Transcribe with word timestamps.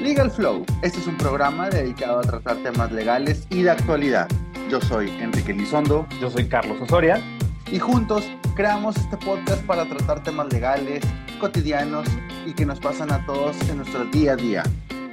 Legal 0.00 0.30
Flow, 0.30 0.64
este 0.82 0.98
es 0.98 1.06
un 1.06 1.16
programa 1.16 1.70
dedicado 1.70 2.18
a 2.18 2.22
tratar 2.22 2.56
temas 2.58 2.92
legales 2.92 3.46
y 3.50 3.62
de 3.62 3.70
actualidad. 3.70 4.28
Yo 4.70 4.80
soy 4.80 5.08
Enrique 5.20 5.52
Lizondo. 5.52 6.06
Yo 6.20 6.30
soy 6.30 6.46
Carlos 6.46 6.80
Osoria. 6.80 7.22
Y 7.70 7.78
juntos 7.78 8.24
creamos 8.54 8.96
este 8.96 9.16
podcast 9.16 9.62
para 9.64 9.86
tratar 9.86 10.22
temas 10.22 10.52
legales, 10.52 11.02
cotidianos 11.40 12.06
y 12.44 12.52
que 12.52 12.66
nos 12.66 12.80
pasan 12.80 13.12
a 13.12 13.24
todos 13.24 13.56
en 13.68 13.78
nuestro 13.78 14.04
día 14.06 14.32
a 14.32 14.36
día. 14.36 14.62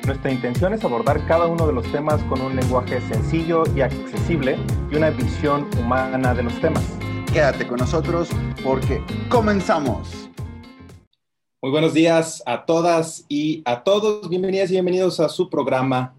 Nuestra 0.06 0.32
intención 0.32 0.74
es 0.74 0.84
abordar 0.84 1.26
cada 1.28 1.46
uno 1.46 1.68
de 1.68 1.74
los 1.74 1.90
temas 1.92 2.22
con 2.24 2.42
un 2.42 2.56
lenguaje 2.56 3.00
sencillo 3.02 3.64
y 3.76 3.82
accesible 3.82 4.58
y 4.92 4.96
una 4.96 5.12
visión 5.12 5.70
humana 5.80 6.34
de 6.34 6.44
los 6.44 6.60
temas. 6.60 6.84
Quédate 7.32 7.68
con 7.68 7.78
nosotros 7.78 8.30
porque 8.64 9.02
comenzamos. 9.30 10.31
Muy 11.64 11.70
buenos 11.70 11.94
días 11.94 12.42
a 12.48 12.66
todas 12.66 13.24
y 13.30 13.62
a 13.66 13.84
todos. 13.84 14.28
Bienvenidas 14.28 14.72
y 14.72 14.74
bienvenidos 14.74 15.20
a 15.20 15.30
su 15.30 15.48
programa, 15.48 16.16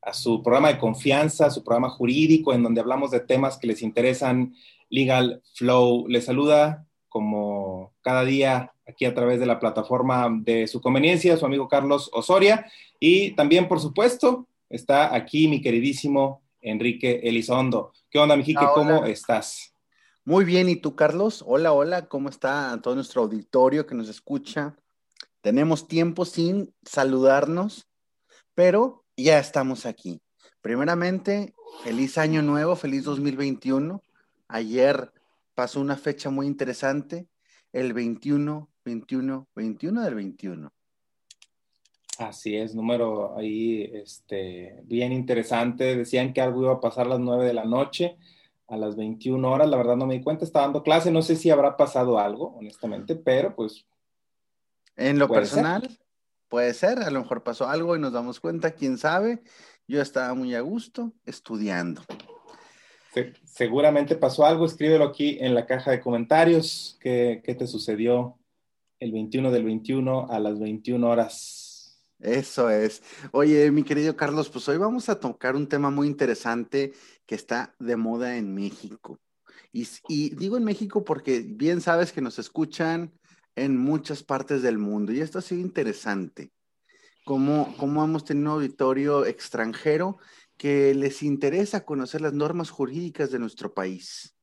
a 0.00 0.12
su 0.12 0.42
programa 0.42 0.72
de 0.72 0.78
confianza, 0.80 1.46
a 1.46 1.50
su 1.50 1.62
programa 1.62 1.88
jurídico, 1.88 2.52
en 2.52 2.64
donde 2.64 2.80
hablamos 2.80 3.12
de 3.12 3.20
temas 3.20 3.56
que 3.58 3.68
les 3.68 3.80
interesan. 3.80 4.56
Legal 4.90 5.40
Flow 5.54 6.08
les 6.08 6.24
saluda 6.24 6.84
como 7.08 7.92
cada 8.00 8.24
día 8.24 8.72
aquí 8.84 9.04
a 9.04 9.14
través 9.14 9.38
de 9.38 9.46
la 9.46 9.60
plataforma 9.60 10.28
de 10.40 10.66
su 10.66 10.80
conveniencia, 10.80 11.36
su 11.36 11.46
amigo 11.46 11.68
Carlos 11.68 12.10
Osoria. 12.12 12.66
Y 12.98 13.36
también, 13.36 13.68
por 13.68 13.78
supuesto, 13.78 14.48
está 14.68 15.14
aquí 15.14 15.46
mi 15.46 15.60
queridísimo 15.60 16.42
Enrique 16.60 17.20
Elizondo. 17.22 17.92
¿Qué 18.10 18.18
onda, 18.18 18.36
Mijique? 18.36 18.66
¿Cómo 18.74 19.04
estás? 19.04 19.71
Muy 20.24 20.44
bien, 20.44 20.68
¿y 20.68 20.76
tú, 20.76 20.94
Carlos? 20.94 21.42
Hola, 21.44 21.72
hola, 21.72 22.06
¿cómo 22.06 22.28
está 22.28 22.78
todo 22.80 22.94
nuestro 22.94 23.22
auditorio 23.22 23.86
que 23.86 23.96
nos 23.96 24.08
escucha? 24.08 24.76
Tenemos 25.40 25.88
tiempo 25.88 26.24
sin 26.24 26.72
saludarnos, 26.84 27.88
pero 28.54 29.02
ya 29.16 29.40
estamos 29.40 29.84
aquí. 29.84 30.20
Primeramente, 30.60 31.54
feliz 31.82 32.18
año 32.18 32.40
nuevo, 32.40 32.76
feliz 32.76 33.02
2021. 33.02 34.00
Ayer 34.46 35.10
pasó 35.56 35.80
una 35.80 35.96
fecha 35.96 36.30
muy 36.30 36.46
interesante, 36.46 37.26
el 37.72 37.92
21, 37.92 38.68
21, 38.84 39.48
21 39.56 40.02
del 40.02 40.14
21. 40.14 40.72
Así 42.18 42.56
es, 42.56 42.76
número 42.76 43.36
ahí 43.36 43.90
este, 43.92 44.82
bien 44.84 45.10
interesante. 45.10 45.96
Decían 45.96 46.32
que 46.32 46.40
algo 46.40 46.62
iba 46.62 46.74
a 46.74 46.80
pasar 46.80 47.06
a 47.06 47.10
las 47.10 47.18
9 47.18 47.44
de 47.44 47.54
la 47.54 47.64
noche 47.64 48.16
a 48.72 48.78
las 48.78 48.96
21 48.96 49.50
horas. 49.50 49.68
La 49.68 49.76
verdad 49.76 49.96
no 49.96 50.06
me 50.06 50.14
di 50.14 50.22
cuenta, 50.22 50.46
estaba 50.46 50.64
dando 50.64 50.82
clase, 50.82 51.10
no 51.10 51.20
sé 51.20 51.36
si 51.36 51.50
habrá 51.50 51.76
pasado 51.76 52.18
algo, 52.18 52.56
honestamente, 52.56 53.14
pero 53.14 53.54
pues... 53.54 53.84
En 54.96 55.18
lo 55.18 55.28
personal, 55.28 55.98
puede 56.48 56.72
ser, 56.72 56.98
a 57.00 57.10
lo 57.10 57.20
mejor 57.20 57.42
pasó 57.42 57.68
algo 57.68 57.94
y 57.96 57.98
nos 57.98 58.14
damos 58.14 58.40
cuenta, 58.40 58.70
quién 58.70 58.96
sabe. 58.96 59.42
Yo 59.86 60.00
estaba 60.00 60.32
muy 60.32 60.54
a 60.54 60.62
gusto 60.62 61.12
estudiando. 61.26 62.02
seguramente 63.44 64.16
pasó 64.16 64.46
algo, 64.46 64.64
escríbelo 64.64 65.04
aquí 65.04 65.36
en 65.38 65.54
la 65.54 65.66
caja 65.66 65.90
de 65.90 66.00
comentarios. 66.00 66.96
¿Qué, 66.98 67.42
¿Qué 67.44 67.54
te 67.54 67.66
sucedió 67.66 68.38
el 69.00 69.12
21 69.12 69.50
del 69.50 69.64
21 69.64 70.28
a 70.30 70.38
las 70.40 70.58
21 70.58 71.10
horas? 71.10 71.61
Eso 72.22 72.70
es. 72.70 73.02
Oye, 73.32 73.70
mi 73.72 73.82
querido 73.82 74.14
Carlos, 74.14 74.48
pues 74.48 74.68
hoy 74.68 74.76
vamos 74.76 75.08
a 75.08 75.18
tocar 75.18 75.56
un 75.56 75.68
tema 75.68 75.90
muy 75.90 76.06
interesante 76.06 76.92
que 77.26 77.34
está 77.34 77.74
de 77.80 77.96
moda 77.96 78.36
en 78.36 78.54
México. 78.54 79.18
Y, 79.72 80.34
digo 80.36 80.56
en 80.56 80.64
México 80.64 81.04
porque 81.04 81.40
bien 81.40 81.80
sabes 81.80 82.12
que 82.12 82.20
nos 82.20 82.38
escuchan 82.38 83.12
en 83.56 83.76
muchas 83.76 84.22
partes 84.22 84.62
del 84.62 84.78
mundo 84.78 85.12
y 85.12 85.20
esto 85.20 85.40
ha 85.40 85.42
sido 85.42 85.60
interesante. 85.60 86.52
Cómo, 87.24 87.74
cómo 87.76 88.04
hemos 88.04 88.24
tenido 88.24 88.50
un 88.50 88.56
auditorio 88.58 89.26
extranjero 89.26 90.18
que 90.56 90.94
les 90.94 91.24
interesa 91.24 91.84
conocer 91.84 92.20
las 92.20 92.34
normas 92.34 92.70
jurídicas 92.70 93.32
de 93.32 93.40
nuestro 93.40 93.74
país. 93.74 94.36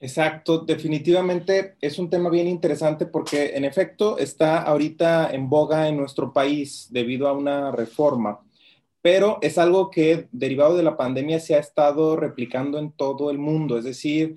Exacto, 0.00 0.60
definitivamente 0.60 1.76
es 1.80 1.98
un 1.98 2.08
tema 2.08 2.30
bien 2.30 2.48
interesante 2.48 3.04
porque 3.06 3.54
en 3.54 3.64
efecto 3.64 4.16
está 4.18 4.62
ahorita 4.62 5.30
en 5.30 5.50
boga 5.50 5.88
en 5.88 5.98
nuestro 5.98 6.32
país 6.32 6.88
debido 6.90 7.28
a 7.28 7.32
una 7.32 7.70
reforma 7.70 8.40
pero 9.02 9.38
es 9.40 9.58
algo 9.58 9.90
que 9.90 10.28
derivado 10.32 10.76
de 10.76 10.82
la 10.82 10.96
pandemia 10.96 11.40
se 11.40 11.54
ha 11.54 11.58
estado 11.58 12.16
replicando 12.16 12.78
en 12.78 12.92
todo 12.92 13.30
el 13.30 13.38
mundo, 13.38 13.78
es 13.78 13.84
decir, 13.84 14.36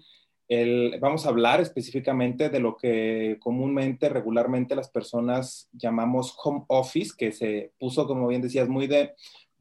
vamos 0.99 1.25
a 1.25 1.29
hablar 1.29 1.61
específicamente 1.61 2.49
de 2.49 2.59
lo 2.59 2.77
que 2.77 3.37
comúnmente, 3.39 4.07
regularmente 4.09 4.75
las 4.75 4.89
personas 4.89 5.67
llamamos 5.73 6.35
home 6.41 6.63
office, 6.67 7.13
que 7.17 7.31
se 7.31 7.71
puso, 7.79 8.07
como 8.07 8.27
bien 8.27 8.41
decías, 8.41 8.69
muy 8.69 8.87
de, 8.87 9.13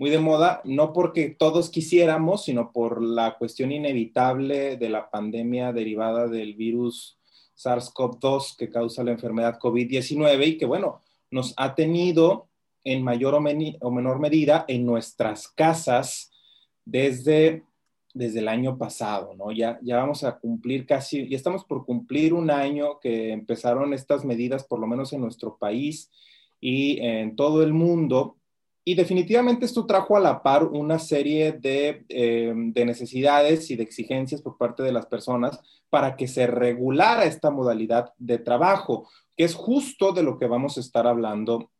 muy 0.02 0.10
de 0.10 0.18
moda, 0.18 0.60
no 0.64 0.92
porque 0.92 1.28
todos 1.28 1.70
quisiéramos, 1.70 2.46
sino 2.46 2.72
por 2.72 3.00
la 3.00 3.38
cuestión 3.38 3.70
inevitable 3.70 4.76
de 4.76 4.88
la 4.88 5.08
pandemia 5.08 5.72
derivada 5.72 6.26
del 6.26 6.54
virus 6.54 7.20
SARS-CoV-2 7.56 8.56
que 8.56 8.68
causa 8.68 9.04
la 9.04 9.12
enfermedad 9.12 9.60
COVID-19 9.60 10.44
y 10.44 10.58
que, 10.58 10.66
bueno, 10.66 11.02
nos 11.30 11.54
ha 11.56 11.76
tenido 11.76 12.48
en 12.82 13.04
mayor 13.04 13.34
o, 13.34 13.40
menor 13.92 14.18
medida 14.18 14.64
en 14.66 14.84
nuestras 14.84 15.46
casas 15.46 16.32
desde, 16.84 17.62
desde 18.12 18.40
el 18.40 18.48
año 18.48 18.76
pasado, 18.78 19.34
¿no? 19.36 19.52
Ya, 19.52 19.78
ya 19.82 19.98
vamos 19.98 20.24
a 20.24 20.36
cumplir 20.40 20.84
casi, 20.84 21.28
ya 21.28 21.36
estamos 21.36 21.64
por 21.64 21.86
cumplir 21.86 22.34
un 22.34 22.50
año 22.50 22.98
que 22.98 23.30
empezaron 23.30 23.94
estas 23.94 24.24
medidas, 24.24 24.64
por 24.64 24.80
lo 24.80 24.88
menos 24.88 25.12
en 25.12 25.20
nuestro 25.20 25.58
país 25.58 26.10
y 26.60 26.98
en 27.02 27.36
todo 27.36 27.62
el 27.62 27.72
mundo. 27.72 28.38
Y 28.84 28.94
definitivamente 28.94 29.64
esto 29.64 29.86
trajo 29.86 30.16
a 30.16 30.20
la 30.20 30.42
par 30.42 30.64
una 30.64 30.98
serie 30.98 31.52
de, 31.52 32.04
eh, 32.08 32.52
de, 32.54 32.84
necesidades 32.84 33.70
y 33.70 33.76
de 33.76 33.84
exigencias 33.84 34.42
por 34.42 34.58
parte 34.58 34.82
de 34.82 34.92
las 34.92 35.06
personas 35.06 35.60
para 35.88 36.16
que 36.16 36.26
se 36.26 36.48
regulara 36.48 37.24
esta 37.24 37.50
modalidad 37.50 38.12
de 38.18 38.38
trabajo, 38.38 39.08
que 39.36 39.44
es 39.44 39.54
justo 39.54 40.12
de 40.12 40.24
lo 40.24 40.36
que 40.36 40.46
vamos 40.46 40.76
a 40.76 40.80
estar 40.80 41.06
hablando 41.06 41.70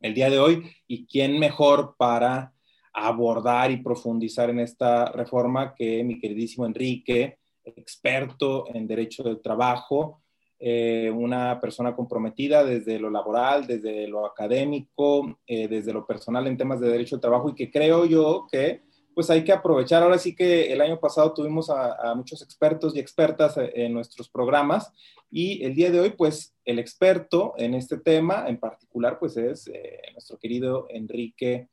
el 0.00 0.14
día 0.14 0.30
de 0.30 0.38
hoy 0.38 0.70
y 0.86 1.06
quién 1.06 1.40
mejor 1.40 1.96
para 1.98 2.52
abordar 2.92 3.70
y 3.70 3.78
profundizar 3.78 4.50
en 4.50 4.60
esta 4.60 5.06
reforma 5.06 5.74
que 5.74 6.04
mi 6.04 6.20
queridísimo 6.20 6.66
Enrique, 6.66 7.38
experto 7.64 8.72
en 8.74 8.86
derecho 8.86 9.22
del 9.22 9.40
trabajo, 9.40 10.22
eh, 10.60 11.10
una 11.14 11.60
persona 11.60 11.94
comprometida 11.94 12.64
desde 12.64 12.98
lo 12.98 13.10
laboral, 13.10 13.66
desde 13.66 14.08
lo 14.08 14.26
académico, 14.26 15.38
eh, 15.46 15.68
desde 15.68 15.92
lo 15.92 16.04
personal 16.04 16.46
en 16.46 16.56
temas 16.56 16.80
de 16.80 16.88
derecho 16.88 17.14
del 17.16 17.20
trabajo 17.20 17.50
y 17.50 17.54
que 17.54 17.70
creo 17.70 18.04
yo 18.06 18.46
que 18.50 18.82
pues 19.14 19.30
hay 19.30 19.42
que 19.42 19.52
aprovechar. 19.52 20.02
Ahora 20.02 20.18
sí 20.18 20.34
que 20.34 20.72
el 20.72 20.80
año 20.80 20.98
pasado 21.00 21.32
tuvimos 21.32 21.70
a, 21.70 22.14
muchos 22.14 22.40
expertos 22.42 22.94
y 22.94 23.00
expertas 23.00 23.56
en 23.56 23.92
nuestros 23.92 24.28
programas 24.28 24.92
y 25.30 25.64
el 25.64 25.74
día 25.74 25.90
de 25.90 26.00
hoy, 26.00 26.10
pues 26.10 26.54
el 26.64 26.78
experto 26.78 27.54
en 27.56 27.74
este 27.74 27.98
tema 27.98 28.48
en 28.48 28.58
particular, 28.58 29.18
pues 29.18 29.36
es 29.36 29.68
eh, 29.68 30.00
nuestro 30.12 30.38
querido 30.38 30.86
Enrique 30.88 31.68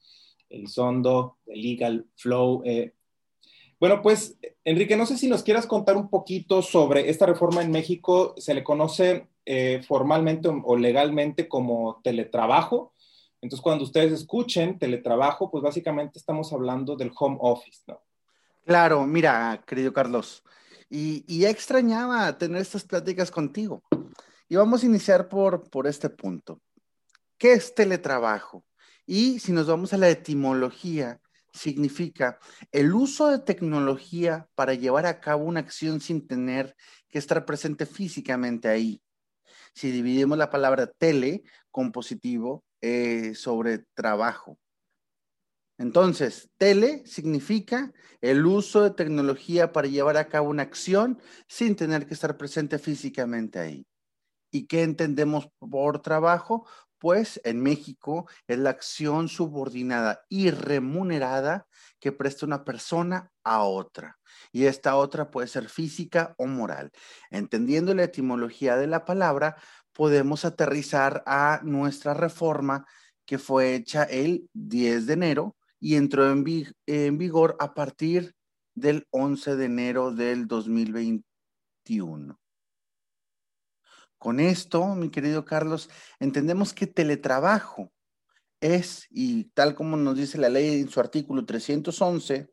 Elizondo 0.49 1.37
de 1.45 1.55
Legal 1.55 2.05
Flow. 2.15 2.63
Eh. 2.65 2.93
bueno, 3.79 4.01
pues 4.01 4.37
Enrique, 4.67 4.97
no 4.97 5.05
sé 5.05 5.15
si 5.15 5.27
nos 5.27 5.43
quieras 5.43 5.67
contar 5.67 5.95
un 5.95 6.09
poquito 6.09 6.63
sobre 6.63 7.07
esta 7.11 7.27
reforma 7.27 7.61
en 7.61 7.69
México. 7.69 8.33
Se 8.35 8.55
le 8.55 8.63
conoce 8.63 9.27
eh, 9.45 9.83
formalmente 9.87 10.49
o 10.49 10.75
legalmente 10.75 11.47
como 11.47 12.01
teletrabajo. 12.03 12.91
Entonces, 13.41 13.61
cuando 13.61 13.83
ustedes 13.83 14.11
escuchen 14.11 14.79
teletrabajo, 14.79 15.51
pues 15.51 15.63
básicamente 15.63 16.17
estamos 16.17 16.51
hablando 16.51 16.95
del 16.95 17.11
home 17.15 17.37
office, 17.41 17.83
¿no? 17.85 18.01
Claro, 18.65 19.05
mira, 19.05 19.63
querido 19.67 19.93
Carlos, 19.93 20.43
y, 20.89 21.45
extrañaba 21.45 22.35
tener 22.39 22.59
estas 22.59 22.83
pláticas 22.83 23.29
contigo. 23.29 23.83
Y 24.49 24.55
vamos 24.55 24.81
a 24.81 24.87
iniciar 24.87 25.29
por, 25.29 25.69
por 25.69 25.85
este 25.85 26.09
punto. 26.09 26.59
¿Qué 27.37 27.53
es 27.53 27.75
teletrabajo? 27.75 28.65
Y 29.05 29.37
si 29.37 29.51
nos 29.51 29.67
vamos 29.67 29.93
a 29.93 29.97
la 29.97 30.09
etimología, 30.09 31.21
significa 31.55 32.39
el 32.71 32.93
uso 32.93 33.29
de 33.29 33.39
tecnología 33.39 34.47
para 34.55 34.73
llevar 34.73 35.05
a 35.05 35.19
cabo 35.19 35.45
una 35.45 35.61
acción 35.61 36.01
sin 36.01 36.27
tener 36.27 36.75
que 37.09 37.17
estar 37.17 37.45
presente 37.45 37.85
físicamente 37.85 38.67
ahí. 38.67 39.01
Si 39.73 39.91
dividimos 39.91 40.37
la 40.37 40.49
palabra 40.49 40.87
tele 40.87 41.43
con 41.71 41.91
positivo, 41.91 42.63
eh, 42.81 43.33
sobre 43.33 43.79
trabajo. 43.95 44.59
Entonces, 45.77 46.51
tele 46.57 47.03
significa 47.05 47.91
el 48.21 48.45
uso 48.45 48.83
de 48.83 48.91
tecnología 48.91 49.73
para 49.73 49.87
llevar 49.87 50.17
a 50.17 50.29
cabo 50.29 50.49
una 50.49 50.63
acción 50.63 51.19
sin 51.47 51.75
tener 51.75 52.05
que 52.05 52.13
estar 52.13 52.37
presente 52.37 52.77
físicamente 52.77 53.59
ahí. 53.59 53.87
¿Y 54.51 54.67
qué 54.67 54.83
entendemos 54.83 55.49
por 55.57 56.01
trabajo? 56.01 56.67
Pues 57.05 57.39
en 57.43 57.61
México 57.61 58.27
es 58.47 58.57
la 58.57 58.71
acción 58.71 59.27
subordinada 59.29 60.25
y 60.27 60.49
remunerada 60.49 61.67
que 61.99 62.11
presta 62.11 62.47
una 62.47 62.65
persona 62.65 63.31
a 63.43 63.61
otra. 63.61 64.17
Y 64.51 64.65
esta 64.65 64.95
otra 64.95 65.29
puede 65.29 65.47
ser 65.47 65.69
física 65.69 66.33
o 66.39 66.47
moral. 66.47 66.91
Entendiendo 67.29 67.93
la 67.93 68.05
etimología 68.05 68.75
de 68.75 68.87
la 68.87 69.05
palabra, 69.05 69.55
podemos 69.93 70.45
aterrizar 70.45 71.21
a 71.27 71.59
nuestra 71.61 72.15
reforma 72.15 72.87
que 73.27 73.37
fue 73.37 73.75
hecha 73.75 74.01
el 74.05 74.49
10 74.53 75.05
de 75.05 75.13
enero 75.13 75.55
y 75.79 75.97
entró 75.97 76.27
en, 76.31 76.43
vigor 77.19 77.55
a 77.59 77.75
partir 77.75 78.33
del 78.73 79.05
11 79.11 79.57
de 79.57 79.65
enero 79.65 80.11
del 80.11 80.47
2021. 80.47 82.39
Con 84.25 84.39
esto, 84.39 84.83
mi 84.95 85.11
querido 85.11 85.45
Carlos, 85.45 85.87
entendemos 86.19 86.73
que 86.73 86.87
teletrabajo 86.87 87.91
es, 88.59 89.05
y 89.11 89.51
tal 89.53 89.75
como 89.75 89.97
nos 89.97 90.17
dice 90.17 90.39
la 90.39 90.49
ley 90.49 90.81
en 90.81 90.89
su 90.89 90.99
artículo 90.99 91.45
311, 91.45 92.49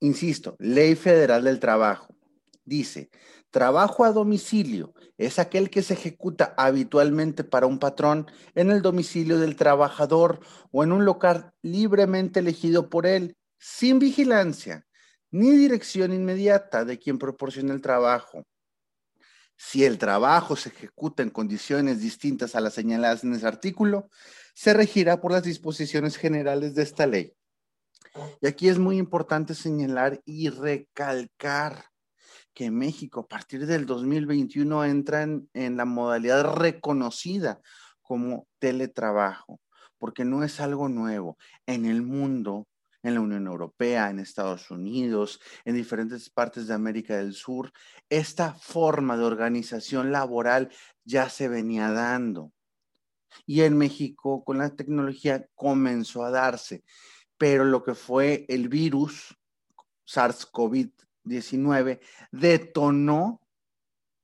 insisto, 0.00 0.54
Ley 0.58 0.96
Federal 0.96 1.44
del 1.44 1.60
Trabajo, 1.60 2.14
dice, 2.66 3.08
trabajo 3.50 4.04
a 4.04 4.12
domicilio 4.12 4.92
es 5.16 5.38
aquel 5.38 5.70
que 5.70 5.80
se 5.80 5.94
ejecuta 5.94 6.52
habitualmente 6.58 7.42
para 7.42 7.66
un 7.66 7.78
patrón 7.78 8.26
en 8.54 8.70
el 8.70 8.82
domicilio 8.82 9.38
del 9.38 9.56
trabajador 9.56 10.40
o 10.72 10.84
en 10.84 10.92
un 10.92 11.06
local 11.06 11.54
libremente 11.62 12.40
elegido 12.40 12.90
por 12.90 13.06
él, 13.06 13.34
sin 13.58 13.98
vigilancia 13.98 14.86
ni 15.30 15.52
dirección 15.52 16.12
inmediata 16.12 16.84
de 16.84 16.98
quien 16.98 17.16
proporciona 17.16 17.72
el 17.72 17.80
trabajo. 17.80 18.44
Si 19.56 19.84
el 19.84 19.98
trabajo 19.98 20.54
se 20.54 20.68
ejecuta 20.68 21.22
en 21.22 21.30
condiciones 21.30 22.00
distintas 22.00 22.54
a 22.54 22.60
las 22.60 22.74
señaladas 22.74 23.24
en 23.24 23.34
ese 23.34 23.46
artículo, 23.46 24.10
se 24.54 24.74
regirá 24.74 25.20
por 25.20 25.32
las 25.32 25.42
disposiciones 25.42 26.16
generales 26.16 26.74
de 26.74 26.82
esta 26.82 27.06
ley. 27.06 27.32
Y 28.40 28.46
aquí 28.46 28.68
es 28.68 28.78
muy 28.78 28.98
importante 28.98 29.54
señalar 29.54 30.20
y 30.24 30.48
recalcar 30.48 31.86
que 32.54 32.70
México 32.70 33.20
a 33.20 33.26
partir 33.26 33.66
del 33.66 33.84
2021 33.84 34.84
entra 34.84 35.22
en, 35.22 35.48
en 35.52 35.76
la 35.76 35.84
modalidad 35.84 36.54
reconocida 36.54 37.60
como 38.00 38.46
teletrabajo, 38.58 39.60
porque 39.98 40.24
no 40.24 40.42
es 40.42 40.60
algo 40.60 40.88
nuevo. 40.88 41.36
En 41.66 41.84
el 41.84 42.02
mundo 42.02 42.66
en 43.06 43.14
la 43.14 43.20
Unión 43.20 43.46
Europea, 43.46 44.10
en 44.10 44.18
Estados 44.18 44.70
Unidos, 44.70 45.40
en 45.64 45.76
diferentes 45.76 46.28
partes 46.28 46.66
de 46.66 46.74
América 46.74 47.16
del 47.16 47.34
Sur, 47.34 47.72
esta 48.10 48.52
forma 48.54 49.16
de 49.16 49.24
organización 49.24 50.10
laboral 50.10 50.70
ya 51.04 51.28
se 51.28 51.46
venía 51.48 51.92
dando. 51.92 52.52
Y 53.46 53.60
en 53.62 53.78
México, 53.78 54.42
con 54.42 54.58
la 54.58 54.70
tecnología, 54.70 55.46
comenzó 55.54 56.24
a 56.24 56.30
darse. 56.30 56.82
Pero 57.38 57.64
lo 57.64 57.84
que 57.84 57.94
fue 57.94 58.44
el 58.48 58.68
virus 58.68 59.36
SARS-CoV-19 60.08 62.00
detonó 62.32 63.40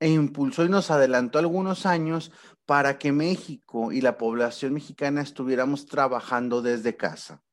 e 0.01 0.09
impulsó 0.09 0.65
y 0.65 0.69
nos 0.69 0.91
adelantó 0.91 1.39
algunos 1.39 1.87
años 1.87 2.33
para 2.67 2.99
que 2.99 3.13
México 3.13 3.93
y 3.93 4.01
la 4.01 4.19
población 4.19 4.75
mexicana 4.75 5.21
estuviéramos 5.21 5.87
trabajando 5.87 6.63
desde 6.63 6.97
casa. 6.97 7.45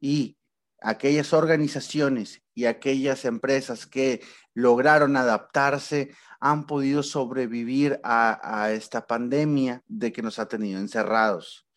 Y 0.00 0.38
aquellas 0.82 1.32
organizaciones 1.32 2.42
y 2.54 2.66
aquellas 2.66 3.24
empresas 3.24 3.86
que 3.86 4.22
lograron 4.54 5.16
adaptarse 5.16 6.14
han 6.40 6.66
podido 6.66 7.02
sobrevivir 7.02 8.00
a, 8.02 8.70
esta 8.72 9.06
pandemia 9.06 9.82
de 9.86 10.12
que 10.12 10.22
nos 10.22 10.38
ha 10.38 10.48
tenido 10.48 10.80
encerrados. 10.80 11.68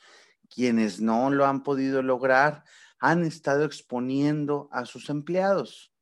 Quienes 0.50 1.00
no 1.00 1.30
lo 1.30 1.46
han 1.46 1.64
podido 1.64 2.02
lograr 2.02 2.64
han 3.00 3.24
estado 3.24 3.64
exponiendo 3.64 4.68
a 4.72 4.86
sus 4.86 5.10
empleados. 5.10 5.94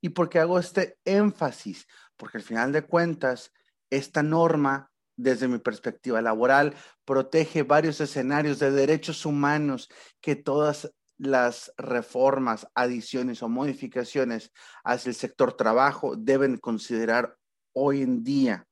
¿Y 0.00 0.10
por 0.10 0.28
qué 0.28 0.40
hago 0.40 0.58
este 0.58 0.98
énfasis? 1.04 1.86
Porque 2.16 2.38
al 2.38 2.44
final 2.44 2.72
de 2.72 2.82
cuentas, 2.82 3.52
esta 3.90 4.22
norma, 4.22 4.90
desde 5.16 5.48
mi 5.48 5.58
perspectiva 5.58 6.20
laboral, 6.20 6.74
protege 7.04 7.62
varios 7.62 8.00
escenarios 8.00 8.58
de 8.58 8.70
derechos 8.70 9.24
humanos 9.26 9.88
que 10.20 10.36
todas 10.36 10.92
las 11.18 11.72
reformas, 11.76 12.66
adiciones 12.74 13.42
o 13.42 13.48
modificaciones 13.48 14.52
hacia 14.84 15.10
el 15.10 15.16
sector 15.16 15.54
trabajo 15.54 16.16
deben 16.16 16.56
considerar 16.56 17.36
hoy 17.72 18.02
en 18.02 18.22
día, 18.22 18.66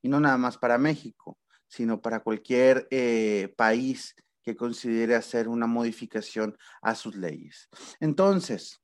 y 0.00 0.08
no 0.08 0.20
nada 0.20 0.38
más 0.38 0.58
para 0.58 0.78
México, 0.78 1.38
sino 1.68 2.00
para 2.00 2.20
cualquier 2.20 2.86
eh, 2.90 3.52
país 3.56 4.14
que 4.42 4.56
considere 4.56 5.14
hacer 5.14 5.48
una 5.48 5.66
modificación 5.66 6.56
a 6.80 6.94
sus 6.94 7.16
leyes. 7.16 7.68
Entonces, 8.00 8.80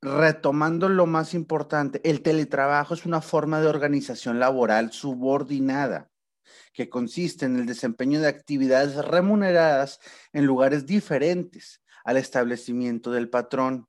retomando 0.00 0.88
lo 0.88 1.06
más 1.06 1.34
importante, 1.34 2.00
el 2.08 2.22
teletrabajo 2.22 2.94
es 2.94 3.06
una 3.06 3.20
forma 3.20 3.60
de 3.60 3.68
organización 3.68 4.38
laboral 4.38 4.92
subordinada 4.92 6.10
que 6.72 6.88
consiste 6.88 7.46
en 7.46 7.56
el 7.56 7.66
desempeño 7.66 8.20
de 8.20 8.28
actividades 8.28 8.96
remuneradas 8.96 10.00
en 10.32 10.46
lugares 10.46 10.86
diferentes 10.86 11.82
al 12.04 12.16
establecimiento 12.16 13.10
del 13.10 13.30
patrón, 13.30 13.88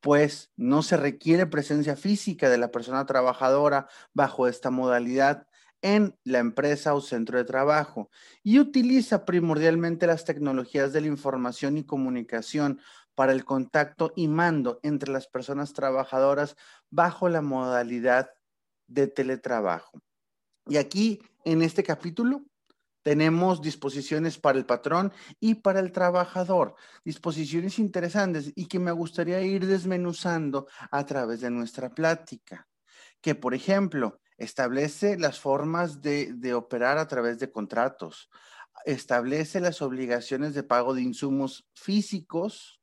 pues 0.00 0.50
no 0.56 0.82
se 0.82 0.96
requiere 0.96 1.46
presencia 1.46 1.96
física 1.96 2.48
de 2.48 2.58
la 2.58 2.70
persona 2.70 3.06
trabajadora 3.06 3.88
bajo 4.14 4.48
esta 4.48 4.70
modalidad 4.70 5.46
en 5.82 6.18
la 6.24 6.38
empresa 6.38 6.94
o 6.94 7.00
centro 7.00 7.38
de 7.38 7.44
trabajo 7.44 8.10
y 8.42 8.58
utiliza 8.58 9.24
primordialmente 9.24 10.06
las 10.06 10.24
tecnologías 10.24 10.92
de 10.92 11.00
la 11.00 11.06
información 11.06 11.78
y 11.78 11.84
comunicación 11.84 12.80
para 13.14 13.32
el 13.32 13.44
contacto 13.44 14.12
y 14.16 14.28
mando 14.28 14.80
entre 14.82 15.12
las 15.12 15.26
personas 15.26 15.72
trabajadoras 15.72 16.56
bajo 16.90 17.28
la 17.28 17.42
modalidad 17.42 18.30
de 18.86 19.06
teletrabajo. 19.06 20.00
Y 20.70 20.76
aquí, 20.76 21.20
en 21.44 21.62
este 21.62 21.82
capítulo, 21.82 22.44
tenemos 23.02 23.60
disposiciones 23.60 24.38
para 24.38 24.56
el 24.56 24.66
patrón 24.66 25.12
y 25.40 25.56
para 25.56 25.80
el 25.80 25.90
trabajador, 25.90 26.76
disposiciones 27.04 27.80
interesantes 27.80 28.52
y 28.54 28.66
que 28.66 28.78
me 28.78 28.92
gustaría 28.92 29.40
ir 29.40 29.66
desmenuzando 29.66 30.68
a 30.92 31.04
través 31.04 31.40
de 31.40 31.50
nuestra 31.50 31.90
plática, 31.92 32.68
que 33.20 33.34
por 33.34 33.52
ejemplo 33.52 34.20
establece 34.36 35.18
las 35.18 35.40
formas 35.40 36.02
de, 36.02 36.34
de 36.34 36.54
operar 36.54 36.98
a 36.98 37.08
través 37.08 37.40
de 37.40 37.50
contratos, 37.50 38.30
establece 38.84 39.58
las 39.58 39.82
obligaciones 39.82 40.54
de 40.54 40.62
pago 40.62 40.94
de 40.94 41.02
insumos 41.02 41.66
físicos 41.74 42.80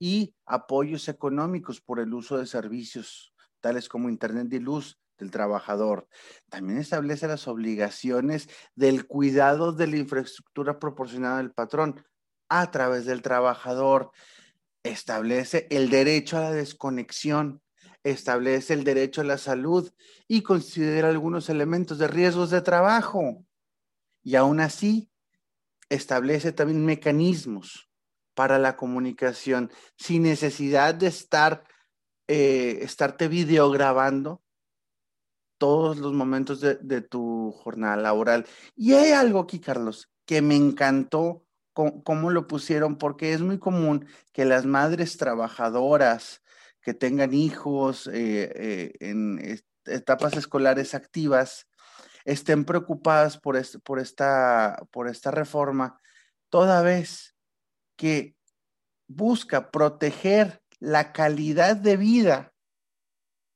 y 0.00 0.34
apoyos 0.46 1.08
económicos 1.08 1.80
por 1.80 2.00
el 2.00 2.12
uso 2.12 2.38
de 2.38 2.46
servicios 2.46 3.32
tales 3.60 3.88
como 3.88 4.08
Internet 4.08 4.52
y 4.52 4.58
luz 4.58 4.98
del 5.20 5.30
trabajador. 5.30 6.08
También 6.48 6.78
establece 6.78 7.28
las 7.28 7.46
obligaciones 7.46 8.48
del 8.74 9.06
cuidado 9.06 9.72
de 9.72 9.86
la 9.86 9.96
infraestructura 9.98 10.78
proporcionada 10.78 11.38
al 11.38 11.52
patrón 11.52 12.04
a 12.48 12.70
través 12.70 13.04
del 13.04 13.22
trabajador. 13.22 14.10
Establece 14.82 15.66
el 15.70 15.90
derecho 15.90 16.38
a 16.38 16.42
la 16.42 16.52
desconexión, 16.52 17.62
establece 18.02 18.74
el 18.74 18.82
derecho 18.82 19.20
a 19.20 19.24
la 19.24 19.38
salud 19.38 19.92
y 20.26 20.42
considera 20.42 21.08
algunos 21.08 21.48
elementos 21.48 21.98
de 21.98 22.08
riesgos 22.08 22.50
de 22.50 22.62
trabajo. 22.62 23.44
Y 24.22 24.34
aún 24.34 24.60
así, 24.60 25.10
establece 25.88 26.52
también 26.52 26.84
mecanismos 26.84 27.90
para 28.34 28.58
la 28.58 28.76
comunicación 28.76 29.70
sin 29.96 30.22
necesidad 30.22 30.94
de 30.94 31.08
estar, 31.08 31.64
eh, 32.28 32.78
estarte 32.82 33.28
videograbando 33.28 34.42
todos 35.60 35.98
los 35.98 36.14
momentos 36.14 36.60
de, 36.62 37.00
tu 37.02 37.52
jornada 37.52 37.96
laboral. 37.96 38.46
Y 38.74 38.94
hay 38.94 39.12
algo 39.12 39.40
aquí, 39.40 39.60
Carlos, 39.60 40.10
que 40.24 40.40
me 40.40 40.56
encantó 40.56 41.44
cómo 41.74 42.30
lo 42.30 42.46
pusieron, 42.46 42.96
porque 42.96 43.34
es 43.34 43.42
muy 43.42 43.58
común 43.58 44.06
que 44.32 44.46
las 44.46 44.64
madres 44.64 45.18
trabajadoras 45.18 46.42
que 46.80 46.94
tengan 46.94 47.34
hijos 47.34 48.06
eh, 48.06 48.50
eh, 48.54 48.92
en 49.00 49.38
etapas 49.84 50.34
escolares 50.38 50.94
activas 50.94 51.66
estén 52.24 52.64
preocupadas 52.64 53.36
por, 53.36 53.56
esta, 53.58 54.82
por 54.90 55.08
esta 55.08 55.30
reforma, 55.30 56.00
toda 56.48 56.80
vez 56.80 57.34
que 57.96 58.34
busca 59.08 59.70
proteger 59.70 60.62
la 60.78 61.12
calidad 61.12 61.76
de 61.76 61.98
vida 61.98 62.49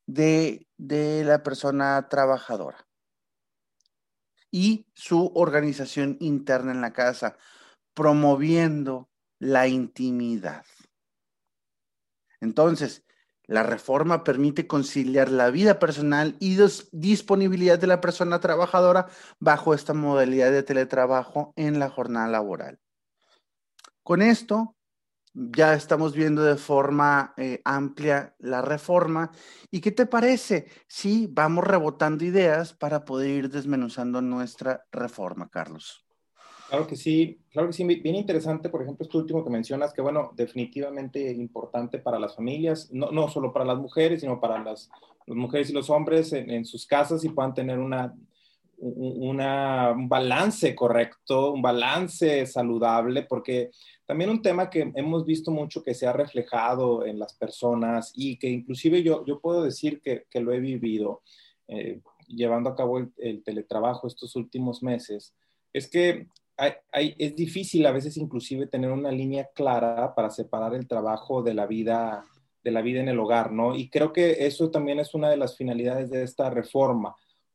de, 0.06 0.66
la 0.78 1.42
persona 1.42 2.08
trabajadora 2.08 2.86
y 4.50 4.86
su 4.94 5.32
organización 5.34 6.16
interna 6.20 6.72
en 6.72 6.80
la 6.80 6.92
casa, 6.92 7.36
promoviendo 7.94 9.08
la 9.40 9.66
intimidad. 9.66 10.64
Entonces, 12.40 13.04
la 13.46 13.62
reforma 13.62 14.24
permite 14.24 14.66
conciliar 14.66 15.30
la 15.30 15.50
vida 15.50 15.78
personal 15.78 16.36
y 16.40 16.56
disponibilidad 16.92 17.78
de 17.78 17.86
la 17.86 18.00
persona 18.00 18.40
trabajadora 18.40 19.08
bajo 19.38 19.74
esta 19.74 19.92
modalidad 19.92 20.50
de 20.50 20.62
teletrabajo 20.62 21.52
en 21.56 21.78
la 21.78 21.90
jornada 21.90 22.28
laboral. 22.28 22.78
Con 24.02 24.22
esto, 24.22 24.76
ya 25.34 25.74
estamos 25.74 26.14
viendo 26.14 26.42
de 26.42 26.56
forma 26.56 27.34
eh, 27.36 27.60
amplia 27.64 28.34
la 28.38 28.62
reforma. 28.62 29.32
¿Y 29.70 29.80
qué 29.80 29.90
te 29.90 30.06
parece 30.06 30.66
si 30.86 31.26
vamos 31.26 31.64
rebotando 31.64 32.24
ideas 32.24 32.72
para 32.72 33.04
poder 33.04 33.30
ir 33.30 33.50
desmenuzando 33.50 34.22
nuestra 34.22 34.86
reforma, 34.92 35.48
Carlos? 35.50 36.04
Claro 36.68 36.86
que 36.86 36.96
sí, 36.96 37.40
claro 37.50 37.68
que 37.68 37.74
sí, 37.74 37.84
bien 37.84 38.14
interesante, 38.14 38.68
por 38.68 38.82
ejemplo, 38.82 39.04
esto 39.04 39.18
último 39.18 39.44
que 39.44 39.50
mencionas, 39.50 39.92
que 39.92 40.00
bueno, 40.00 40.32
definitivamente 40.34 41.30
importante 41.30 41.98
para 41.98 42.18
las 42.18 42.34
familias, 42.34 42.90
no, 42.90 43.10
no 43.10 43.28
solo 43.28 43.52
para 43.52 43.66
las 43.66 43.78
mujeres, 43.78 44.22
sino 44.22 44.40
para 44.40 44.62
las, 44.62 44.90
mujeres 45.26 45.70
y 45.70 45.72
los 45.72 45.90
hombres 45.90 46.32
en, 46.32 46.64
sus 46.64 46.86
casas 46.86 47.24
y 47.24 47.28
puedan 47.28 47.54
tener 47.54 47.78
una, 47.78 48.14
un 48.78 50.08
balance 50.08 50.74
correcto, 50.74 51.52
un 51.52 51.62
balance 51.62 52.46
saludable, 52.46 53.22
porque 53.22 53.70
también 54.06 54.30
un 54.30 54.42
tema 54.42 54.68
que 54.68 54.92
hemos 54.94 55.24
visto 55.24 55.50
mucho 55.50 55.82
que 55.82 55.94
se 55.94 56.06
ha 56.06 56.12
reflejado 56.12 57.06
en 57.06 57.18
las 57.18 57.34
personas 57.34 58.12
y 58.14 58.38
que 58.38 58.48
inclusive 58.48 59.02
yo, 59.02 59.24
yo 59.24 59.40
puedo 59.40 59.62
decir 59.62 60.00
que, 60.00 60.24
que 60.30 60.40
lo 60.40 60.52
he 60.52 60.60
vivido 60.60 61.22
eh, 61.68 62.00
llevando 62.28 62.70
a 62.70 62.76
cabo 62.76 62.98
el, 62.98 63.42
teletrabajo 63.42 64.06
estos 64.06 64.36
últimos 64.36 64.82
meses, 64.82 65.34
es 65.72 65.88
que 65.88 66.28
es 66.92 67.34
difícil 67.34 67.84
a 67.86 67.92
veces 67.92 68.16
inclusive 68.16 68.66
tener 68.66 68.90
una 68.90 69.10
línea 69.10 69.48
clara 69.54 70.14
para 70.14 70.30
separar 70.30 70.74
el 70.74 70.86
trabajo 70.86 71.42
de 71.42 71.54
la 71.54 71.66
vida 71.66 72.24
de 72.62 72.70
la 72.70 72.80
vida 72.80 73.00
en 73.00 73.08
el 73.08 73.18
hogar, 73.18 73.52
¿no? 73.52 73.76
Y 73.76 73.90
creo 73.90 74.10
que 74.10 74.46
eso 74.46 74.70
también 74.70 74.98
es 74.98 75.12
una 75.14 75.28
de 75.28 75.36
las 75.36 75.54
finalidades 75.54 76.08
de 76.08 76.22
esta 76.22 76.48
reforma, 76.48 77.14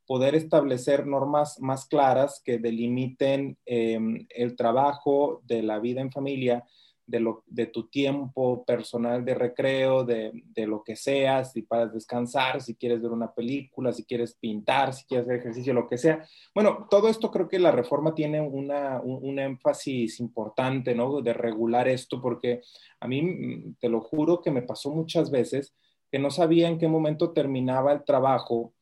poder 0.10 0.34
establecer 0.34 1.06
normas 1.06 1.60
más 1.60 1.86
claras 1.86 2.42
que 2.44 2.58
delimiten 2.58 3.60
em, 3.68 4.26
el 4.30 4.56
trabajo 4.56 5.44
de 5.46 5.62
la 5.62 5.78
vida 5.78 6.02
en 6.02 6.12
familia 6.12 6.66
de, 7.06 7.20
lo, 7.20 7.44
de 7.46 7.68
tu 7.68 7.90
tiempo 7.90 8.66
personal 8.66 9.24
de 9.24 9.36
recreo, 9.36 10.04
de, 10.04 10.32
de, 10.46 10.66
lo 10.66 10.84
que 10.84 10.96
sea, 10.96 11.46
si 11.46 11.62
para 11.62 11.86
descansar, 11.86 12.60
si 12.60 12.74
quieres 12.74 13.04
ver 13.04 13.12
una 13.12 13.32
película, 13.32 13.94
si 13.94 14.04
quieres 14.04 14.34
pintar, 14.34 14.96
si 14.96 15.06
quieres 15.06 15.28
hacer 15.28 15.42
ejercicio, 15.42 15.76
lo 15.76 15.88
que 15.88 16.00
sea. 16.00 16.26
Bueno, 16.56 16.88
todo 16.90 17.08
esto 17.08 17.30
creo 17.30 17.48
que 17.48 17.60
la 17.60 17.72
reforma 17.72 18.16
tiene 18.16 18.42
una, 18.42 19.00
un, 19.04 19.38
énfasis 19.38 20.20
importante, 20.20 20.96
¿no? 20.96 21.22
De 21.22 21.34
regular 21.34 21.88
esto, 21.88 22.20
porque 22.20 22.62
a 23.00 23.08
mí, 23.08 23.22
mm, 23.22 23.76
te 23.80 23.90
lo 23.90 24.02
juro 24.02 24.42
que 24.42 24.50
me 24.50 24.64
pasó 24.64 24.90
muchas 24.90 25.30
veces 25.30 25.76
que 26.12 26.18
no 26.18 26.32
sabía 26.32 26.68
en 26.68 26.80
qué 26.80 26.88
momento 26.88 27.32
terminaba 27.32 27.94
el 27.94 28.04
trabajo, 28.04 28.74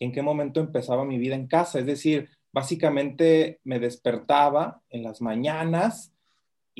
en 0.00 0.10
qué 0.10 0.22
momento 0.22 0.58
empezaba 0.58 1.04
mi 1.04 1.18
vida 1.18 1.36
en 1.36 1.46
casa. 1.46 1.78
Es 1.78 1.86
decir, 1.86 2.28
básicamente 2.50 3.60
me 3.62 3.78
despertaba 3.78 4.82
en 4.90 5.04
las 5.04 5.20
mañanas, 5.20 6.12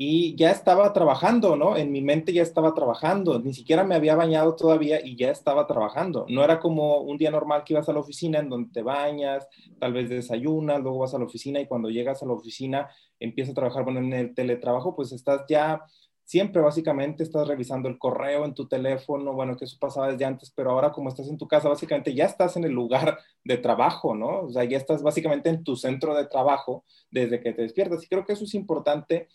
y 0.03 0.35
ya 0.35 0.49
estaba 0.49 0.93
trabajando, 0.93 1.55
¿no? 1.55 1.77
En 1.77 1.91
mi 1.91 2.01
mente 2.01 2.33
ya 2.33 2.41
estaba 2.41 2.73
trabajando, 2.73 3.39
ni 3.39 3.53
siquiera 3.53 3.83
me 3.83 3.93
había 3.93 4.15
bañado 4.15 4.55
todavía 4.55 4.99
y 5.05 5.15
ya 5.15 5.29
estaba 5.29 5.67
trabajando. 5.67 6.25
No 6.27 6.43
era 6.43 6.59
como 6.59 7.01
un 7.01 7.17
día 7.17 7.29
normal 7.29 7.63
que 7.63 7.73
ibas 7.73 7.87
a 7.87 7.93
la 7.93 7.99
oficina 7.99 8.39
en 8.39 8.49
donde 8.49 8.71
te 8.71 8.81
bañas, 8.81 9.47
tal 9.79 9.93
vez 9.93 10.09
desayunas, 10.09 10.81
luego 10.81 10.97
vas 10.97 11.13
a 11.13 11.19
la 11.19 11.25
oficina 11.25 11.59
y 11.59 11.67
cuando 11.67 11.89
llegas 11.89 12.23
a 12.23 12.25
la 12.25 12.33
oficina 12.33 12.89
empiezas 13.19 13.51
a 13.51 13.55
trabajar, 13.55 13.83
bueno, 13.83 13.99
en 13.99 14.13
el 14.13 14.33
teletrabajo, 14.33 14.95
pues 14.95 15.11
estás 15.11 15.43
ya 15.47 15.83
siempre 16.31 16.61
básicamente 16.61 17.23
estás 17.23 17.45
revisando 17.45 17.89
el 17.89 17.97
correo 17.97 18.45
en 18.45 18.53
tu 18.53 18.65
teléfono, 18.65 19.33
bueno, 19.33 19.57
que 19.57 19.65
eso 19.65 19.75
pasaba 19.77 20.09
desde 20.09 20.23
antes, 20.23 20.49
pero 20.55 20.71
ahora 20.71 20.93
como 20.93 21.09
estás 21.09 21.27
en 21.27 21.37
tu 21.37 21.45
casa, 21.45 21.67
básicamente 21.67 22.13
ya 22.13 22.23
estás 22.23 22.55
en 22.55 22.63
el 22.63 22.71
lugar 22.71 23.19
de 23.43 23.57
trabajo, 23.57 24.15
¿no? 24.15 24.43
O 24.43 24.49
sea, 24.49 24.63
ya 24.63 24.77
estás 24.77 25.03
básicamente 25.03 25.49
en 25.49 25.65
tu 25.65 25.75
centro 25.75 26.15
de 26.15 26.27
trabajo 26.27 26.85
desde 27.09 27.41
que 27.41 27.51
te 27.51 27.63
despiertas. 27.63 28.01
Y 28.05 28.07
creo 28.07 28.23
que 28.23 28.31
eso 28.31 28.45
es 28.45 28.53
importante 28.53 29.27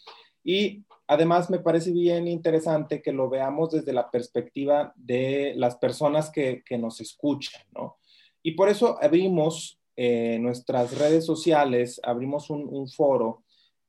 y 0.43 0.87
además 1.07 1.50
me 1.50 1.59
parece 1.59 1.93
bien 1.93 2.29
interesante 2.29 3.03
que 3.03 3.12
lo 3.12 3.29
veamos 3.29 3.73
desde 3.73 3.93
la 3.93 4.11
perspectiva 4.11 4.95
de 4.97 5.53
las 5.55 5.76
personas 5.76 6.31
que, 6.31 6.62
nos 6.79 7.03
escuchan, 7.03 7.61
¿no? 7.75 7.99
Y 8.43 8.53
por 8.53 8.71
eso 8.71 8.97
abrimos 9.03 9.79
eh, 9.97 10.38
nuestras 10.41 10.99
redes 10.99 11.26
sociales, 11.26 12.00
abrimos 12.03 12.49
un, 12.49 12.88
foro 12.88 13.45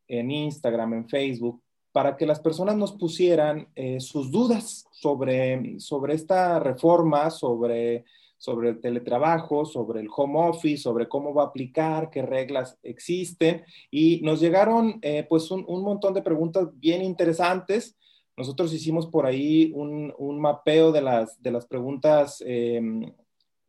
en 0.09 0.29
Instagram, 0.29 0.93
en 0.93 1.07
Facebook, 1.07 1.63
para 1.97 2.15
que 2.15 2.27
las 2.27 2.39
personas 2.39 2.77
nos 2.77 2.91
pusieran 2.91 3.69
eh, 3.75 3.99
sus 3.99 4.29
dudas 4.29 4.87
sobre, 4.91 5.79
sobre 5.79 6.13
esta 6.13 6.59
reforma, 6.59 7.31
sobre 7.31 8.05
sobre 8.37 8.69
el 8.69 8.79
teletrabajo, 8.79 9.65
sobre 9.65 10.01
el 10.01 10.07
home 10.15 10.47
office, 10.47 10.83
sobre 10.83 11.09
cómo 11.09 11.33
va 11.33 11.41
a 11.41 11.45
aplicar, 11.47 12.11
qué 12.11 12.21
reglas 12.21 12.77
existen. 12.83 13.63
Y 13.89 14.21
nos 14.21 14.39
llegaron 14.39 14.99
eh, 15.01 15.25
pues 15.27 15.49
un, 15.49 15.65
montón 15.65 16.13
de 16.13 16.21
preguntas 16.21 16.67
bien 16.75 17.01
interesantes. 17.01 17.97
Nosotros 18.37 18.71
hicimos 18.75 19.07
por 19.07 19.25
ahí 19.25 19.71
un, 19.73 20.39
mapeo 20.39 20.91
de 20.91 21.01
las, 21.01 21.41
de 21.41 21.49
las 21.49 21.65
preguntas 21.65 22.43
em, 22.45 23.11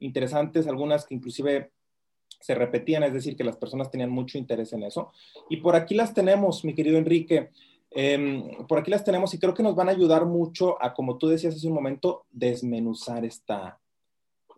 interesantes, 0.01 0.67
algunas 0.67 1.07
que 1.07 1.15
inclusive 1.15 1.71
se 2.41 2.55
repetían, 2.55 3.03
es 3.05 3.15
decir, 3.15 3.37
que 3.37 3.45
las 3.45 3.57
personas 3.57 3.91
tenían 3.91 4.11
mucho 4.11 4.37
interés 4.37 4.75
en 4.75 4.83
eso. 4.83 5.13
Y 5.49 5.57
por 5.57 5.75
aquí 5.75 5.95
las 5.95 6.13
tenemos, 6.13 6.63
mi 6.63 6.75
querido 6.75 6.99
Enrique. 6.99 7.51
Em, 7.91 8.67
por 8.67 8.79
aquí 8.79 8.91
las 8.91 9.05
tenemos 9.05 9.33
y 9.33 9.39
creo 9.39 9.55
que 9.55 9.63
nos 9.63 9.75
van 9.75 9.89
a 9.89 9.93
ayudar 9.93 10.27
mucho 10.27 10.83
a, 10.83 10.93
como 10.93 11.17
tú 11.17 11.29
decías 11.29 11.55
hace 11.55 11.69
un 11.69 11.75
momento, 11.75 12.27
desmenuzar 12.31 13.25
esta, 13.25 13.81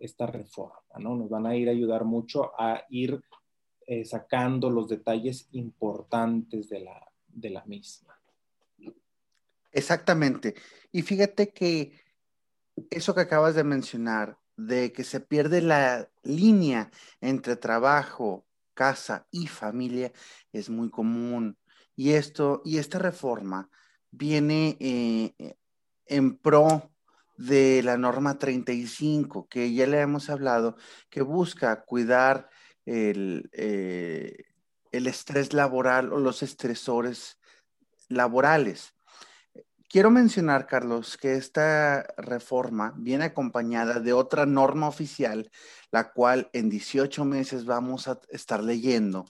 esta 0.00 0.26
reforma, 0.26 0.80
¿no? 0.98 1.14
Nos 1.14 1.28
van 1.28 1.46
a 1.46 1.54
ir 1.54 1.68
a 1.68 1.72
ayudar 1.72 2.04
mucho 2.04 2.52
a 2.58 2.84
ir 2.90 3.22
eh, 3.86 4.04
sacando 4.04 4.70
los 4.70 4.88
detalles 4.88 5.48
importantes 5.52 6.68
de 6.68 6.80
la, 6.80 7.12
de 7.28 7.50
la 7.50 7.64
misma. 7.64 8.18
Exactamente. 9.72 10.54
Y 10.90 11.02
fíjate 11.02 11.52
que 11.52 11.92
eso 12.90 13.14
que 13.14 13.20
acabas 13.20 13.54
de 13.54 13.64
mencionar, 13.64 14.38
de 14.56 14.92
que 14.92 15.04
se 15.04 15.20
pierde 15.20 15.60
la 15.62 16.10
línea 16.22 16.90
entre 17.20 17.56
trabajo, 17.56 18.46
casa 18.74 19.26
y 19.30 19.46
familia, 19.46 20.12
es 20.52 20.70
muy 20.70 20.90
común. 20.90 21.56
Y 22.00 22.14
esto, 22.14 22.62
y 22.64 22.78
esta 22.78 22.98
reforma 22.98 23.68
viene 24.10 24.78
eh, 24.80 25.58
en 26.06 26.38
pro 26.38 26.90
de 27.36 27.82
la 27.82 27.98
norma 27.98 28.38
35, 28.38 29.46
que 29.50 29.74
ya 29.74 29.86
le 29.86 30.00
hemos 30.00 30.30
hablado, 30.30 30.78
que 31.10 31.20
busca 31.20 31.84
cuidar 31.84 32.48
el, 32.86 33.50
eh, 33.52 34.34
el 34.92 35.08
estrés 35.08 35.52
laboral 35.52 36.14
o 36.14 36.20
los 36.20 36.42
estresores 36.42 37.38
laborales. 38.08 38.94
Quiero 39.86 40.10
mencionar, 40.10 40.66
Carlos, 40.66 41.18
que 41.18 41.34
esta 41.34 42.06
reforma 42.16 42.94
viene 42.96 43.26
acompañada 43.26 44.00
de 44.00 44.14
otra 44.14 44.46
norma 44.46 44.88
oficial, 44.88 45.50
la 45.90 46.12
cual 46.12 46.48
en 46.54 46.70
18 46.70 47.26
meses 47.26 47.66
vamos 47.66 48.08
a 48.08 48.18
estar 48.30 48.64
leyendo, 48.64 49.26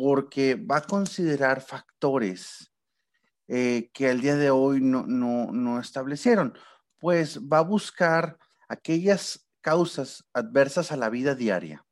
porque 0.00 0.54
va 0.54 0.78
a 0.78 0.86
considerar 0.86 1.60
factores 1.60 2.72
eh, 3.48 3.90
que 3.92 4.08
al 4.08 4.22
día 4.22 4.36
de 4.36 4.48
hoy 4.48 4.80
no, 4.80 5.04
no, 5.06 5.52
no 5.52 5.78
establecieron 5.78 6.54
pues 6.98 7.38
va 7.40 7.58
a 7.58 7.62
buscar 7.62 8.38
aquellas 8.66 9.46
causas 9.60 10.24
adversas 10.32 10.90
a 10.90 10.96
la 10.96 11.10
vida 11.10 11.34
diaria, 11.34 11.84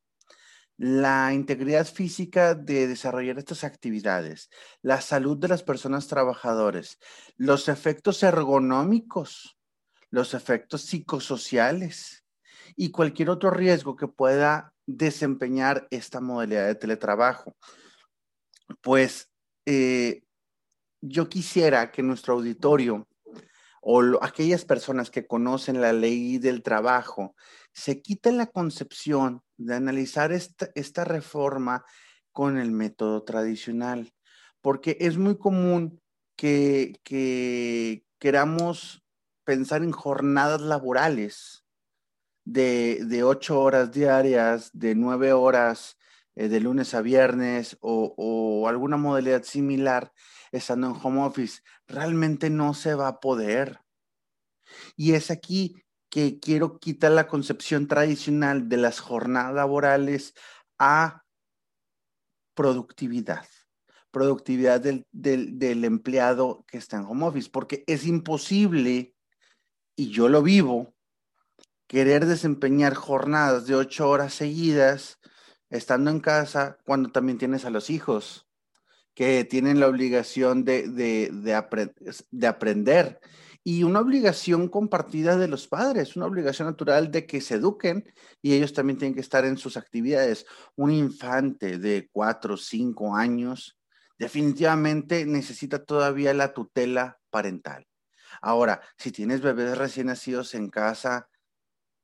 la 0.78 1.34
integridad 1.34 1.86
física 1.86 2.54
de 2.54 2.86
desarrollar 2.86 3.36
estas 3.38 3.62
actividades, 3.62 4.48
la 4.80 5.02
salud 5.02 5.36
de 5.36 5.48
las 5.48 5.62
personas 5.62 6.06
trabajadoras, 6.06 6.98
los 7.36 7.68
efectos 7.68 8.22
ergonómicos, 8.22 9.58
los 10.08 10.32
efectos 10.32 10.80
psicosociales 10.82 12.24
y 12.74 12.90
cualquier 12.90 13.28
otro 13.28 13.50
riesgo 13.50 13.96
que 13.96 14.08
pueda 14.08 14.72
desempeñar 14.86 15.86
esta 15.90 16.22
modalidad 16.22 16.66
de 16.66 16.74
teletrabajo. 16.74 17.54
Pues 18.80 19.30
eh, 19.66 20.22
yo 21.00 21.28
quisiera 21.28 21.90
que 21.90 22.02
nuestro 22.02 22.34
auditorio 22.34 23.08
o 23.80 24.22
aquellas 24.22 24.64
personas 24.64 25.10
que 25.10 25.26
conocen 25.26 25.80
la 25.80 25.92
ley 25.92 26.38
del 26.38 26.62
trabajo, 26.62 27.34
se 27.72 28.02
quiten 28.02 28.36
la 28.36 28.46
concepción 28.46 29.42
de 29.56 29.74
analizar 29.74 30.32
esta, 30.32 30.68
esta 30.74 31.04
reforma 31.04 31.84
con 32.32 32.58
el 32.58 32.70
método 32.72 33.22
tradicional, 33.24 34.12
porque 34.60 34.96
es 35.00 35.16
muy 35.16 35.38
común 35.38 36.00
que, 36.36 37.00
que 37.02 38.04
queramos 38.18 39.04
pensar 39.44 39.82
en 39.82 39.92
jornadas 39.92 40.60
laborales 40.60 41.64
de, 42.44 43.04
de 43.04 43.22
ocho 43.22 43.60
horas 43.60 43.92
diarias, 43.92 44.70
de 44.72 44.94
nueve 44.94 45.32
horas 45.32 45.97
eh, 46.38 46.48
de 46.48 46.60
lunes 46.60 46.94
a 46.94 47.02
viernes 47.02 47.76
o, 47.80 48.68
alguna 48.68 48.96
modalidad 48.96 49.42
similar 49.42 50.12
estando 50.52 50.86
en 50.86 50.96
home 51.02 51.24
office, 51.24 51.62
realmente 51.88 52.48
no 52.48 52.74
se 52.74 52.94
va 52.94 53.08
a 53.08 53.18
poder. 53.18 53.80
Y 54.94 55.14
es 55.14 55.32
aquí 55.32 55.82
que 56.08 56.38
quiero 56.38 56.78
quitar 56.78 57.10
la 57.10 57.26
concepción 57.26 57.88
tradicional 57.88 58.68
de 58.68 58.76
las 58.76 59.00
jornadas 59.00 59.52
laborales 59.52 60.34
a 60.78 61.24
productividad, 62.54 63.44
productividad 64.12 64.80
del, 64.80 65.06
del, 65.10 65.84
empleado 65.84 66.64
que 66.68 66.78
está 66.78 66.98
en 66.98 67.06
home 67.06 67.26
office, 67.26 67.50
porque 67.50 67.82
es 67.88 68.06
imposible, 68.06 69.16
y 69.96 70.10
yo 70.10 70.28
lo 70.28 70.42
vivo, 70.42 70.94
querer 71.88 72.26
desempeñar 72.26 72.94
jornadas 72.94 73.66
de 73.66 73.74
ocho 73.74 74.08
horas 74.08 74.34
seguidas 74.34 75.18
estando 75.70 76.10
en 76.10 76.20
casa 76.20 76.78
cuando 76.84 77.10
también 77.10 77.38
tienes 77.38 77.64
a 77.64 77.70
los 77.70 77.90
hijos 77.90 78.48
que 79.14 79.44
tienen 79.44 79.80
la 79.80 79.88
obligación 79.88 80.64
de, 80.64 80.88
de, 80.88 82.46
aprender 82.46 83.18
y 83.64 83.82
una 83.82 84.00
obligación 84.00 84.68
compartida 84.68 85.36
de 85.36 85.48
los 85.48 85.66
padres, 85.66 86.14
una 86.14 86.26
obligación 86.26 86.68
natural 86.68 87.10
de 87.10 87.26
que 87.26 87.40
se 87.40 87.56
eduquen 87.56 88.04
y 88.40 88.54
ellos 88.54 88.72
también 88.72 88.96
tienen 88.96 89.14
que 89.14 89.20
estar 89.20 89.44
en 89.44 89.58
sus 89.58 89.76
actividades. 89.76 90.46
Un 90.76 90.92
infante 90.92 91.78
de 91.78 92.08
cuatro 92.12 92.54
o 92.54 92.56
cinco 92.56 93.16
años 93.16 93.76
definitivamente 94.18 95.26
necesita 95.26 95.84
todavía 95.84 96.32
la 96.32 96.54
tutela 96.54 97.18
parental. 97.30 97.88
Ahora, 98.40 98.80
si 98.96 99.10
tienes 99.10 99.40
bebés 99.40 99.76
recién 99.76 100.06
nacidos 100.06 100.54
en 100.54 100.68
casa, 100.68 101.28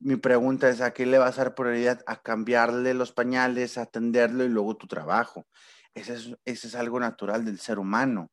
mi 0.00 0.16
pregunta 0.16 0.68
es, 0.68 0.80
¿a 0.80 0.92
qué 0.92 1.06
le 1.06 1.18
vas 1.18 1.38
a 1.38 1.44
dar 1.44 1.54
prioridad? 1.54 2.02
A 2.06 2.20
cambiarle 2.22 2.94
los 2.94 3.12
pañales, 3.12 3.78
a 3.78 3.82
atenderlo 3.82 4.44
y 4.44 4.48
luego 4.48 4.76
tu 4.76 4.86
trabajo. 4.86 5.46
Ese 5.94 6.36
es, 6.44 6.74
algo 6.74 7.00
natural 7.00 7.44
del 7.44 7.58
ser 7.58 7.78
humano. 7.78 8.30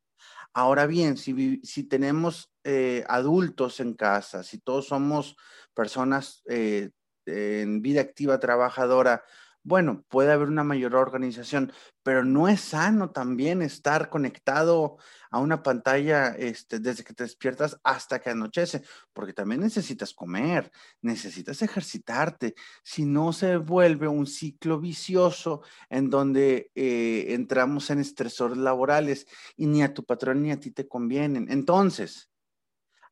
Ahora 0.54 0.88
bien, 0.88 1.18
si, 1.18 1.64
tenemos 1.88 2.52
eh, 2.64 3.06
adultos 3.08 3.80
en 3.80 3.94
casa, 3.94 4.44
si 4.44 4.60
todos 4.60 4.88
somos 4.88 5.38
personas 5.74 6.44
eh, 6.50 6.90
en 7.26 7.82
vida 7.82 8.02
activa 8.02 8.40
trabajadora, 8.40 9.24
bueno, 9.64 10.04
puede 10.10 10.32
haber 10.32 10.48
una 10.48 10.64
mayor 10.64 10.96
organización, 10.96 11.72
pero 12.02 12.24
no 12.24 12.48
es 12.48 12.62
sano 12.62 13.12
también 13.12 13.62
estar 13.62 14.10
conectado 14.10 14.98
a 15.30 15.40
una 15.40 15.62
pantalla 15.62 16.30
este, 16.30 16.80
desde 16.80 17.04
que 17.04 17.14
te 17.14 17.24
despiertas 17.24 17.80
hasta 17.84 18.20
que 18.20 18.32
anochece, 18.32 18.82
porque 19.14 19.34
también 19.34 19.62
necesitas 19.62 20.14
comer, 20.14 20.72
necesitas 21.02 21.62
ejercitarte, 21.62 22.56
si 22.84 23.06
no 23.06 23.34
se 23.34 23.58
vuelve 23.58 24.08
un 24.08 24.26
ciclo 24.26 24.80
vicioso 24.80 25.62
en 25.90 26.10
donde 26.10 26.72
eh, 26.74 27.28
entramos 27.30 27.92
en 27.92 28.00
estresores 28.00 28.58
laborales 28.58 29.28
y 29.56 29.68
ni 29.68 29.84
a 29.84 29.94
tu 29.94 30.04
patrón 30.04 30.42
ni 30.42 30.52
a 30.52 30.60
ti 30.60 30.72
te 30.72 30.88
convienen. 30.88 31.52
Entonces, 31.52 32.32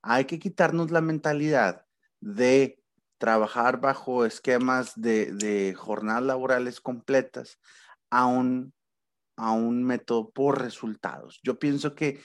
hay 0.02 0.26
que 0.26 0.40
quitarnos 0.40 0.90
la 0.90 1.02
mentalidad 1.02 1.86
de 2.22 2.79
trabajar 3.20 3.80
bajo 3.80 4.26
esquemas 4.26 4.94
de, 4.96 5.76
jornadas 5.78 6.24
laborales 6.24 6.82
completas 6.82 7.60
a 8.10 8.26
un, 8.26 8.74
a 9.36 9.52
un 9.52 9.84
método 9.84 10.32
por 10.32 10.62
resultados. 10.62 11.40
Yo 11.44 11.60
pienso 11.60 11.94
que 11.94 12.20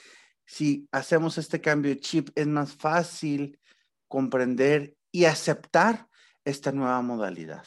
si 0.45 0.87
hacemos 0.91 1.37
este 1.37 1.61
cambio 1.61 1.91
de 1.91 1.99
chip 1.99 2.29
es 2.33 2.47
más 2.47 2.73
fácil 2.73 3.59
comprender 4.07 4.95
y 5.11 5.25
aceptar 5.25 6.07
esta 6.43 6.71
nueva 6.71 7.01
modalidad. 7.01 7.65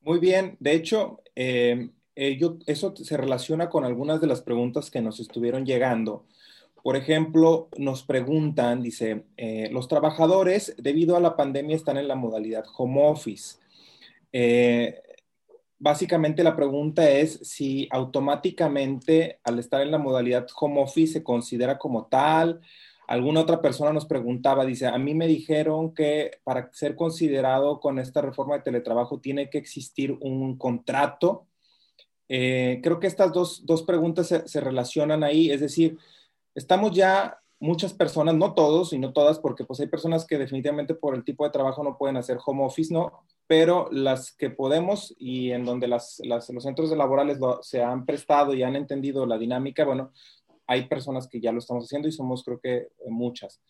Muy 0.00 0.20
bien, 0.20 0.56
de 0.60 0.72
hecho, 0.72 1.22
eh, 1.34 1.90
eh, 2.14 2.38
eso 2.66 2.94
se 2.96 3.16
relaciona 3.16 3.68
con 3.68 3.84
algunas 3.84 4.20
de 4.20 4.26
las 4.26 4.42
preguntas 4.42 4.90
que 4.90 5.00
nos 5.00 5.20
estuvieron 5.20 5.66
llegando 5.66 6.26
por 6.82 6.96
ejemplo, 6.96 7.68
nos 7.76 8.02
preguntan, 8.02 8.82
dice, 8.82 9.24
eh, 9.36 9.68
los 9.72 9.88
trabajadores 9.88 10.74
debido 10.78 11.16
a 11.16 11.20
la 11.20 11.36
pandemia 11.36 11.76
están 11.76 11.96
en 11.96 12.08
la 12.08 12.14
modalidad 12.14 12.64
home 12.76 13.08
office. 13.08 13.56
Eh, 14.32 15.00
básicamente 15.78 16.42
la 16.44 16.56
pregunta 16.56 17.08
es 17.08 17.40
si 17.42 17.88
automáticamente 17.90 19.38
al 19.44 19.58
estar 19.58 19.82
en 19.82 19.90
la 19.90 19.98
modalidad 19.98 20.46
home 20.58 20.82
office 20.82 21.14
se 21.14 21.22
considera 21.22 21.78
como 21.78 22.06
tal. 22.06 22.60
Alguna 23.06 23.40
otra 23.40 23.62
persona 23.62 23.92
nos 23.92 24.04
preguntaba, 24.04 24.66
dice, 24.66 24.86
a 24.86 24.98
mí 24.98 25.14
me 25.14 25.26
dijeron 25.26 25.94
que 25.94 26.40
para 26.44 26.70
ser 26.72 26.94
considerado 26.94 27.80
con 27.80 27.98
esta 27.98 28.20
reforma 28.20 28.56
de 28.56 28.62
teletrabajo 28.62 29.18
tiene 29.18 29.48
que 29.48 29.58
existir 29.58 30.16
un 30.20 30.58
contrato. 30.58 31.46
Eh, 32.28 32.80
creo 32.82 33.00
que 33.00 33.06
estas 33.06 33.32
dos, 33.32 33.82
preguntas 33.86 34.28
se, 34.28 34.46
se 34.46 34.60
relacionan 34.60 35.24
ahí, 35.24 35.50
es 35.50 35.60
decir, 35.60 35.96
estamos 36.58 36.92
ya 36.92 37.38
muchas 37.60 37.92
personas, 37.92 38.34
no 38.34 38.54
todos 38.54 38.92
y 38.92 38.98
no 38.98 39.12
todas, 39.12 39.38
porque 39.38 39.64
pues 39.64 39.80
hay 39.80 39.86
personas 39.86 40.26
que 40.26 40.38
definitivamente 40.38 40.94
por 40.94 41.14
el 41.14 41.24
tipo 41.24 41.44
de 41.44 41.50
trabajo 41.50 41.82
no 41.82 41.96
pueden 41.96 42.16
hacer 42.16 42.38
home 42.44 42.64
office, 42.64 42.92
¿no? 42.92 43.12
Pero 43.46 43.88
las 43.90 44.32
que 44.32 44.50
podemos 44.50 45.14
y 45.18 45.52
en 45.52 45.64
donde 45.64 45.88
las, 45.88 46.20
los 46.24 46.44
centros 46.62 46.90
laborales 46.90 47.38
se 47.62 47.82
han 47.82 48.04
prestado 48.04 48.54
y 48.54 48.62
han 48.62 48.76
entendido 48.76 49.24
la 49.26 49.38
dinámica, 49.38 49.84
bueno, 49.84 50.12
hay 50.66 50.86
personas 50.86 51.26
que 51.28 51.40
ya 51.40 51.52
lo 51.52 51.58
estamos 51.58 51.84
haciendo 51.84 52.08
y 52.08 52.12
somos 52.12 52.44
creo 52.44 52.60
que 52.60 52.88
muchas. 53.06 53.60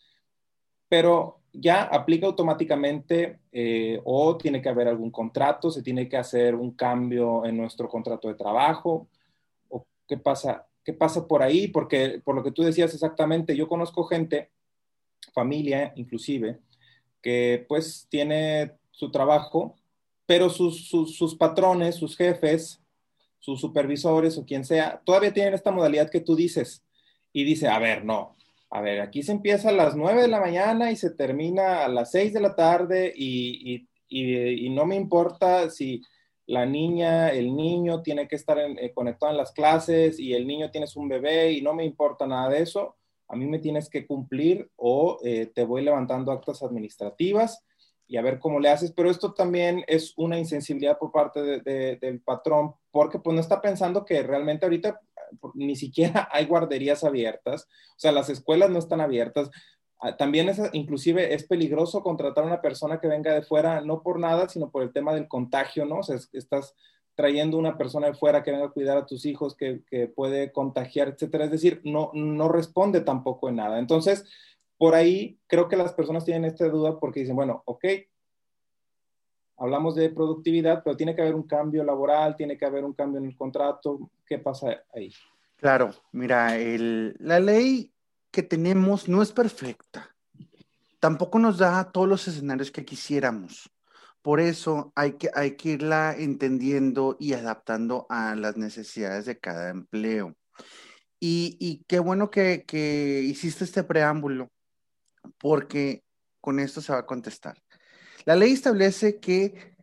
Pero 0.87 1.39
ya 1.53 1.83
aplica 1.83 2.25
automáticamente 2.25 3.39
eh, 3.51 4.01
o 4.03 4.35
tiene 4.37 4.61
que 4.61 4.69
haber 4.69 4.87
algún 4.87 5.11
contrato, 5.11 5.71
se 5.71 5.83
tiene 5.83 6.09
que 6.09 6.17
hacer 6.17 6.55
un 6.55 6.71
cambio 6.71 7.45
en 7.45 7.55
nuestro 7.55 7.87
contrato 7.87 8.27
de 8.27 8.35
trabajo, 8.35 9.07
o 9.69 9.85
qué 10.07 10.17
pasa 10.17 10.68
qué 10.83 10.93
pasa 10.93 11.27
por 11.27 11.43
ahí, 11.43 11.67
porque 11.67 12.21
por 12.23 12.35
lo 12.35 12.43
que 12.43 12.51
tú 12.51 12.63
decías 12.63 12.93
exactamente, 12.93 13.55
yo 13.55 13.67
conozco 13.67 14.03
gente, 14.05 14.49
familia 15.33 15.93
inclusive, 15.95 16.59
que 17.21 17.65
pues 17.67 18.07
tiene 18.09 18.73
su 18.91 19.11
trabajo, 19.11 19.75
pero 20.25 20.49
sus, 20.49 20.87
sus, 20.89 21.35
patrones, 21.35 21.95
sus 21.95 22.15
jefes, 22.15 22.81
sus 23.39 23.59
supervisores 23.59 24.37
o 24.37 24.45
quien 24.45 24.63
sea, 24.65 25.01
todavía 25.03 25.33
tienen 25.33 25.53
esta 25.53 25.71
modalidad 25.71 26.09
que 26.09 26.21
tú 26.21 26.35
dices. 26.35 26.83
Y 27.31 27.43
dice, 27.43 27.67
a 27.67 27.79
ver, 27.79 28.05
no, 28.05 28.35
a 28.69 28.81
ver, 28.81 29.01
aquí 29.01 29.23
se 29.23 29.31
empieza 29.31 29.69
a 29.69 29.73
las 29.73 29.95
9 29.95 30.23
de 30.23 30.27
la 30.27 30.39
mañana 30.39 30.91
y 30.91 30.95
se 30.95 31.11
termina 31.11 31.85
a 31.85 31.87
las 31.87 32.11
6 32.11 32.33
de 32.33 32.41
la 32.41 32.55
tarde 32.55 33.13
y, 33.15 33.87
y, 34.07 34.65
y 34.65 34.69
no 34.69 34.85
me 34.85 34.95
importa 34.95 35.69
si 35.69 36.01
la 36.49 36.65
niña, 36.65 37.29
el 37.29 37.55
niño 37.55 38.01
tiene 38.01 38.27
que 38.27 38.35
estar 38.35 38.57
eh, 38.57 38.91
conectado 38.95 39.31
en 39.31 39.37
las 39.37 39.51
clases 39.51 40.19
y 40.19 40.33
el 40.33 40.47
niño 40.47 40.71
tienes 40.71 40.95
un 40.95 41.07
bebé 41.07 41.51
y 41.51 41.61
no 41.61 41.75
me 41.75 41.85
importa 41.85 42.25
nada 42.25 42.49
de 42.49 42.63
eso, 42.63 42.97
a 43.27 43.35
mí 43.35 43.45
me 43.45 43.59
tienes 43.59 43.87
que 43.87 44.07
cumplir 44.07 44.67
o 44.75 45.19
eh, 45.23 45.51
te 45.53 45.63
voy 45.63 45.83
levantando 45.83 46.31
actas 46.31 46.63
administrativas 46.63 47.63
y 48.07 48.17
a 48.17 48.23
ver 48.23 48.39
cómo 48.39 48.59
le 48.59 48.69
haces, 48.69 48.91
pero 48.91 49.11
esto 49.11 49.35
también 49.35 49.83
es 49.85 50.15
una 50.17 50.39
insensibilidad 50.39 50.97
por 50.97 51.11
parte 51.11 51.39
del 51.61 52.21
patrón, 52.21 52.73
porque 52.89 53.19
pues 53.19 53.35
no 53.35 53.41
está 53.41 53.61
pensando 53.61 54.03
que 54.03 54.23
realmente 54.23 54.65
ahorita 54.65 54.99
ni 55.53 55.75
siquiera 55.75 56.27
hay 56.31 56.47
guarderías 56.47 57.03
abiertas, 57.03 57.67
o 57.91 57.99
sea, 57.99 58.11
las 58.11 58.27
escuelas 58.27 58.71
no 58.71 58.79
están 58.79 59.01
abiertas, 59.01 59.51
también 60.17 60.47
es, 60.47 60.61
inclusive 60.73 61.33
es 61.33 61.43
peligroso 61.43 62.01
contratar 62.01 62.43
a 62.43 62.47
una 62.47 62.61
persona 62.61 62.99
que 62.99 63.07
venga 63.07 63.33
de 63.33 63.41
fuera, 63.41 63.81
no 63.81 64.01
por 64.01 64.19
nada, 64.19 64.47
sino 64.47 64.69
por 64.69 64.83
el 64.83 64.93
tema 64.93 65.13
del 65.13 65.27
contagio, 65.27 65.85
¿no? 65.85 65.99
O 65.99 66.03
sea, 66.03 66.17
estás 66.33 66.75
trayendo 67.15 67.57
una 67.57 67.77
persona 67.77 68.07
de 68.07 68.13
fuera 68.13 68.41
que 68.41 68.51
venga 68.51 68.67
a 68.67 68.71
cuidar 68.71 68.97
a 68.97 69.05
tus 69.05 69.25
hijos, 69.25 69.55
que, 69.55 69.81
que, 69.89 70.07
puede 70.07 70.53
contagiar, 70.53 71.09
etcétera. 71.09 71.45
Es 71.45 71.51
decir, 71.51 71.81
no, 71.83 72.11
no 72.13 72.47
responde 72.47 73.01
tampoco 73.01 73.49
en 73.49 73.57
nada. 73.57 73.77
Entonces, 73.77 74.23
por 74.77 74.95
ahí 74.95 75.37
creo 75.47 75.67
que 75.67 75.75
las 75.75 75.91
personas 75.91 76.23
tienen 76.23 76.45
esta 76.45 76.69
duda 76.69 76.97
porque 76.97 77.19
dicen, 77.19 77.35
bueno, 77.35 77.61
ok, 77.65 77.83
hablamos 79.57 79.95
de 79.95 80.09
productividad, 80.09 80.81
pero 80.81 80.95
tiene 80.95 81.13
que 81.13 81.21
haber 81.21 81.35
un 81.35 81.43
cambio 81.43 81.83
laboral, 81.83 82.37
tiene 82.37 82.57
que 82.57 82.65
haber 82.65 82.85
un 82.85 82.93
cambio 82.93 83.19
en 83.19 83.25
el 83.25 83.35
contrato. 83.35 84.09
¿Qué 84.25 84.39
pasa 84.39 84.83
ahí? 84.93 85.11
Claro, 85.57 85.91
mira, 86.13 86.57
el, 86.57 87.17
la 87.19 87.41
ley 87.41 87.91
que 88.31 88.43
tenemos 88.43 89.07
no 89.07 89.21
es 89.21 89.31
perfecta. 89.31 90.15
Tampoco 90.99 91.39
nos 91.39 91.57
da 91.57 91.91
todos 91.91 92.07
los 92.07 92.27
escenarios 92.27 92.71
que 92.71 92.85
quisiéramos. 92.85 93.71
Por 94.21 94.39
eso 94.39 94.91
hay 94.95 95.13
que, 95.13 95.29
hay 95.33 95.55
que 95.55 95.69
irla 95.69 96.13
entendiendo 96.17 97.15
y 97.19 97.33
adaptando 97.33 98.05
a 98.09 98.35
las 98.35 98.57
necesidades 98.57 99.25
de 99.25 99.39
cada 99.39 99.69
empleo. 99.69 100.35
Y, 101.21 101.83
qué 101.87 101.99
bueno 101.99 102.29
que, 102.29 102.63
que 102.65 103.21
hiciste 103.25 103.65
este 103.65 103.83
preámbulo, 103.83 104.51
porque 105.37 106.03
con 106.39 106.59
esto 106.59 106.81
se 106.81 106.93
va 106.93 106.99
a 106.99 107.05
contestar. 107.05 107.61
La 108.25 108.35
ley 108.35 108.53
establece 108.53 109.19
que 109.19 109.75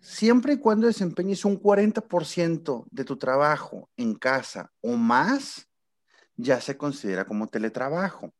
siempre 0.00 0.54
y 0.54 0.58
cuando 0.58 0.86
desempeñes 0.86 1.44
un 1.44 1.60
40% 1.60 2.86
de 2.90 3.04
tu 3.04 3.16
trabajo 3.16 3.90
en 3.96 4.14
casa 4.14 4.70
o 4.80 4.96
más, 4.96 5.68
ya 6.36 6.60
se 6.60 6.76
considera 6.76 7.24
como 7.24 7.48
teletrabajo. 7.48 8.32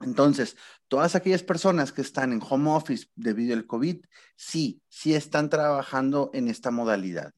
Entonces, 0.00 0.56
todas 0.86 1.14
aquellas 1.14 1.42
personas 1.42 1.92
que 1.92 2.02
están 2.02 2.32
en 2.32 2.42
home 2.48 2.70
office 2.70 3.08
debido 3.16 3.54
al 3.54 3.66
COVID, 3.66 4.04
sí, 4.36 4.80
sí 4.88 5.14
están 5.14 5.50
trabajando 5.50 6.30
en 6.34 6.48
esta 6.48 6.70
modalidad. 6.70 7.32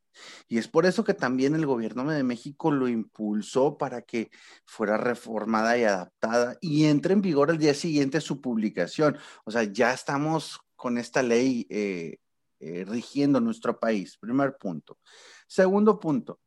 Y 0.49 0.59
es 0.59 0.69
por 0.69 0.85
eso 0.85 1.05
que 1.05 1.15
también 1.15 1.55
el 1.55 1.65
gobierno 1.65 2.11
de 2.11 2.23
México 2.23 2.71
lo 2.71 2.89
impulsó 2.89 3.79
para 3.79 4.03
que 4.03 4.31
fuera 4.67 4.97
reformada 4.97 5.79
y 5.79 5.85
adaptada 5.85 6.59
y 6.61 6.85
entre 6.87 7.15
en 7.15 7.23
vigor 7.23 7.51
el 7.51 7.59
día 7.59 7.75
siguiente 7.75 8.21
su 8.21 8.41
publicación. 8.41 9.17
O 9.45 9.51
sea, 9.51 9.63
ya 9.63 9.93
estamos 9.93 10.61
con 10.77 10.99
esta 10.99 11.23
ley 11.23 11.67
eh, 11.71 12.19
eh, 12.59 12.85
rigiendo 12.87 13.41
nuestro 13.41 13.79
país. 13.79 14.19
Primer 14.19 14.57
punto. 14.59 14.99
Segundo 15.47 15.99
punto. 15.99 16.41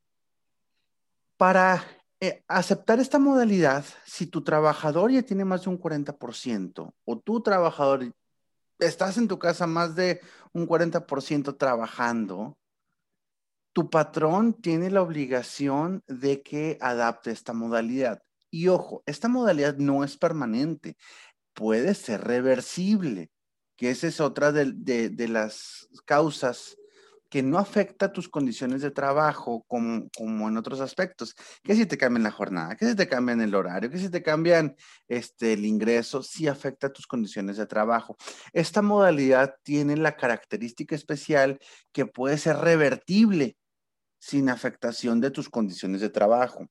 Para 1.38 1.84
eh, 2.24 2.42
aceptar 2.48 3.02
esta 3.02 3.20
modalidad, 3.20 3.84
si 4.06 4.28
tu 4.28 4.46
trabajador 4.46 5.12
ya 5.12 5.24
tiene 5.24 5.44
más 5.44 5.64
de 5.64 5.72
un 5.72 5.78
40% 5.78 6.94
o 7.04 7.20
tu 7.20 7.42
trabajador 7.42 8.14
estás 8.80 9.18
en 9.18 9.28
tu 9.28 9.40
casa 9.40 9.68
más 9.68 9.96
de 9.98 10.22
un 10.54 10.66
40% 10.66 11.58
trabajando, 11.58 12.58
tu 13.74 13.90
patrón 13.90 14.54
tiene 14.54 14.90
la 14.90 15.02
obligación 15.02 16.02
de 16.08 16.42
que 16.42 16.78
adapte 16.80 17.32
esta 17.32 17.52
modalidad. 17.52 18.24
Y 18.50 18.70
ojo, 18.70 19.04
esta 19.06 19.28
modalidad 19.28 19.76
no 19.76 20.06
es 20.06 20.16
permanente, 20.16 20.96
puede 21.54 21.94
ser 21.94 22.22
reversible, 22.22 23.32
que 23.76 23.90
esa 23.90 24.08
es 24.08 24.22
otra 24.22 24.54
de, 24.54 25.28
las 25.28 25.90
causas 26.06 26.78
que 27.34 27.42
no 27.42 27.58
afecta 27.58 28.14
tus 28.14 28.30
condiciones 28.30 28.84
de 28.84 28.92
trabajo 28.92 29.66
como, 29.68 30.08
como, 30.16 30.48
en 30.48 30.56
otros 30.56 30.80
aspectos. 30.82 31.34
Que 31.64 31.74
si 31.74 31.88
te 31.88 31.98
cambian 31.98 32.22
la 32.22 32.30
jornada, 32.30 32.76
que 32.76 32.86
si 32.86 32.96
te 32.96 33.08
cambian 33.08 33.42
el 33.42 33.56
horario, 33.56 33.90
que 33.90 33.98
si 33.98 34.12
te 34.12 34.22
cambian 34.22 34.76
este, 35.08 35.54
el 35.54 35.66
ingreso, 35.66 36.22
sí 36.22 36.48
afecta 36.48 36.94
tus 36.94 37.08
condiciones 37.08 37.58
de 37.58 37.66
trabajo. 37.66 38.18
Esta 38.52 38.84
modalidad 38.84 39.56
tiene 39.64 39.98
la 39.98 40.16
característica 40.16 40.94
especial 40.94 41.58
que 41.92 42.06
puede 42.06 42.38
ser 42.38 42.58
revertible 42.58 43.58
sin 44.20 44.48
afectación 44.48 45.20
de 45.20 45.32
tus 45.32 45.50
condiciones 45.50 46.02
de 46.02 46.12
trabajo. 46.12 46.68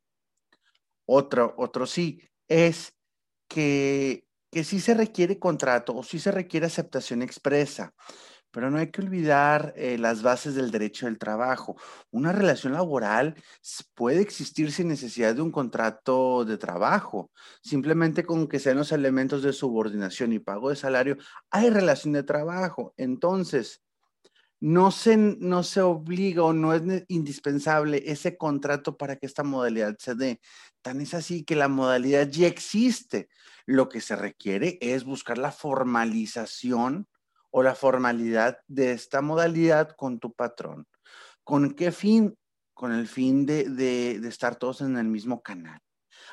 Otro, 1.07 1.57
otro 1.59 1.87
sí, 1.87 2.23
es 2.47 2.95
que, 3.49 4.29
que 4.53 4.63
sí 4.63 4.79
se 4.79 4.95
requiere 4.95 5.41
contrato 5.41 5.97
o 5.97 6.05
sí 6.05 6.21
se 6.21 6.31
requiere 6.31 6.67
aceptación 6.67 7.21
expresa, 7.21 7.93
pero 8.53 8.71
no 8.71 8.79
hay 8.79 8.91
que 8.91 9.01
olvidar 9.01 9.73
eh, 9.77 9.99
las 9.99 10.23
bases 10.23 10.55
del 10.55 10.71
derecho 10.71 11.07
del 11.07 11.19
trabajo. 11.19 11.77
Una 12.11 12.33
relación 12.33 12.75
laboral 12.75 13.35
puede 13.95 14.21
existir 14.21 14.71
sin 14.71 14.89
necesidad 14.89 15.35
de 15.35 15.43
un 15.43 15.51
contrato 15.51 16.45
de 16.45 16.59
trabajo. 16.59 17.33
Simplemente 17.63 18.25
con 18.25 18.47
que 18.47 18.61
sean 18.61 18.77
los 18.77 18.93
elementos 18.93 19.43
de 19.43 19.53
subordinación 19.53 20.33
y 20.33 20.39
pago 20.39 20.69
de 20.71 20.77
salario, 20.77 21.17
hay 21.51 21.71
relación 21.71 22.13
de 22.13 22.23
trabajo. 22.23 22.95
Entonces, 22.97 23.83
no 24.61 24.93
se, 24.93 25.17
no 25.17 25.65
se 25.65 25.81
obliga 25.81 26.45
o 26.45 26.53
no 26.53 26.73
es 26.73 26.83
indispensable 27.09 28.05
ese 28.07 28.37
contrato 28.37 28.97
para 28.97 29.17
que 29.17 29.27
esta 29.27 29.43
modalidad 29.43 29.97
se 29.99 30.15
dé. 30.15 30.41
Tan 30.83 31.01
es 31.01 31.15
así 31.15 31.43
que 31.43 31.57
la 31.57 31.67
modalidad 31.69 32.29
ya 32.29 32.47
existe. 32.47 33.29
Lo 33.67 33.89
que 33.89 34.01
se 34.01 34.15
requiere 34.15 34.79
es 34.81 35.05
buscar 35.05 35.39
la 35.39 35.51
formalización 35.51 37.09
o 37.53 37.63
la 37.63 37.77
formalidad 37.77 38.59
de 38.67 38.93
esta 38.93 39.21
modalidad 39.21 39.91
con 39.97 40.19
tu 40.19 40.33
patrón. 40.33 40.89
¿Con 41.45 41.75
qué 41.75 41.93
fin? 41.93 42.37
Con 42.75 42.93
el 42.93 43.07
fin 43.07 43.47
de, 43.47 43.69
de 43.69 44.29
estar 44.29 44.57
todos 44.57 44.81
en 44.81 44.97
el 44.97 45.07
mismo 45.07 45.43
canal. 45.43 45.81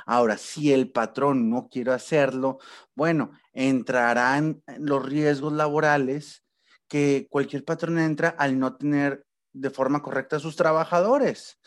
Ahora, 0.06 0.38
si 0.38 0.74
el 0.74 0.92
patrón 0.92 1.50
no 1.50 1.68
quiere 1.70 1.92
hacerlo, 1.92 2.60
bueno, 2.96 3.32
entrarán 3.54 4.64
los 4.78 5.06
riesgos 5.06 5.54
laborales 5.54 6.44
que 6.88 7.28
cualquier 7.30 7.64
patrón 7.66 8.00
entra 8.00 8.30
al 8.30 8.58
no 8.58 8.76
tener 8.76 9.26
de 9.54 9.70
forma 9.70 10.02
correcta 10.02 10.38
a 10.38 10.40
sus 10.40 10.56
trabajadores. 10.56 11.60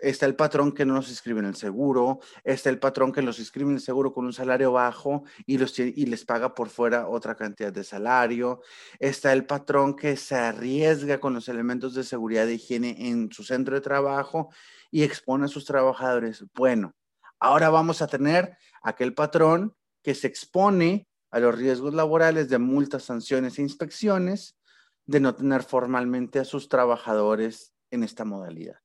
Está 0.00 0.26
el 0.26 0.34
patrón 0.34 0.72
que 0.72 0.84
no 0.84 0.94
los 0.94 1.08
inscribe 1.08 1.40
en 1.40 1.46
el 1.46 1.56
seguro, 1.56 2.20
está 2.44 2.70
el 2.70 2.78
patrón 2.78 3.12
que 3.12 3.22
los 3.22 3.38
inscribe 3.38 3.70
en 3.70 3.76
el 3.76 3.82
seguro 3.82 4.12
con 4.12 4.24
un 4.24 4.32
salario 4.32 4.72
bajo 4.72 5.24
y, 5.46 5.58
los, 5.58 5.78
y 5.78 6.06
les 6.06 6.24
paga 6.24 6.54
por 6.54 6.68
fuera 6.68 7.08
otra 7.08 7.34
cantidad 7.34 7.72
de 7.72 7.84
salario, 7.84 8.62
está 8.98 9.32
el 9.32 9.46
patrón 9.46 9.94
que 9.94 10.16
se 10.16 10.36
arriesga 10.36 11.18
con 11.18 11.34
los 11.34 11.48
elementos 11.48 11.94
de 11.94 12.04
seguridad 12.04 12.46
de 12.46 12.54
higiene 12.54 13.08
en 13.08 13.30
su 13.30 13.44
centro 13.44 13.74
de 13.74 13.80
trabajo 13.80 14.50
y 14.90 15.02
expone 15.02 15.44
a 15.44 15.48
sus 15.48 15.64
trabajadores. 15.64 16.44
Bueno, 16.54 16.94
ahora 17.38 17.70
vamos 17.70 18.02
a 18.02 18.06
tener 18.06 18.56
aquel 18.82 19.14
patrón 19.14 19.74
que 20.02 20.14
se 20.14 20.26
expone 20.26 21.06
a 21.30 21.38
los 21.38 21.56
riesgos 21.56 21.94
laborales 21.94 22.48
de 22.48 22.58
multas, 22.58 23.04
sanciones 23.04 23.58
e 23.58 23.62
inspecciones 23.62 24.56
de 25.06 25.20
no 25.20 25.34
tener 25.34 25.62
formalmente 25.62 26.38
a 26.38 26.44
sus 26.44 26.68
trabajadores 26.68 27.72
en 27.90 28.04
esta 28.04 28.24
modalidad. 28.24 28.78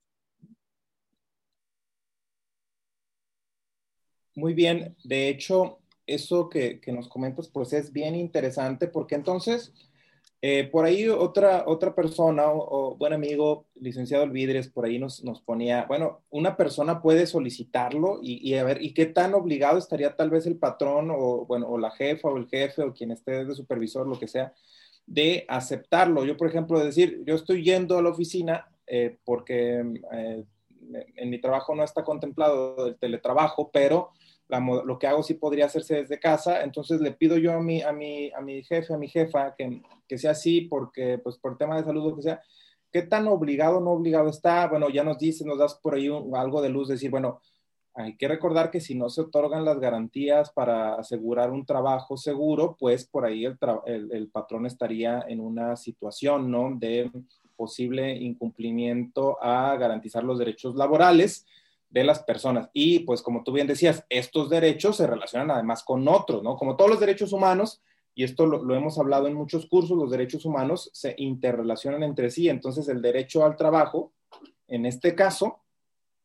Muy 4.35 4.53
bien, 4.53 4.95
de 5.05 5.29
hecho, 5.29 5.79
eso 6.05 6.49
que, 6.49 6.81
nos 6.87 7.07
comentas 7.07 7.47
pues 7.47 7.71
es 7.71 7.93
bien 7.93 8.15
interesante 8.15 8.87
porque 8.87 9.15
entonces, 9.15 9.73
eh, 10.41 10.65
por 10.69 10.83
ahí 10.83 11.07
otra, 11.07 11.63
otra 11.65 11.95
persona 11.95 12.43
o, 12.47 12.97
buen 12.97 13.13
amigo, 13.13 13.65
licenciado 13.75 14.25
Elvidres, 14.25 14.67
por 14.67 14.85
ahí 14.85 14.99
nos, 14.99 15.23
nos 15.23 15.41
ponía, 15.41 15.85
bueno, 15.85 16.21
una 16.29 16.57
persona 16.57 17.01
puede 17.01 17.27
solicitarlo 17.27 18.19
y, 18.21 18.47
y, 18.47 18.55
a 18.55 18.65
ver, 18.65 18.81
¿y 18.81 18.93
qué 18.93 19.05
tan 19.05 19.33
obligado 19.33 19.77
estaría 19.77 20.15
tal 20.17 20.29
vez 20.29 20.45
el 20.45 20.57
patrón 20.57 21.11
o, 21.11 21.45
bueno, 21.45 21.67
o 21.69 21.77
la 21.77 21.91
jefa 21.91 22.27
o 22.27 22.37
el 22.37 22.47
jefe 22.47 22.83
o 22.83 22.93
quien 22.93 23.11
esté 23.11 23.45
de 23.45 23.55
supervisor, 23.55 24.05
lo 24.05 24.19
que 24.19 24.27
sea, 24.27 24.53
de 25.05 25.45
aceptarlo? 25.47 26.25
Yo, 26.25 26.35
por 26.35 26.49
ejemplo, 26.49 26.77
decir, 26.83 27.23
yo 27.25 27.35
estoy 27.35 27.63
yendo 27.63 27.97
a 27.97 28.01
la 28.01 28.09
oficina 28.09 28.67
eh, 28.85 29.17
porque 29.23 29.83
eh, 30.11 30.43
en 31.15 31.29
mi 31.29 31.39
trabajo 31.39 31.75
no 31.75 31.83
está 31.83 32.03
contemplado 32.03 32.87
el 32.87 32.97
teletrabajo, 32.97 33.69
pero 33.71 34.11
lo 34.47 34.99
que 34.99 35.07
hago 35.07 35.23
sí 35.23 35.33
podría 35.35 35.65
hacerse 35.65 35.95
desde 35.95 36.19
casa, 36.19 36.63
entonces 36.63 37.01
le 37.01 37.11
pido 37.11 37.37
yo 37.37 37.53
a 37.53 37.59
mi, 37.59 37.81
a 37.81 37.91
mi, 37.91 38.31
a 38.31 38.41
mi 38.41 38.63
jefe, 38.63 38.93
a 38.93 38.97
mi 38.97 39.07
jefa, 39.07 39.55
que, 39.55 39.81
que 40.07 40.17
sea 40.17 40.31
así, 40.31 40.61
porque 40.61 41.17
pues 41.17 41.37
por 41.37 41.57
tema 41.57 41.77
de 41.77 41.83
salud, 41.83 42.09
lo 42.09 42.15
que 42.15 42.21
sea, 42.21 42.41
¿qué 42.91 43.01
tan 43.01 43.27
obligado 43.27 43.77
o 43.77 43.81
no 43.81 43.91
obligado 43.91 44.29
está? 44.29 44.67
Bueno, 44.67 44.89
ya 44.89 45.03
nos 45.03 45.17
dice, 45.17 45.45
nos 45.45 45.57
das 45.57 45.75
por 45.75 45.95
ahí 45.95 46.07
algo 46.33 46.61
de 46.61 46.69
luz, 46.69 46.89
decir, 46.89 47.09
bueno, 47.09 47.41
hay 47.95 48.17
que 48.17 48.27
recordar 48.27 48.71
que 48.71 48.81
si 48.81 48.93
no 48.93 49.09
se 49.09 49.21
otorgan 49.21 49.65
las 49.65 49.79
garantías 49.79 50.51
para 50.51 50.95
asegurar 50.95 51.49
un 51.51 51.65
trabajo 51.65 52.17
seguro, 52.17 52.75
pues 52.77 53.07
por 53.07 53.25
ahí 53.25 53.45
el, 53.45 53.57
el, 53.85 54.11
el 54.11 54.29
patrón 54.29 54.65
estaría 54.65 55.25
en 55.27 55.39
una 55.39 55.75
situación, 55.77 56.51
¿no? 56.51 56.75
De 56.77 57.09
posible 57.55 58.15
incumplimiento 58.15 59.41
a 59.41 59.75
garantizar 59.77 60.23
los 60.23 60.39
derechos 60.39 60.75
laborales 60.75 61.45
de 61.89 62.03
las 62.03 62.23
personas. 62.23 62.69
Y 62.73 62.99
pues 62.99 63.21
como 63.21 63.43
tú 63.43 63.51
bien 63.51 63.67
decías, 63.67 64.05
estos 64.09 64.49
derechos 64.49 64.97
se 64.97 65.07
relacionan 65.07 65.51
además 65.51 65.83
con 65.83 66.07
otros, 66.07 66.43
¿no? 66.43 66.57
Como 66.57 66.75
todos 66.75 66.91
los 66.91 66.99
derechos 66.99 67.31
humanos, 67.31 67.81
y 68.13 68.23
esto 68.23 68.45
lo, 68.45 68.75
hemos 68.75 68.97
hablado 68.97 69.27
en 69.27 69.33
muchos 69.33 69.65
cursos, 69.65 69.97
los 69.97 70.09
derechos 70.09 70.45
humanos 70.45 70.89
se 70.93 71.15
interrelacionan 71.17 72.01
entre 72.03 72.31
sí. 72.31 72.47
Entonces 72.47 72.87
el 72.87 73.01
derecho 73.01 73.45
al 73.45 73.57
trabajo, 73.57 74.13
en 74.67 74.85
este 74.85 75.15
caso, 75.15 75.59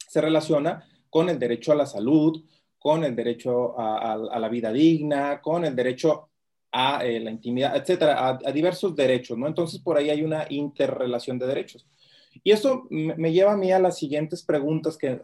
se 0.08 0.20
relaciona 0.20 0.88
con 1.10 1.28
el 1.28 1.38
derecho 1.38 1.72
a 1.72 1.74
la 1.74 1.86
salud, 1.86 2.44
con 2.78 3.04
el 3.04 3.14
derecho 3.14 3.78
a, 3.78 4.16
la 4.16 4.48
vida 4.48 4.72
digna, 4.72 5.40
con 5.42 5.64
el 5.64 5.76
derecho 5.76 6.29
a 6.72 7.04
eh, 7.04 7.18
la 7.20 7.30
intimidad, 7.30 7.76
etcétera, 7.76 8.40
a, 8.44 8.52
diversos 8.52 8.94
derechos, 8.94 9.36
¿no? 9.36 9.46
Entonces 9.46 9.80
por 9.80 9.96
ahí 9.96 10.10
hay 10.10 10.22
una 10.22 10.46
interrelación 10.48 11.38
de 11.38 11.46
derechos. 11.46 11.86
Y 12.44 12.52
eso 12.52 12.86
me 12.90 13.32
lleva 13.32 13.52
a 13.52 13.56
mí 13.56 13.72
a 13.72 13.80
las 13.80 13.98
siguientes 13.98 14.44
preguntas, 14.44 14.96
que 14.96 15.20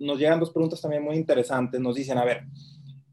nos 0.00 0.18
llegan 0.18 0.40
dos 0.40 0.50
preguntas 0.50 0.80
también 0.80 1.04
muy 1.04 1.16
interesantes. 1.16 1.80
Nos 1.80 1.94
dicen, 1.94 2.18
a 2.18 2.24
ver, 2.24 2.42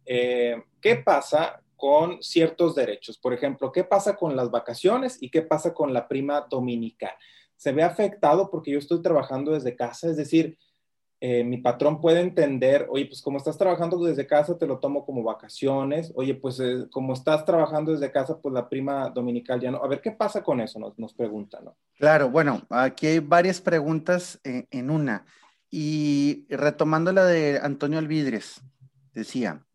eh, 0.06 0.63
¿qué 0.82 0.96
pasa 0.96 1.62
con 1.76 2.22
ciertos 2.24 2.74
derechos? 2.74 3.20
Por 3.20 3.34
ejemplo, 3.34 3.72
¿qué 3.72 3.84
pasa 3.84 4.16
con 4.16 4.36
las 4.36 4.50
vacaciones 4.50 5.22
y 5.22 5.30
qué 5.30 5.44
pasa 5.44 5.74
con 5.74 5.94
la 5.94 6.08
prima 6.08 6.48
dominical? 6.50 7.12
¿Se 7.56 7.72
ve 7.72 7.84
afectado 7.84 8.50
porque 8.50 8.72
yo 8.72 8.80
estoy 8.80 9.04
trabajando 9.04 9.52
desde 9.52 9.76
casa? 9.76 10.10
Es 10.10 10.18
decir, 10.18 10.58
eh, 11.19 11.43
mi 11.43 11.58
patrón 11.58 11.99
puede 11.99 12.19
entender, 12.19 12.86
oye, 12.91 13.08
pues 13.08 13.23
como 13.23 13.39
estás 13.39 13.58
trabajando 13.58 13.97
desde 14.03 14.27
casa, 14.27 14.58
te 14.58 14.67
lo 14.67 14.77
tomo 14.77 15.03
como 15.03 15.23
vacaciones, 15.23 16.12
oye, 16.15 16.36
pues 16.36 16.60
eh, 16.60 16.86
como 16.91 17.13
estás 17.13 17.43
trabajando 17.43 17.91
desde 17.91 18.12
casa, 18.12 18.39
pues 18.39 18.53
la 18.53 18.69
prima 18.69 19.10
dominical 19.10 19.60
ya 19.60 19.71
no. 19.71 19.84
A 19.84 19.88
ver, 19.88 19.99
¿qué 19.99 20.12
pasa 20.12 20.43
con 20.43 20.62
eso? 20.62 20.77
Nos, 20.77 20.97
nos 20.99 21.15
preguntan, 21.15 21.65
¿no? 21.65 21.77
Claro, 21.97 22.30
bueno, 22.30 22.62
aquí 22.69 23.08
hay 23.08 23.19
varias 23.19 23.62
preguntas 23.62 24.39
en, 24.43 24.67
en 24.69 24.91
una. 24.91 25.25
Y 25.71 26.45
retomando 26.49 27.12
la 27.12 27.25
de 27.25 27.60
Antonio 27.63 27.97
Alvidres, 27.97 28.62
decía, 29.13 29.65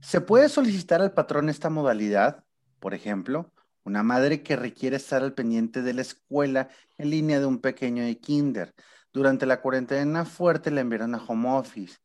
¿se 0.00 0.20
puede 0.20 0.48
solicitar 0.48 1.00
al 1.00 1.12
patrón 1.12 1.48
esta 1.48 1.70
modalidad? 1.70 2.42
Por 2.80 2.92
ejemplo, 2.92 3.52
una 3.84 4.02
madre 4.02 4.42
que 4.42 4.56
requiere 4.56 4.96
estar 4.96 5.22
al 5.22 5.32
pendiente 5.32 5.82
de 5.82 5.94
la 5.94 6.02
escuela 6.02 6.68
en 6.98 7.10
línea 7.10 7.38
de 7.38 7.46
un 7.46 7.60
pequeño 7.60 8.02
de 8.02 8.18
kinder 8.18 8.74
durante 9.12 9.46
la 9.46 9.60
cuarentena 9.60 10.24
fuerte 10.24 10.70
le 10.70 10.80
enviaron 10.80 11.14
a 11.14 11.24
home 11.24 11.50
office 11.50 11.98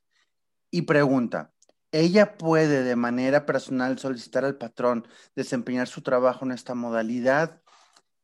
y 0.70 0.84
pregunta, 0.84 1.54
¿ella 1.92 2.38
puede 2.38 2.84
de 2.84 2.96
manera 2.96 3.46
personal 3.46 3.98
solicitar 3.98 4.44
al 4.44 4.58
patrón 4.58 5.08
desempeñar 5.36 5.88
su 5.88 6.02
trabajo 6.02 6.46
en 6.46 6.52
esta 6.52 6.76
modalidad? 6.76 7.62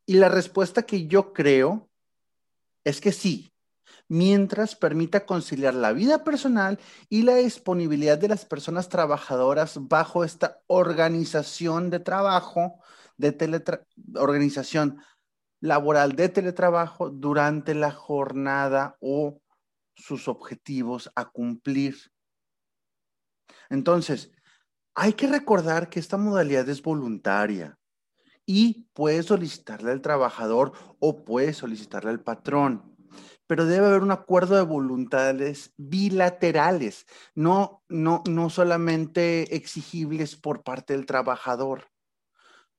Y 0.05 0.15
la 0.15 0.29
respuesta 0.29 0.83
que 0.83 1.07
yo 1.07 1.31
creo 1.31 1.89
es 2.83 2.99
que 2.99 3.13
sí, 3.13 3.53
mientras 4.09 4.75
permita 4.75 5.25
conciliar 5.25 5.73
la 5.73 5.93
vida 5.93 6.23
personal 6.25 6.79
y 7.09 7.21
la 7.21 7.35
disponibilidad 7.35 8.17
de 8.17 8.27
las 8.27 8.45
personas 8.45 8.89
trabajadoras 8.89 9.77
bajo 9.87 10.25
esta 10.25 10.61
organización 10.67 11.89
de 11.89 12.01
trabajo, 12.01 12.79
de 13.17 13.63
organización 14.15 14.99
laboral 15.63 16.17
de 16.17 16.27
teletrabajo 16.27 17.09
durante 17.09 17.73
la 17.73 17.89
jornada 17.89 18.97
o 18.99 19.39
sus 19.95 20.27
objetivos 20.27 21.09
a 21.15 21.29
cumplir. 21.29 21.95
Entonces, 23.69 24.33
hay 24.93 25.13
que 25.13 25.25
recordar 25.25 25.89
que 25.89 26.01
esta 26.01 26.17
modalidad 26.17 26.67
es 26.67 26.81
voluntaria 26.81 27.79
y 28.45 28.89
puede 28.93 29.23
solicitarle 29.23 29.91
al 29.91 30.01
trabajador 30.01 30.73
o 30.99 31.23
puede 31.23 31.53
solicitarle 31.53 32.09
al 32.11 32.21
patrón. 32.21 32.91
pero 33.47 33.65
debe 33.65 33.85
haber 33.85 34.01
un 34.01 34.11
acuerdo 34.11 34.55
de 34.55 34.63
voluntades 34.63 35.73
bilaterales, 35.77 37.05
no, 37.35 37.83
no, 37.87 38.23
no 38.27 38.49
solamente 38.49 39.55
exigibles 39.55 40.35
por 40.35 40.63
parte 40.63 40.93
del 40.93 41.05
trabajador. 41.05 41.89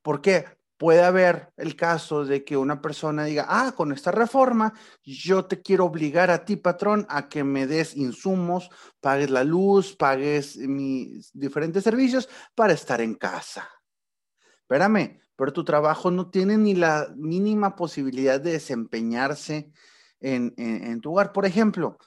¿Por 0.02 0.20
qué? 0.20 0.46
Puede 0.76 1.02
haber 1.04 1.52
el 1.56 1.76
caso 1.76 2.24
de 2.24 2.44
que 2.44 2.56
una 2.56 2.80
persona 2.80 3.24
diga, 3.24 3.46
ah, 3.48 3.72
con 3.76 3.92
esta 3.92 4.10
reforma 4.10 4.74
yo 5.04 5.44
te 5.44 5.62
quiero 5.62 5.84
obligar 5.84 6.30
a 6.30 6.44
ti, 6.44 6.56
patrón, 6.56 7.06
a 7.08 7.28
que 7.28 7.44
me 7.44 7.66
des 7.66 7.96
insumos, 7.96 8.70
pagues 9.00 9.30
la 9.30 9.44
luz, 9.44 9.94
pagues 9.94 10.56
mis 10.56 11.30
diferentes 11.32 11.84
servicios 11.84 12.28
para 12.56 12.72
estar 12.72 13.00
en 13.00 13.14
casa. 13.14 13.68
Espérame, 14.62 15.20
pero 15.36 15.52
tu 15.52 15.64
trabajo 15.64 16.10
no 16.10 16.30
tiene 16.30 16.56
ni 16.58 16.74
la 16.74 17.12
mínima 17.16 17.76
posibilidad 17.76 18.40
de 18.40 18.52
desempeñarse 18.52 19.70
en, 20.20 21.00
tu 21.00 21.12
hogar. 21.12 21.32
Por 21.32 21.46
ejemplo, 21.46 21.98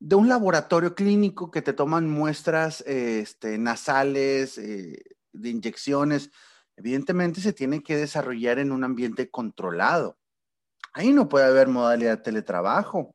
de 0.00 0.16
un 0.16 0.28
laboratorio 0.28 0.94
clínico 0.94 1.50
que 1.50 1.62
te 1.62 1.74
toman 1.74 2.08
muestras 2.08 2.80
este, 2.86 3.58
nasales, 3.58 4.58
eh, 4.58 5.02
de 5.32 5.48
inyecciones, 5.50 6.30
evidentemente 6.80 7.42
se 7.42 7.52
tiene 7.52 7.82
que 7.82 7.96
desarrollar 7.96 8.58
en 8.58 8.72
un 8.72 8.84
ambiente 8.84 9.30
controlado. 9.30 10.18
Ahí 10.94 11.12
no 11.12 11.28
puede 11.28 11.44
haber 11.44 11.68
modalidad 11.68 12.16
de 12.16 12.22
teletrabajo. 12.22 13.14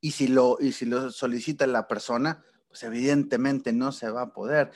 Y 0.00 0.12
si 0.12 0.28
lo, 0.28 0.58
y 0.60 0.72
si 0.72 0.86
lo 0.86 1.10
solicita 1.10 1.66
la 1.66 1.88
persona, 1.88 2.44
pues 2.68 2.84
evidentemente 2.84 3.72
no 3.72 3.90
se 3.90 4.10
va 4.10 4.22
a 4.22 4.32
poder. 4.32 4.70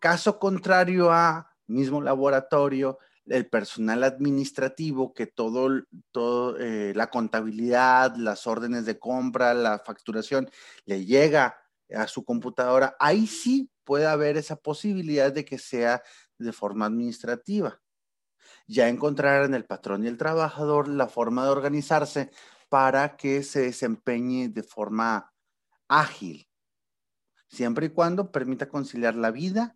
Caso 0.00 0.38
contrario 0.38 1.12
a 1.12 1.54
mismo 1.66 2.00
laboratorio, 2.00 2.98
el 3.26 3.46
personal 3.46 4.04
administrativo, 4.04 5.12
que 5.12 5.26
todo, 5.26 5.82
todo 6.10 6.56
eh, 6.58 6.94
la 6.96 7.10
contabilidad, 7.10 8.16
las 8.16 8.46
órdenes 8.46 8.86
de 8.86 8.98
compra, 8.98 9.52
la 9.52 9.78
facturación, 9.80 10.50
le 10.86 11.04
llega 11.04 11.58
a 11.94 12.06
su 12.06 12.24
computadora, 12.24 12.96
ahí 12.98 13.26
sí 13.26 13.70
puede 13.84 14.06
haber 14.06 14.36
esa 14.36 14.56
posibilidad 14.56 15.32
de 15.32 15.44
que 15.44 15.58
sea 15.58 16.02
de 16.38 16.52
forma 16.52 16.86
administrativa. 16.86 17.80
Ya 18.66 18.88
encontrarán 18.88 19.54
el 19.54 19.64
patrón 19.64 20.04
y 20.04 20.08
el 20.08 20.16
trabajador 20.16 20.88
la 20.88 21.08
forma 21.08 21.44
de 21.44 21.50
organizarse 21.50 22.30
para 22.68 23.16
que 23.16 23.42
se 23.42 23.60
desempeñe 23.60 24.48
de 24.48 24.62
forma 24.62 25.32
ágil, 25.88 26.48
siempre 27.48 27.86
y 27.86 27.90
cuando 27.90 28.30
permita 28.30 28.68
conciliar 28.68 29.14
la 29.14 29.30
vida 29.30 29.74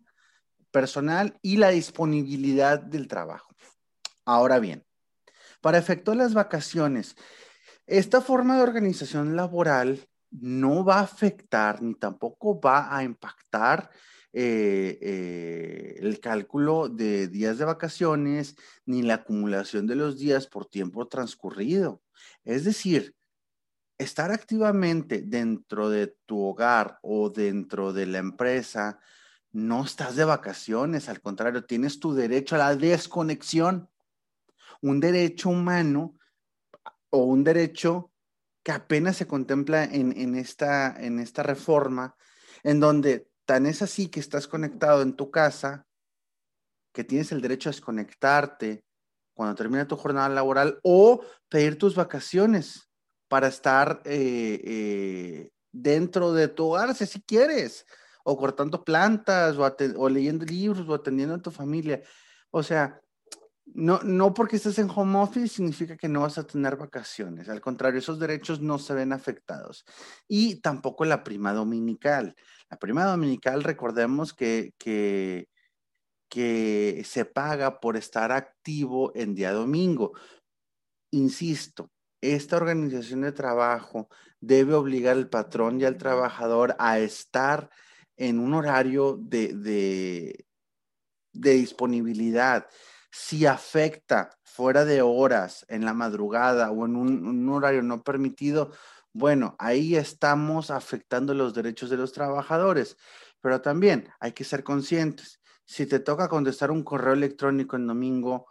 personal 0.71 1.37
y 1.41 1.57
la 1.57 1.69
disponibilidad 1.69 2.79
del 2.79 3.07
trabajo. 3.07 3.53
Ahora 4.25 4.59
bien, 4.59 4.85
para 5.61 5.77
efecto 5.77 6.11
de 6.11 6.17
las 6.17 6.33
vacaciones, 6.33 7.15
esta 7.85 8.21
forma 8.21 8.57
de 8.57 8.63
organización 8.63 9.35
laboral 9.35 10.07
no 10.31 10.83
va 10.83 10.99
a 10.99 11.03
afectar 11.03 11.81
ni 11.81 11.95
tampoco 11.95 12.59
va 12.59 12.95
a 12.95 13.03
impactar 13.03 13.89
eh, 14.33 14.97
eh, 15.01 15.95
el 15.99 16.19
cálculo 16.19 16.89
de 16.89 17.27
días 17.27 17.59
de 17.59 17.65
vacaciones 17.65 18.55
ni 18.85 19.03
la 19.03 19.15
acumulación 19.15 19.85
de 19.85 19.95
los 19.95 20.17
días 20.17 20.47
por 20.47 20.65
tiempo 20.65 21.07
transcurrido. 21.07 22.01
Es 22.43 22.63
decir, 22.63 23.15
estar 23.99 24.31
activamente 24.31 25.21
dentro 25.21 25.89
de 25.89 26.15
tu 26.25 26.41
hogar 26.41 26.97
o 27.03 27.29
dentro 27.29 27.93
de 27.93 28.07
la 28.07 28.17
empresa 28.17 28.99
no 29.51 29.83
estás 29.83 30.15
de 30.15 30.25
vacaciones, 30.25 31.09
al 31.09 31.21
contrario, 31.21 31.63
tienes 31.65 31.99
tu 31.99 32.15
derecho 32.15 32.55
a 32.55 32.59
la 32.59 32.75
desconexión, 32.75 33.87
un 34.81 34.99
derecho 34.99 35.49
humano 35.49 36.17
o 37.11 37.19
un 37.25 37.43
derecho 37.43 38.11
que 38.63 38.71
apenas 38.71 39.17
se 39.17 39.27
contempla 39.27 39.83
en, 39.83 40.35
esta, 40.35 40.95
en 40.99 41.19
esta 41.19 41.43
reforma, 41.43 42.15
en 42.63 42.79
donde 42.79 43.29
tan 43.45 43.65
es 43.65 43.81
así 43.81 44.07
que 44.07 44.19
estás 44.19 44.47
conectado 44.47 45.01
en 45.01 45.15
tu 45.15 45.31
casa, 45.31 45.85
que 46.93 47.03
tienes 47.03 47.31
el 47.31 47.41
derecho 47.41 47.69
a 47.69 47.71
desconectarte 47.71 48.83
cuando 49.35 49.55
termina 49.55 49.87
tu 49.87 49.95
jornada 49.95 50.29
laboral 50.29 50.79
o 50.83 51.21
pedir 51.49 51.77
tus 51.77 51.95
vacaciones 51.95 52.89
para 53.27 53.47
estar 53.47 54.01
eh, 54.05 54.61
eh, 54.63 55.49
dentro 55.71 56.33
de 56.33 56.47
tu 56.47 56.67
hogar 56.67 56.93
si 56.93 57.21
quieres 57.23 57.85
o 58.23 58.37
cortando 58.37 58.83
plantas, 58.83 59.57
o, 59.57 60.09
leyendo 60.09 60.45
libros, 60.45 60.87
o 60.87 60.93
atendiendo 60.93 61.35
a 61.35 61.41
tu 61.41 61.51
familia. 61.51 62.01
O 62.51 62.63
sea, 62.63 63.01
no, 63.65 64.01
no 64.03 64.33
porque 64.33 64.57
estés 64.57 64.77
en 64.79 64.89
home 64.89 65.19
office 65.19 65.55
significa 65.55 65.97
que 65.97 66.09
no 66.09 66.21
vas 66.21 66.37
a 66.37 66.45
tener 66.45 66.75
vacaciones. 66.75 67.49
Al 67.49 67.61
contrario, 67.61 67.99
esos 67.99 68.19
derechos 68.19 68.61
no 68.61 68.77
se 68.77 68.93
ven 68.93 69.13
afectados. 69.13 69.85
Y 70.27 70.61
tampoco 70.61 71.05
la 71.05 71.23
prima 71.23 71.53
dominical. 71.53 72.35
La 72.69 72.77
prima 72.77 73.05
dominical, 73.05 73.63
recordemos 73.63 74.33
que, 74.33 74.73
que, 74.77 75.47
se 77.05 77.25
paga 77.25 77.79
por 77.79 77.95
estar 77.95 78.31
activo 78.31 79.11
en 79.15 79.35
día 79.35 79.51
domingo. 79.51 80.13
Insisto, 81.11 81.91
esta 82.21 82.57
organización 82.57 83.21
de 83.21 83.31
trabajo 83.31 84.09
debe 84.39 84.73
obligar 84.73 85.15
al 85.15 85.29
patrón 85.29 85.79
y 85.79 85.85
al 85.85 85.97
trabajador 85.97 86.75
a 86.79 86.99
estar 86.99 87.69
en 88.17 88.39
un 88.39 88.53
horario 88.53 89.17
de, 89.21 89.53
de, 91.31 91.53
disponibilidad, 91.53 92.67
si 93.13 93.45
afecta 93.45 94.31
fuera 94.43 94.85
de 94.85 95.03
horas, 95.03 95.67
en 95.69 95.85
la 95.85 95.93
madrugada 95.93 96.71
o 96.71 96.85
en 96.87 96.95
un, 96.95 97.47
horario 97.49 97.83
no 97.83 98.01
permitido, 98.01 98.71
bueno, 99.13 99.55
ahí 99.59 99.95
estamos 99.95 100.71
afectando 100.71 101.35
los 101.35 101.53
derechos 101.53 101.91
de 101.91 101.97
los 101.97 102.11
trabajadores. 102.11 102.97
Pero 103.39 103.61
también 103.61 104.09
hay 104.19 104.31
que 104.31 104.43
ser 104.43 104.63
conscientes. 104.63 105.39
Si 105.63 105.85
te 105.85 105.99
toca 105.99 106.27
contestar 106.27 106.71
un 106.71 106.83
correo 106.83 107.13
electrónico 107.13 107.75
en 107.75 107.85
domingo, 107.85 108.47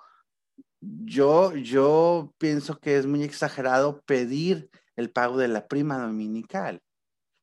yo, 0.80 1.56
yo 1.56 2.32
pienso 2.38 2.78
que 2.78 2.96
es 2.96 3.06
muy 3.06 3.24
exagerado 3.24 4.00
pedir 4.02 4.70
el 4.94 5.10
pago 5.10 5.38
de 5.38 5.48
la 5.48 5.66
prima 5.66 5.98
dominical 5.98 6.80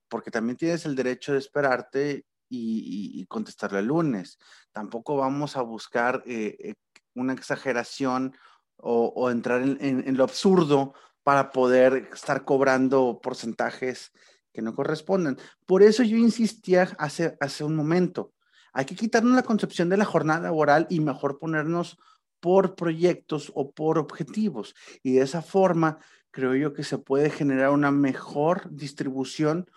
porque 0.10 0.32
también 0.32 0.58
tienes 0.58 0.86
el 0.86 0.96
derecho 0.96 1.34
de 1.34 1.40
esperarte 1.40 2.26
y, 2.50 3.26
contestarle 3.28 3.80
el 3.80 3.86
lunes. 3.86 4.40
Tampoco 4.72 5.16
vamos 5.18 5.56
a 5.56 5.62
buscar 5.62 6.24
eh, 6.26 6.58
eh, 6.60 6.74
una 7.20 7.34
exageración 7.34 8.36
o, 8.82 9.30
entrar 9.30 9.62
en, 9.62 10.16
lo 10.16 10.24
absurdo 10.24 10.94
para 11.24 11.52
poder 11.52 12.10
estar 12.14 12.46
cobrando 12.46 13.20
porcentajes 13.22 14.12
que 14.54 14.62
no 14.62 14.74
corresponden. 14.74 15.38
Por 15.66 15.84
eso 15.84 16.04
yo 16.04 16.16
insistía 16.16 16.90
hace, 16.98 17.38
hace 17.42 17.64
un 17.66 17.76
momento, 17.76 18.34
hay 18.72 18.86
que 18.86 18.96
quitarnos 18.96 19.36
la 19.36 19.44
concepción 19.44 19.90
de 19.90 19.98
la 19.98 20.06
jornada 20.06 20.42
laboral 20.42 20.88
y 20.90 21.00
mejor 21.02 21.40
ponernos 21.40 21.98
por 22.40 22.76
proyectos 22.76 23.52
o 23.56 23.72
por 23.72 23.98
objetivos. 23.98 24.76
Y 25.04 25.14
de 25.14 25.24
esa 25.24 25.42
forma 25.42 26.00
creo 26.32 26.56
yo 26.56 26.74
que 26.74 26.84
se 26.84 26.98
puede 26.98 27.30
generar 27.30 27.72
una 27.72 27.92
mejor 27.92 28.70
distribución 28.70 29.70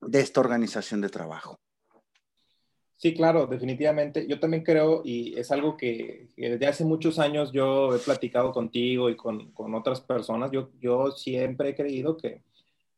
de 0.00 0.20
esta 0.20 0.40
organización 0.40 1.00
de 1.00 1.08
trabajo. 1.08 1.61
Sí, 3.02 3.14
claro, 3.14 3.48
definitivamente. 3.48 4.28
Yo 4.28 4.38
también 4.38 4.62
creo, 4.62 5.02
y 5.04 5.36
es 5.36 5.50
algo 5.50 5.76
que, 5.76 6.28
desde 6.36 6.66
hace 6.68 6.84
muchos 6.84 7.18
años 7.18 7.50
yo 7.50 7.96
he 7.96 7.98
platicado 7.98 8.52
contigo 8.52 9.10
y 9.10 9.16
con, 9.16 9.52
otras 9.74 10.00
personas, 10.00 10.52
yo, 10.52 10.70
yo 10.80 11.10
siempre 11.10 11.70
he 11.70 11.74
creído 11.74 12.16
que 12.16 12.42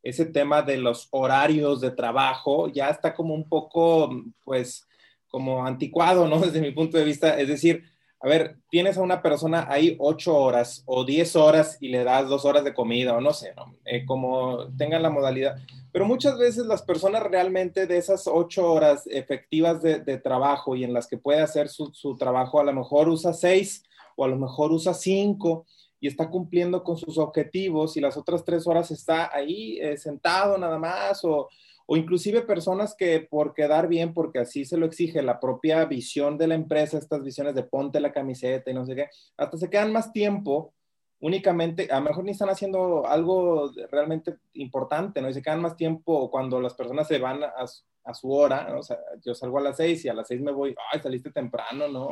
ese 0.03 0.27
tema 0.27 0.61
de 0.61 0.77
los 0.77 1.09
horarios 1.11 1.81
de 1.81 1.91
trabajo 1.91 2.69
ya 2.69 2.91
está 2.91 3.15
como 3.15 3.33
un 3.35 3.49
poco, 3.49 4.11
pues, 4.45 4.87
como 5.29 5.65
anticuado, 5.65 6.29
¿no? 6.29 6.39
Desde 6.41 6.61
mi 6.61 6.73
punto 6.73 6.99
de 6.99 7.05
vista. 7.05 7.41
Es 7.41 7.49
decir, 7.49 7.85
a 8.25 8.27
ver, 8.27 8.57
tienes 8.71 8.97
a 8.97 9.03
una 9.03 9.21
persona 9.21 9.67
ahí 9.69 9.97
ocho 10.01 10.35
horas 10.35 10.83
o 10.87 11.05
diez 11.05 11.37
horas 11.37 11.77
y 11.79 11.89
le 11.89 12.05
das 12.05 12.27
dos 12.27 12.47
horas 12.47 12.65
de 12.65 12.73
comida 12.73 13.15
o 13.15 13.21
no 13.21 13.35
sé. 13.35 13.53
Eh, 13.85 14.07
como 14.07 14.67
tengan 14.79 15.03
la 15.03 15.11
modalidad. 15.11 15.57
Pero 15.93 16.07
muchas 16.07 16.39
veces 16.39 16.65
las 16.65 16.81
personas 16.81 17.23
realmente 17.23 17.87
de 17.87 17.99
esas 17.99 18.27
ocho 18.27 18.73
horas 18.73 19.07
efectivas 19.09 19.83
de, 19.83 20.17
trabajo 20.17 20.75
y 20.75 20.85
en 20.85 20.95
las 20.95 21.07
que 21.07 21.19
puede 21.19 21.43
hacer 21.43 21.69
su, 21.69 22.17
trabajo, 22.19 22.59
a 22.59 22.65
lo 22.65 22.73
mejor 22.73 23.11
usa 23.11 23.35
seis 23.35 23.83
o 24.17 24.25
a 24.25 24.29
lo 24.29 24.37
mejor 24.37 24.73
usa 24.73 24.95
cinco 24.95 25.67
y 26.01 26.09
está 26.09 26.31
cumpliendo 26.31 26.83
con 26.83 26.97
sus 26.97 27.19
objetivos 27.19 27.95
y 27.99 28.01
las 28.01 28.17
otras 28.17 28.43
tres 28.43 28.67
horas 28.67 28.91
está 28.91 29.37
ahí 29.37 29.79
eh, 29.83 29.99
sentado 29.99 30.57
nada 30.57 30.79
más 30.79 31.23
o, 31.27 31.51
o 31.87 31.97
inclusive 31.97 32.43
personas 32.43 32.95
que 32.97 33.21
por 33.21 33.55
quedar 33.55 33.89
bien, 33.89 34.15
porque 34.15 34.39
así 34.39 34.65
se 34.65 34.79
lo 34.79 34.87
exige 34.87 35.23
la 35.23 35.39
propia 35.39 35.85
visión 35.85 36.39
de 36.39 36.47
la 36.47 36.55
empresa, 36.55 36.99
estas 36.99 37.23
visiones 37.23 37.55
de 37.55 37.63
ponte 37.63 38.01
la 38.01 38.13
camiseta 38.13 38.71
y 38.71 38.75
no 38.75 38.87
sé 38.87 38.95
qué, 38.95 39.09
hasta 39.37 39.59
se 39.59 39.69
quedan 39.69 39.93
más 39.93 40.13
tiempo 40.13 40.73
únicamente, 41.21 41.89
a 41.91 42.01
lo 42.01 42.07
mejor 42.07 42.25
ni 42.25 42.33
están 42.33 42.51
haciendo 42.51 43.07
algo 43.07 43.71
realmente 43.91 44.37
importante, 44.55 45.23
¿no? 45.23 45.31
Y 45.31 45.35
se 45.35 45.41
quedan 45.41 45.63
más 45.63 45.75
tiempo 45.75 46.31
cuando 46.31 46.61
las 46.61 46.75
personas 46.75 47.09
se 47.09 47.19
van 47.19 47.43
a, 47.43 48.15
su 48.15 48.31
hora, 48.31 48.77
o 48.77 48.83
sea, 48.83 48.99
yo 49.25 49.35
salgo 49.35 49.57
a 49.57 49.63
las 49.63 49.79
seis 49.79 50.05
y 50.05 50.11
a 50.11 50.15
las 50.15 50.29
seis 50.29 50.43
me 50.43 50.53
voy, 50.53 50.75
ay, 50.93 51.01
saliste 51.01 51.31
temprano, 51.31 51.89
¿no? 51.89 52.09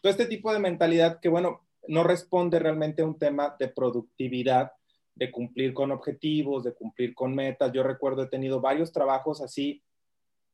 Todo 0.00 0.10
este 0.10 0.26
tipo 0.26 0.52
de 0.52 0.60
mentalidad 0.60 1.18
que, 1.18 1.28
bueno, 1.28 1.62
no 1.88 2.04
responde 2.04 2.60
realmente 2.60 3.02
a 3.02 3.06
un 3.06 3.18
tema 3.18 3.56
de 3.58 3.66
productividad 3.66 4.72
de 5.20 5.30
cumplir 5.30 5.74
con 5.74 5.92
objetivos, 5.92 6.64
de 6.64 6.72
cumplir 6.72 7.14
con 7.14 7.34
metas. 7.34 7.70
Yo 7.72 7.82
recuerdo, 7.82 8.22
he 8.22 8.28
tenido 8.28 8.62
varios 8.62 8.90
trabajos 8.90 9.42
así, 9.42 9.82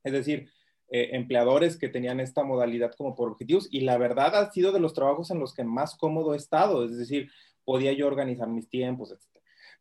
es 0.02 0.12
decir, 0.12 0.50
eh, 0.88 1.10
empleadores 1.12 1.76
que 1.76 1.88
tenían 1.88 2.18
esta 2.18 2.42
modalidad 2.42 2.92
como 2.96 3.14
por 3.14 3.30
objetivos 3.30 3.68
y 3.70 3.82
la 3.82 3.96
verdad 3.96 4.34
ha 4.34 4.50
sido 4.50 4.72
de 4.72 4.80
los 4.80 4.92
trabajos 4.92 5.30
en 5.30 5.38
los 5.38 5.54
que 5.54 5.62
más 5.62 5.96
cómodo 5.96 6.34
he 6.34 6.36
estado, 6.36 6.84
es 6.84 6.98
decir, 6.98 7.30
podía 7.64 7.92
yo 7.92 8.08
organizar 8.08 8.48
mis 8.48 8.68
tiempos, 8.68 9.12
etc. 9.12 9.35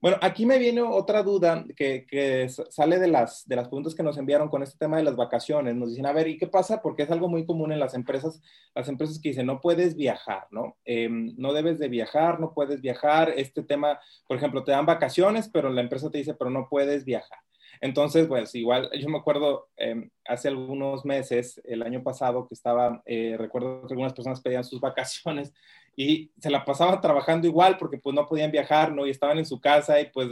Bueno, 0.05 0.19
aquí 0.21 0.45
me 0.45 0.59
viene 0.59 0.83
otra 0.83 1.23
duda 1.23 1.65
que, 1.75 2.47
sale 2.69 2.99
de 2.99 3.07
las, 3.07 3.47
de 3.47 3.55
las 3.55 3.69
preguntas 3.69 3.95
que 3.95 4.03
nos 4.03 4.19
enviaron 4.19 4.49
con 4.49 4.61
este 4.61 4.77
tema 4.77 4.97
de 4.97 5.03
las 5.03 5.15
vacaciones. 5.15 5.73
Nos 5.73 5.89
dicen, 5.89 6.05
a 6.05 6.13
ver, 6.13 6.27
¿y 6.27 6.37
qué 6.37 6.45
pasa? 6.45 6.79
Porque 6.79 7.01
es 7.01 7.09
algo 7.09 7.27
muy 7.27 7.43
común 7.43 7.71
en 7.71 7.79
las 7.79 7.95
empresas, 7.95 8.39
las 8.75 8.87
empresas 8.87 9.17
que 9.19 9.29
dicen, 9.29 9.47
no 9.47 9.59
puedes 9.59 9.95
viajar, 9.95 10.45
¿no? 10.51 10.77
Em, 10.85 11.33
no 11.37 11.53
debes 11.53 11.79
de 11.79 11.87
viajar, 11.87 12.39
no 12.39 12.53
puedes 12.53 12.81
viajar. 12.81 13.33
Este 13.35 13.63
tema, 13.63 13.99
por 14.27 14.37
ejemplo, 14.37 14.63
te 14.63 14.73
dan 14.73 14.85
vacaciones, 14.85 15.49
pero 15.51 15.71
la 15.71 15.81
empresa 15.81 16.11
te 16.11 16.19
dice, 16.19 16.35
pero 16.35 16.51
no 16.51 16.67
puedes 16.69 17.03
viajar. 17.03 17.39
Entonces, 17.81 18.27
pues 18.27 18.53
igual, 18.53 18.91
yo 18.99 19.09
me 19.09 19.17
acuerdo 19.17 19.69
em, 19.75 20.11
hace 20.27 20.49
algunos 20.49 21.03
meses, 21.03 21.59
el 21.65 21.81
año 21.81 22.03
pasado, 22.03 22.47
que 22.47 22.53
estaba, 22.53 23.01
eh, 23.07 23.37
recuerdo 23.39 23.87
que 23.87 23.93
algunas 23.93 24.13
personas 24.13 24.39
pedían 24.41 24.63
sus 24.63 24.79
vacaciones 24.81 25.51
y 25.95 26.31
se 26.39 26.49
la 26.49 26.65
pasaban 26.65 27.01
trabajando 27.01 27.47
igual 27.47 27.77
porque 27.77 27.97
pues 27.97 28.15
no 28.15 28.27
podían 28.27 28.51
viajar, 28.51 28.91
¿no? 28.91 29.05
Y 29.05 29.11
estaban 29.11 29.37
en 29.37 29.45
su 29.45 29.59
casa 29.59 29.99
y 29.99 30.09
pues 30.09 30.29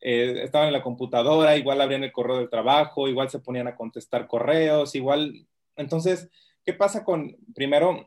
eh, 0.00 0.42
estaban 0.44 0.68
en 0.68 0.72
la 0.74 0.82
computadora, 0.82 1.56
igual 1.56 1.80
abrían 1.80 2.04
el 2.04 2.12
correo 2.12 2.38
del 2.38 2.50
trabajo, 2.50 3.08
igual 3.08 3.30
se 3.30 3.38
ponían 3.38 3.68
a 3.68 3.76
contestar 3.76 4.26
correos, 4.26 4.94
igual. 4.94 5.46
Entonces, 5.76 6.28
¿qué 6.64 6.72
pasa 6.72 7.04
con, 7.04 7.36
primero, 7.54 8.06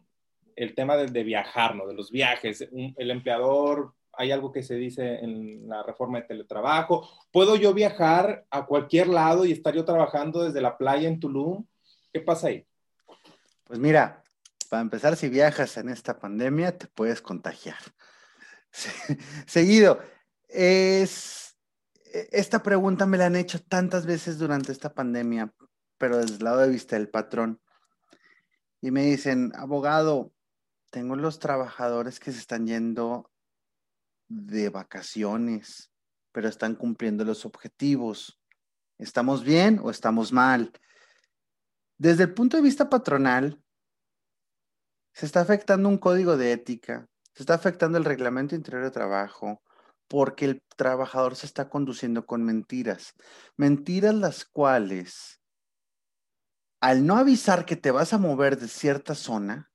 el 0.55 0.75
tema 0.75 0.95
de, 0.97 1.07
de 1.07 1.23
viajar, 1.23 1.75
¿no? 1.75 1.87
De 1.87 1.95
los 1.95 2.11
viajes. 2.11 2.67
el 2.71 3.11
empleador, 3.11 3.93
hay 4.13 4.31
algo 4.31 4.51
que 4.51 4.63
se 4.63 4.75
dice 4.75 5.19
en 5.19 5.67
la 5.67 5.83
reforma 5.83 6.19
de 6.19 6.27
teletrabajo. 6.27 7.09
¿Puedo 7.31 7.55
yo 7.55 7.73
viajar 7.73 8.45
a 8.51 8.65
cualquier 8.65 9.07
lado 9.07 9.45
y 9.45 9.51
estar 9.51 9.73
yo 9.73 9.85
trabajando 9.85 10.43
desde 10.43 10.61
la 10.61 10.77
playa 10.77 11.07
en 11.07 11.19
Tulum? 11.19 11.65
¿Qué 12.11 12.19
pasa 12.19 12.47
ahí? 12.47 12.65
Pues 13.63 13.79
mira, 13.79 14.22
para 14.73 14.81
empezar, 14.81 15.15
si 15.15 15.29
viajas 15.29 15.77
en 15.77 15.87
esta 15.87 16.17
pandemia, 16.17 16.75
te 16.75 16.87
puedes 16.87 17.21
contagiar. 17.21 17.77
Seguido, 19.45 19.99
es, 20.47 21.55
esta 22.31 22.63
pregunta 22.63 23.05
me 23.05 23.19
la 23.19 23.27
han 23.27 23.35
hecho 23.35 23.61
tantas 23.61 24.07
veces 24.07 24.39
durante 24.39 24.71
esta 24.71 24.91
pandemia, 24.91 25.53
pero 25.99 26.17
desde 26.17 26.37
el 26.37 26.43
lado 26.43 26.61
de 26.61 26.69
vista 26.69 26.95
del 26.95 27.07
patrón. 27.07 27.61
Y 28.81 28.89
me 28.89 29.03
dicen, 29.03 29.51
abogado, 29.55 30.33
tengo 30.89 31.15
los 31.17 31.37
trabajadores 31.37 32.19
que 32.19 32.31
se 32.31 32.39
están 32.39 32.65
yendo 32.65 33.31
de 34.27 34.69
vacaciones, 34.69 35.91
pero 36.31 36.49
están 36.49 36.73
cumpliendo 36.73 37.23
los 37.23 37.45
objetivos. 37.45 38.41
¿Estamos 38.97 39.43
bien 39.43 39.79
o 39.83 39.91
estamos 39.91 40.33
mal? 40.33 40.71
Desde 41.99 42.23
el 42.23 42.33
punto 42.33 42.57
de 42.57 42.63
vista 42.63 42.89
patronal, 42.89 43.62
se 45.13 45.25
está 45.25 45.41
afectando 45.41 45.89
un 45.89 45.97
código 45.97 46.37
de 46.37 46.51
ética, 46.51 47.07
se 47.33 47.43
está 47.43 47.53
afectando 47.53 47.97
el 47.97 48.05
reglamento 48.05 48.55
interior 48.55 48.83
de 48.83 48.91
trabajo, 48.91 49.61
porque 50.07 50.45
el 50.45 50.63
trabajador 50.75 51.35
se 51.35 51.45
está 51.45 51.69
conduciendo 51.69 52.25
con 52.25 52.43
mentiras. 52.43 53.13
Mentiras 53.57 54.13
las 54.13 54.45
cuales, 54.45 55.41
al 56.81 57.05
no 57.05 57.17
avisar 57.17 57.65
que 57.65 57.75
te 57.75 57.91
vas 57.91 58.13
a 58.13 58.17
mover 58.17 58.59
de 58.59 58.67
cierta 58.67 59.15
zona, 59.15 59.71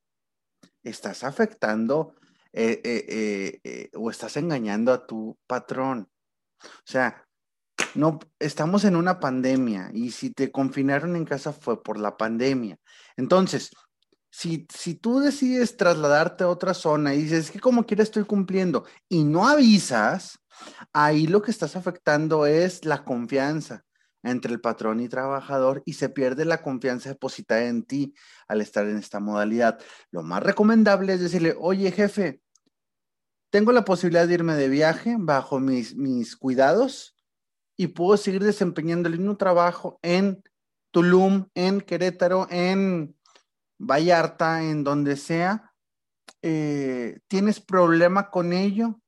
estás 0.82 1.24
afectando 1.24 2.14
eh, 2.52 2.80
eh, 2.84 3.60
eh, 3.64 3.90
o 3.94 4.10
estás 4.10 4.36
engañando 4.36 4.92
a 4.92 5.06
tu 5.06 5.38
patrón. 5.46 6.08
O 6.62 6.86
sea, 6.86 7.24
no, 7.94 8.18
estamos 8.38 8.84
en 8.84 8.96
una 8.96 9.20
pandemia 9.20 9.90
y 9.92 10.10
si 10.10 10.30
te 10.30 10.50
confinaron 10.50 11.16
en 11.16 11.24
casa 11.24 11.52
fue 11.52 11.82
por 11.82 11.98
la 11.98 12.16
pandemia. 12.16 12.78
Entonces, 13.16 13.70
si, 14.30 14.66
tú 14.94 15.20
decides 15.20 15.76
trasladarte 15.76 16.44
a 16.44 16.48
otra 16.48 16.74
zona 16.74 17.14
y 17.14 17.22
dices 17.22 17.50
que 17.50 17.60
como 17.60 17.86
quiera 17.86 18.02
estoy 18.02 18.24
cumpliendo 18.24 18.84
y 19.08 19.24
no 19.24 19.48
avisas, 19.48 20.38
ahí 20.92 21.26
lo 21.26 21.42
que 21.42 21.50
estás 21.50 21.76
afectando 21.76 22.46
es 22.46 22.84
la 22.84 23.04
confianza 23.04 23.84
entre 24.22 24.52
el 24.52 24.60
patrón 24.60 25.00
y 25.00 25.08
trabajador 25.08 25.82
y 25.86 25.94
se 25.94 26.08
pierde 26.08 26.44
la 26.44 26.60
confianza 26.60 27.08
depositada 27.08 27.64
en 27.66 27.84
ti 27.84 28.14
al 28.48 28.60
estar 28.60 28.86
en 28.86 28.98
esta 28.98 29.20
modalidad. 29.20 29.78
Lo 30.10 30.22
más 30.22 30.42
recomendable 30.42 31.14
es 31.14 31.20
decirle, 31.20 31.56
oye 31.58 31.90
jefe, 31.92 32.40
tengo 33.50 33.72
la 33.72 33.84
posibilidad 33.84 34.26
de 34.26 34.34
irme 34.34 34.54
de 34.54 34.68
viaje 34.68 35.16
bajo 35.18 35.58
mis, 35.60 35.96
mis 35.96 36.36
cuidados 36.36 37.16
y 37.76 37.88
puedo 37.88 38.16
seguir 38.16 38.44
desempeñando 38.44 39.08
el 39.08 39.18
mismo 39.18 39.36
trabajo 39.36 39.98
en 40.02 40.42
Tulum, 40.90 41.46
en 41.54 41.80
Querétaro, 41.80 42.46
en 42.50 43.17
Vallarta, 43.78 44.62
en 44.62 44.84
donde 44.84 45.16
sea, 45.16 45.72
eh, 46.42 47.20
¿tienes 47.28 47.60
problema 47.60 48.30
con 48.30 48.52
ello? 48.52 49.00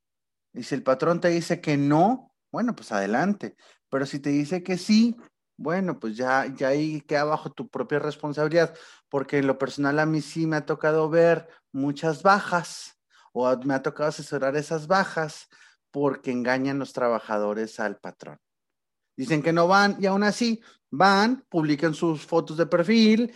Y 0.52 0.62
si 0.62 0.74
el 0.74 0.82
patrón 0.82 1.20
te 1.20 1.28
dice 1.28 1.60
que 1.60 1.76
no, 1.76 2.34
bueno, 2.52 2.74
pues 2.74 2.92
adelante. 2.92 3.56
Pero 3.88 4.06
si 4.06 4.20
te 4.20 4.30
dice 4.30 4.62
que 4.62 4.78
sí, 4.78 5.16
bueno, 5.56 5.98
pues 6.00 6.16
ya, 6.16 6.46
ya 6.54 6.68
ahí 6.68 7.02
queda 7.02 7.24
bajo 7.24 7.52
tu 7.52 7.68
propia 7.68 7.98
responsabilidad, 7.98 8.74
porque 9.08 9.38
en 9.38 9.46
lo 9.46 9.58
personal 9.58 9.98
a 9.98 10.06
mí 10.06 10.20
sí 10.22 10.46
me 10.46 10.56
ha 10.56 10.66
tocado 10.66 11.10
ver 11.10 11.48
muchas 11.72 12.22
bajas 12.22 12.98
o 13.32 13.54
me 13.64 13.74
ha 13.74 13.82
tocado 13.82 14.08
asesorar 14.08 14.56
esas 14.56 14.86
bajas 14.86 15.48
porque 15.90 16.30
engañan 16.30 16.78
los 16.78 16.92
trabajadores 16.92 17.78
al 17.78 17.98
patrón. 17.98 18.38
Dicen 19.16 19.42
que 19.42 19.52
no 19.52 19.68
van 19.68 19.96
y 20.00 20.06
aún 20.06 20.22
así 20.22 20.62
van, 20.90 21.44
publican 21.50 21.94
sus 21.94 22.24
fotos 22.24 22.56
de 22.56 22.66
perfil 22.66 23.34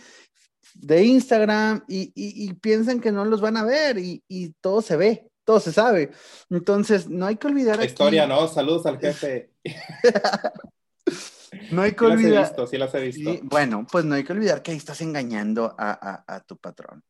de 0.75 1.03
Instagram 1.03 1.83
y, 1.87 2.53
piensan 2.55 2.99
que 2.99 3.11
no 3.11 3.25
los 3.25 3.41
van 3.41 3.57
a 3.57 3.63
ver 3.63 3.97
y, 3.97 4.55
todo 4.61 4.81
se 4.81 4.97
ve, 4.97 5.27
todo 5.43 5.59
se 5.59 5.71
sabe. 5.71 6.11
Entonces, 6.49 7.09
no 7.09 7.25
hay 7.25 7.37
que 7.37 7.47
olvidar. 7.47 7.77
La 7.77 7.85
historia, 7.85 8.27
¿no? 8.27 8.47
Saludos 8.47 8.85
al 8.85 8.99
jefe. 8.99 9.51
no 11.71 11.81
hay 11.81 11.93
que 11.93 12.05
olvidar. 12.05 12.31
Las 12.31 12.49
he 12.49 12.51
visto, 12.51 12.67
sí 12.67 12.77
las 12.77 12.93
he 12.93 13.01
visto. 13.01 13.39
bueno, 13.43 13.87
pues 13.89 14.05
no 14.05 14.15
hay 14.15 14.23
que 14.23 14.33
olvidar 14.33 14.61
que 14.61 14.71
ahí 14.71 14.77
estás 14.77 15.01
engañando 15.01 15.75
a, 15.77 16.43
tu 16.45 16.57
patrón. 16.57 17.03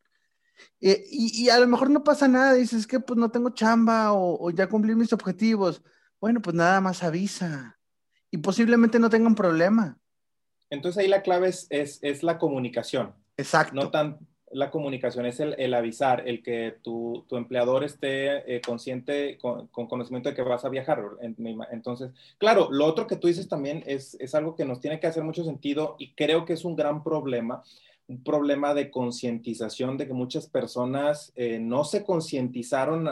Y, 0.80 1.49
a 1.49 1.60
lo 1.60 1.67
mejor 1.67 1.89
no 1.89 2.04
pasa 2.04 2.28
nada, 2.28 2.54
dices 2.54 2.88
que 2.88 2.99
pues 2.99 3.17
no 3.17 3.30
tengo 3.30 3.49
chamba 3.49 4.13
o, 4.13 4.49
ya 4.51 4.67
cumplí 4.67 4.95
mis 4.95 5.12
objetivos. 5.12 5.82
Bueno, 6.21 6.41
pues 6.41 6.56
nada 6.56 6.80
más 6.82 7.04
avisa. 7.04 7.78
Y 8.32 8.38
posiblemente 8.38 8.99
no 8.99 9.10
tengan 9.10 9.36
problema. 9.36 9.97
Entonces 10.69 11.04
ahí 11.04 11.08
la 11.08 11.21
clave 11.21 11.49
es, 11.49 11.67
es 11.69 12.23
la 12.23 12.38
comunicación. 12.38 13.13
Exacto. 13.38 13.76
No 13.76 13.89
tan 13.91 14.19
la 14.56 14.71
comunicación, 14.71 15.26
es 15.26 15.39
el, 15.41 15.74
avisar, 15.74 16.28
el 16.28 16.41
que 16.41 16.78
tu, 16.82 17.26
empleador 17.32 17.84
esté 17.84 18.56
eh, 18.56 18.62
consciente, 18.62 19.38
con, 19.38 19.67
conocimiento 19.67 20.30
de 20.30 20.36
que 20.36 20.43
vas 20.43 20.63
a 20.63 20.69
viajar. 20.69 21.04
Entonces, 21.71 22.12
claro, 22.38 22.69
lo 22.71 22.86
otro 22.86 23.06
que 23.06 23.17
tú 23.17 23.28
dices 23.28 23.50
también 23.50 23.84
es, 23.86 24.17
algo 24.34 24.56
que 24.56 24.63
nos 24.63 24.80
tiene 24.80 25.00
que 25.00 25.08
hacer 25.08 25.24
mucho 25.24 25.43
sentido 25.43 25.98
y 26.00 26.13
creo 26.13 26.45
que 26.45 26.54
es 26.54 26.63
un 26.63 26.78
gran 26.78 27.04
problema, 27.04 27.63
un 28.08 28.24
problema 28.24 28.74
de 28.74 28.89
concientización 28.89 29.98
de 29.98 30.08
que 30.08 30.13
muchas 30.13 30.48
personas 30.48 31.34
eh, 31.36 31.60
no 31.60 31.84
se 31.84 32.06
concientizaron 32.06 33.10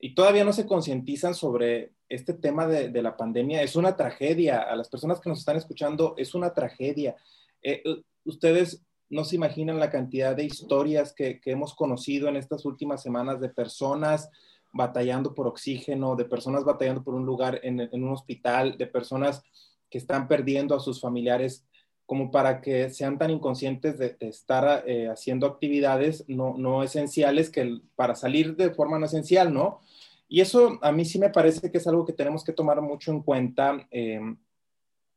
y 0.00 0.14
todavía 0.14 0.44
no 0.44 0.52
se 0.52 0.66
concientizan 0.66 1.34
sobre 1.34 1.92
este 2.08 2.34
tema 2.34 2.66
de, 2.66 3.02
la 3.02 3.16
pandemia. 3.16 3.62
Es 3.62 3.76
una 3.76 3.96
tragedia. 3.96 4.62
A 4.62 4.74
las 4.74 4.88
personas 4.88 5.20
que 5.20 5.28
nos 5.28 5.38
están 5.38 5.56
escuchando, 5.56 6.14
es 6.16 6.34
una 6.34 6.52
tragedia. 6.52 7.14
Eh, 7.62 7.82
ustedes 8.24 8.82
no 9.14 9.24
se 9.24 9.36
imaginan 9.36 9.78
la 9.78 9.90
cantidad 9.90 10.34
de 10.34 10.44
historias 10.44 11.12
que, 11.12 11.40
hemos 11.44 11.74
conocido 11.74 12.28
en 12.28 12.36
estas 12.36 12.64
últimas 12.64 13.00
semanas 13.00 13.40
de 13.40 13.48
personas 13.48 14.28
batallando 14.72 15.34
por 15.34 15.46
oxígeno, 15.46 16.16
de 16.16 16.24
personas 16.24 16.64
batallando 16.64 17.04
por 17.04 17.14
un 17.14 17.24
lugar 17.24 17.60
en, 17.62 17.88
un 17.92 18.08
hospital, 18.08 18.76
de 18.76 18.88
personas 18.88 19.44
que 19.88 19.98
están 19.98 20.26
perdiendo 20.26 20.74
a 20.74 20.80
sus 20.80 21.00
familiares 21.00 21.64
como 22.06 22.32
para 22.32 22.60
que 22.60 22.90
sean 22.90 23.16
tan 23.16 23.30
inconscientes 23.30 23.98
de, 23.98 24.16
estar 24.18 24.82
eh, 24.84 25.08
haciendo 25.08 25.46
actividades 25.46 26.24
no, 26.26 26.82
esenciales 26.82 27.50
que 27.50 27.78
para 27.94 28.16
salir 28.16 28.56
de 28.56 28.74
forma 28.74 28.98
no 28.98 29.06
esencial, 29.06 29.54
¿no? 29.54 29.80
Y 30.28 30.40
eso 30.40 30.80
a 30.82 30.90
mí 30.90 31.04
sí 31.04 31.20
me 31.20 31.30
parece 31.30 31.70
que 31.70 31.78
es 31.78 31.86
algo 31.86 32.04
que 32.04 32.12
tenemos 32.12 32.42
que 32.42 32.52
tomar 32.52 32.80
mucho 32.82 33.12
en 33.12 33.22
cuenta, 33.22 33.86
eh, 33.92 34.20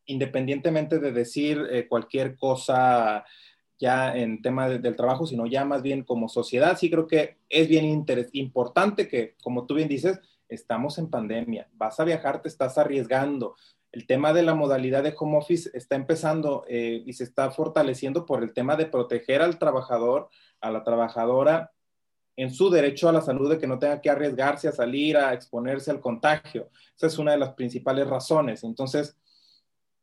independientemente 0.05 0.99
de 0.99 1.11
decir 1.11 1.65
eh, 1.71 1.87
cualquier 1.87 2.37
cosa 2.37 3.25
ya 3.79 4.15
en 4.15 4.41
tema 4.41 4.69
del 4.69 4.95
trabajo, 4.95 5.25
sino 5.25 5.45
ya 5.45 5.65
más 5.65 5.81
bien 5.81 6.03
como 6.03 6.29
sociedad. 6.29 6.77
Sí 6.77 6.89
creo 6.89 7.07
que 7.07 7.37
es 7.49 7.67
bien 7.67 8.05
importante 8.33 9.07
que, 9.07 9.35
como 9.43 9.65
tú 9.65 9.75
bien 9.75 9.87
dices, 9.87 10.19
estamos 10.49 10.97
en 10.97 11.09
pandemia, 11.09 11.69
vas 11.73 11.99
a 11.99 12.03
viajar, 12.03 12.41
te 12.41 12.49
estás 12.49 12.77
arriesgando. 12.77 13.55
El 13.91 14.05
tema 14.05 14.33
de 14.33 14.43
la 14.43 14.53
modalidad 14.53 15.03
de 15.03 15.15
home 15.17 15.37
office 15.37 15.69
está 15.73 15.95
empezando 15.95 16.65
eh, 16.67 17.03
y 17.05 17.13
se 17.13 17.23
está 17.23 17.51
fortaleciendo 17.51 18.25
por 18.25 18.43
el 18.43 18.53
tema 18.53 18.75
de 18.75 18.85
proteger 18.85 19.41
al 19.41 19.59
trabajador, 19.59 20.29
a 20.61 20.71
la 20.71 20.83
trabajadora 20.83 21.71
en 22.37 22.53
su 22.53 22.69
derecho 22.69 23.09
a 23.09 23.11
la 23.11 23.21
salud 23.21 23.49
de 23.49 23.57
que 23.57 23.67
no 23.67 23.79
tenga 23.79 23.99
que 23.99 24.11
arriesgarse 24.11 24.67
a 24.67 24.71
salir, 24.71 25.17
a 25.17 25.33
exponerse 25.33 25.89
al 25.89 25.99
contagio. 25.99 26.69
Esa 26.95 27.07
es 27.07 27.17
una 27.17 27.31
de 27.31 27.39
las 27.39 27.53
principales 27.55 28.07
razones. 28.07 28.63
Entonces, 28.63 29.17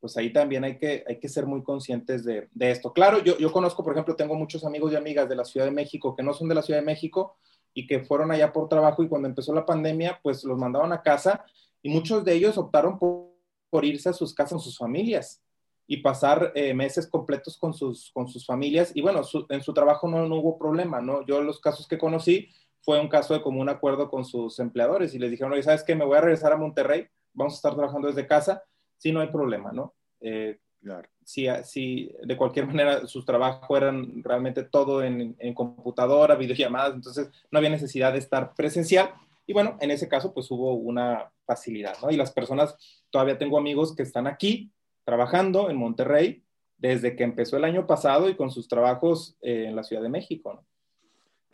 pues 0.04 0.18
ahí 0.18 0.30
también 0.30 0.64
hay 0.64 0.76
que, 0.76 1.02
hay 1.08 1.18
que 1.18 1.30
ser 1.30 1.46
muy 1.46 1.62
conscientes 1.62 2.24
de, 2.24 2.46
esto. 2.58 2.92
Claro, 2.92 3.24
yo, 3.24 3.38
yo 3.38 3.50
conozco, 3.50 3.82
por 3.82 3.94
ejemplo, 3.94 4.14
tengo 4.14 4.34
muchos 4.34 4.62
amigos 4.62 4.92
y 4.92 4.96
amigas 4.96 5.30
de 5.30 5.34
la 5.34 5.46
Ciudad 5.46 5.64
de 5.64 5.72
México 5.72 6.14
que 6.14 6.22
no 6.22 6.34
son 6.34 6.46
de 6.46 6.54
la 6.54 6.60
Ciudad 6.60 6.80
de 6.80 6.84
México 6.84 7.38
y 7.72 7.86
que 7.86 8.00
fueron 8.00 8.30
allá 8.30 8.52
por 8.52 8.68
trabajo 8.68 9.02
y 9.02 9.08
cuando 9.08 9.28
empezó 9.28 9.54
la 9.54 9.64
pandemia, 9.64 10.20
pues 10.22 10.44
los 10.44 10.58
mandaban 10.58 10.92
a 10.92 11.00
casa 11.00 11.46
y 11.80 11.88
muchos 11.88 12.22
de 12.22 12.34
ellos 12.34 12.58
optaron 12.58 12.98
por, 12.98 13.30
por 13.70 13.86
irse 13.86 14.10
a 14.10 14.12
sus 14.12 14.34
casas, 14.34 14.52
con 14.52 14.60
sus 14.60 14.76
familias 14.76 15.42
y 15.86 15.96
pasar 15.96 16.52
eh, 16.54 16.74
meses 16.74 17.06
completos 17.06 17.56
con 17.56 17.72
sus, 17.72 18.10
con 18.12 18.28
sus 18.28 18.44
familias. 18.44 18.92
Y 18.94 19.00
bueno, 19.00 19.22
en 19.48 19.62
su 19.62 19.72
trabajo 19.72 20.06
no, 20.06 20.28
no, 20.28 20.36
hubo 20.36 20.58
problema, 20.58 21.00
¿no? 21.00 21.24
Yo 21.24 21.40
los 21.40 21.60
casos 21.60 21.88
que 21.88 21.96
conocí 21.96 22.50
fue 22.82 23.00
un 23.00 23.08
caso 23.08 23.32
de 23.32 23.40
común 23.40 23.70
acuerdo 23.70 24.10
con 24.10 24.26
sus 24.26 24.58
empleadores 24.58 25.14
y 25.14 25.18
les 25.18 25.30
dijeron, 25.30 25.54
oye, 25.54 25.62
¿sabes 25.62 25.82
qué? 25.82 25.94
Me 25.94 26.04
voy 26.04 26.18
a 26.18 26.20
regresar 26.20 26.52
a 26.52 26.58
Monterrey, 26.58 27.06
vamos 27.32 27.54
a 27.54 27.56
estar 27.56 27.74
trabajando 27.74 28.08
desde 28.08 28.26
casa, 28.26 28.64
sí, 28.98 29.12
no 29.12 29.20
hay 29.20 29.28
problema, 29.28 29.72
¿no? 29.72 29.94
Eh, 30.20 30.58
claro. 30.80 31.08
Si, 31.24 31.46
si, 31.64 32.12
de 32.22 32.36
cualquier 32.36 32.66
manera 32.66 33.06
sus 33.06 33.24
trabajos 33.24 33.76
eran 33.76 34.22
realmente 34.22 34.64
todo 34.64 35.02
en, 35.02 35.36
en 35.38 35.54
computadora, 35.54 36.34
videollamadas, 36.36 36.94
entonces 36.94 37.30
no 37.50 37.58
había 37.58 37.70
necesidad 37.70 38.12
de 38.12 38.18
estar 38.18 38.54
presencial. 38.54 39.12
Y 39.46 39.52
bueno, 39.52 39.76
en 39.80 39.90
ese 39.90 40.08
caso 40.08 40.32
pues 40.32 40.50
hubo 40.50 40.74
una 40.74 41.30
facilidad, 41.46 41.96
¿no? 42.02 42.10
Y 42.10 42.16
las 42.16 42.32
personas, 42.32 42.76
todavía 43.10 43.38
tengo 43.38 43.58
amigos 43.58 43.94
que 43.94 44.02
están 44.02 44.26
aquí 44.26 44.72
trabajando 45.04 45.70
en 45.70 45.76
Monterrey 45.76 46.42
desde 46.78 47.16
que 47.16 47.24
empezó 47.24 47.56
el 47.56 47.64
año 47.64 47.86
pasado 47.86 48.28
y 48.28 48.36
con 48.36 48.50
sus 48.50 48.68
trabajos 48.68 49.36
eh, 49.40 49.66
en 49.68 49.76
la 49.76 49.84
Ciudad 49.84 50.02
de 50.02 50.08
México. 50.08 50.64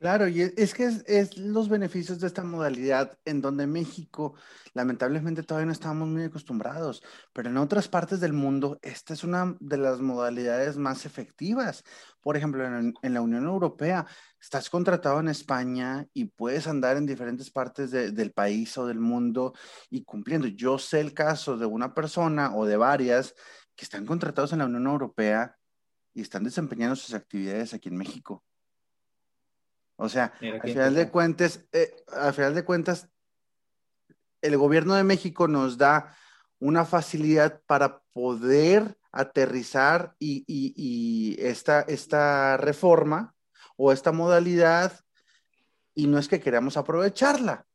Claro, 0.01 0.29
y 0.29 0.41
es 0.41 0.73
que 0.73 0.85
es, 1.07 1.37
los 1.37 1.69
beneficios 1.69 2.19
de 2.21 2.27
esta 2.27 2.43
modalidad 2.43 3.19
en 3.27 3.43
donde 3.43 3.67
México, 3.67 4.35
lamentablemente 4.73 5.43
todavía 5.43 5.67
no 5.67 5.73
estamos 5.73 6.09
muy 6.09 6.23
acostumbrados, 6.23 7.03
pero 7.35 7.51
en 7.51 7.59
otras 7.59 7.87
partes 7.87 8.19
del 8.19 8.33
mundo 8.33 8.79
esta 8.81 9.13
es 9.13 9.25
una 9.25 9.59
de 9.61 9.77
las 9.77 10.01
modalidades 10.01 10.79
más 10.79 11.05
efectivas. 11.05 11.85
Por 12.23 12.39
ejemplo, 12.39 12.65
en, 12.65 12.95
en 13.03 13.13
la 13.13 13.21
Unión 13.21 13.45
Europea, 13.45 14.07
estás 14.41 14.71
contratado 14.71 15.21
en 15.21 15.29
España 15.29 16.07
y 16.15 16.25
puedes 16.25 16.67
andar 16.67 16.97
en 16.97 17.05
diferentes 17.05 17.51
partes 17.51 17.91
del 17.91 18.33
país 18.33 18.79
o 18.79 18.87
del 18.87 19.01
mundo 19.01 19.53
y 19.91 20.05
cumpliendo. 20.05 20.47
Yo 20.49 20.79
sé 20.79 21.01
el 21.01 21.13
caso 21.13 21.59
de 21.59 21.67
una 21.67 21.93
persona 21.93 22.57
o 22.57 22.65
de 22.65 22.79
varias 22.79 23.35
que 23.77 23.85
están 23.85 24.07
contratados 24.07 24.55
en 24.55 24.61
la 24.61 24.65
Unión 24.65 24.87
Europea 24.87 25.59
y 26.15 26.23
están 26.23 26.43
desempeñando 26.45 26.97
sus 26.97 27.13
actividades 27.13 27.75
aquí 27.75 27.91
en 27.91 27.99
México. 27.99 28.43
O 30.01 30.09
sea, 30.09 30.33
al 30.41 30.63
final 30.63 30.95
de 30.95 31.11
cuentas, 31.11 31.61
eh, 31.73 31.95
al 32.11 32.33
final 32.33 32.55
de 32.55 32.65
cuentas, 32.65 33.09
el 34.41 34.57
gobierno 34.57 34.95
de 34.95 35.05
México 35.05 35.47
nos 35.47 35.77
da 35.77 36.17
una 36.59 36.87
facilidad 36.87 37.61
para 37.67 38.01
poder 38.15 38.97
aterrizar 39.13 40.15
y, 40.19 41.37
esta, 41.39 41.83
esta 41.83 42.57
reforma 42.57 43.35
o 43.77 43.93
esta 43.93 44.11
modalidad 44.11 44.93
y 45.95 46.07
no 46.07 46.19
es 46.19 46.29
que 46.29 46.41
queramos 46.41 46.79
aprovecharla. 46.79 47.67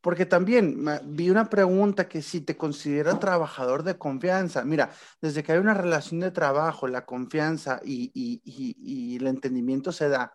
Porque 0.00 0.24
también 0.24 0.86
vi 1.04 1.28
una 1.28 1.50
pregunta 1.50 2.08
que 2.08 2.22
si 2.22 2.40
te 2.40 2.56
considera 2.56 3.18
trabajador 3.18 3.82
de 3.82 3.98
confianza, 3.98 4.64
mira, 4.64 4.90
desde 5.20 5.42
que 5.42 5.52
hay 5.52 5.58
una 5.58 5.74
relación 5.74 6.20
de 6.20 6.30
trabajo, 6.30 6.88
la 6.88 7.04
confianza 7.04 7.80
y, 7.84 8.10
y 8.14 9.16
el 9.16 9.26
entendimiento 9.26 9.92
se 9.92 10.08
da, 10.08 10.32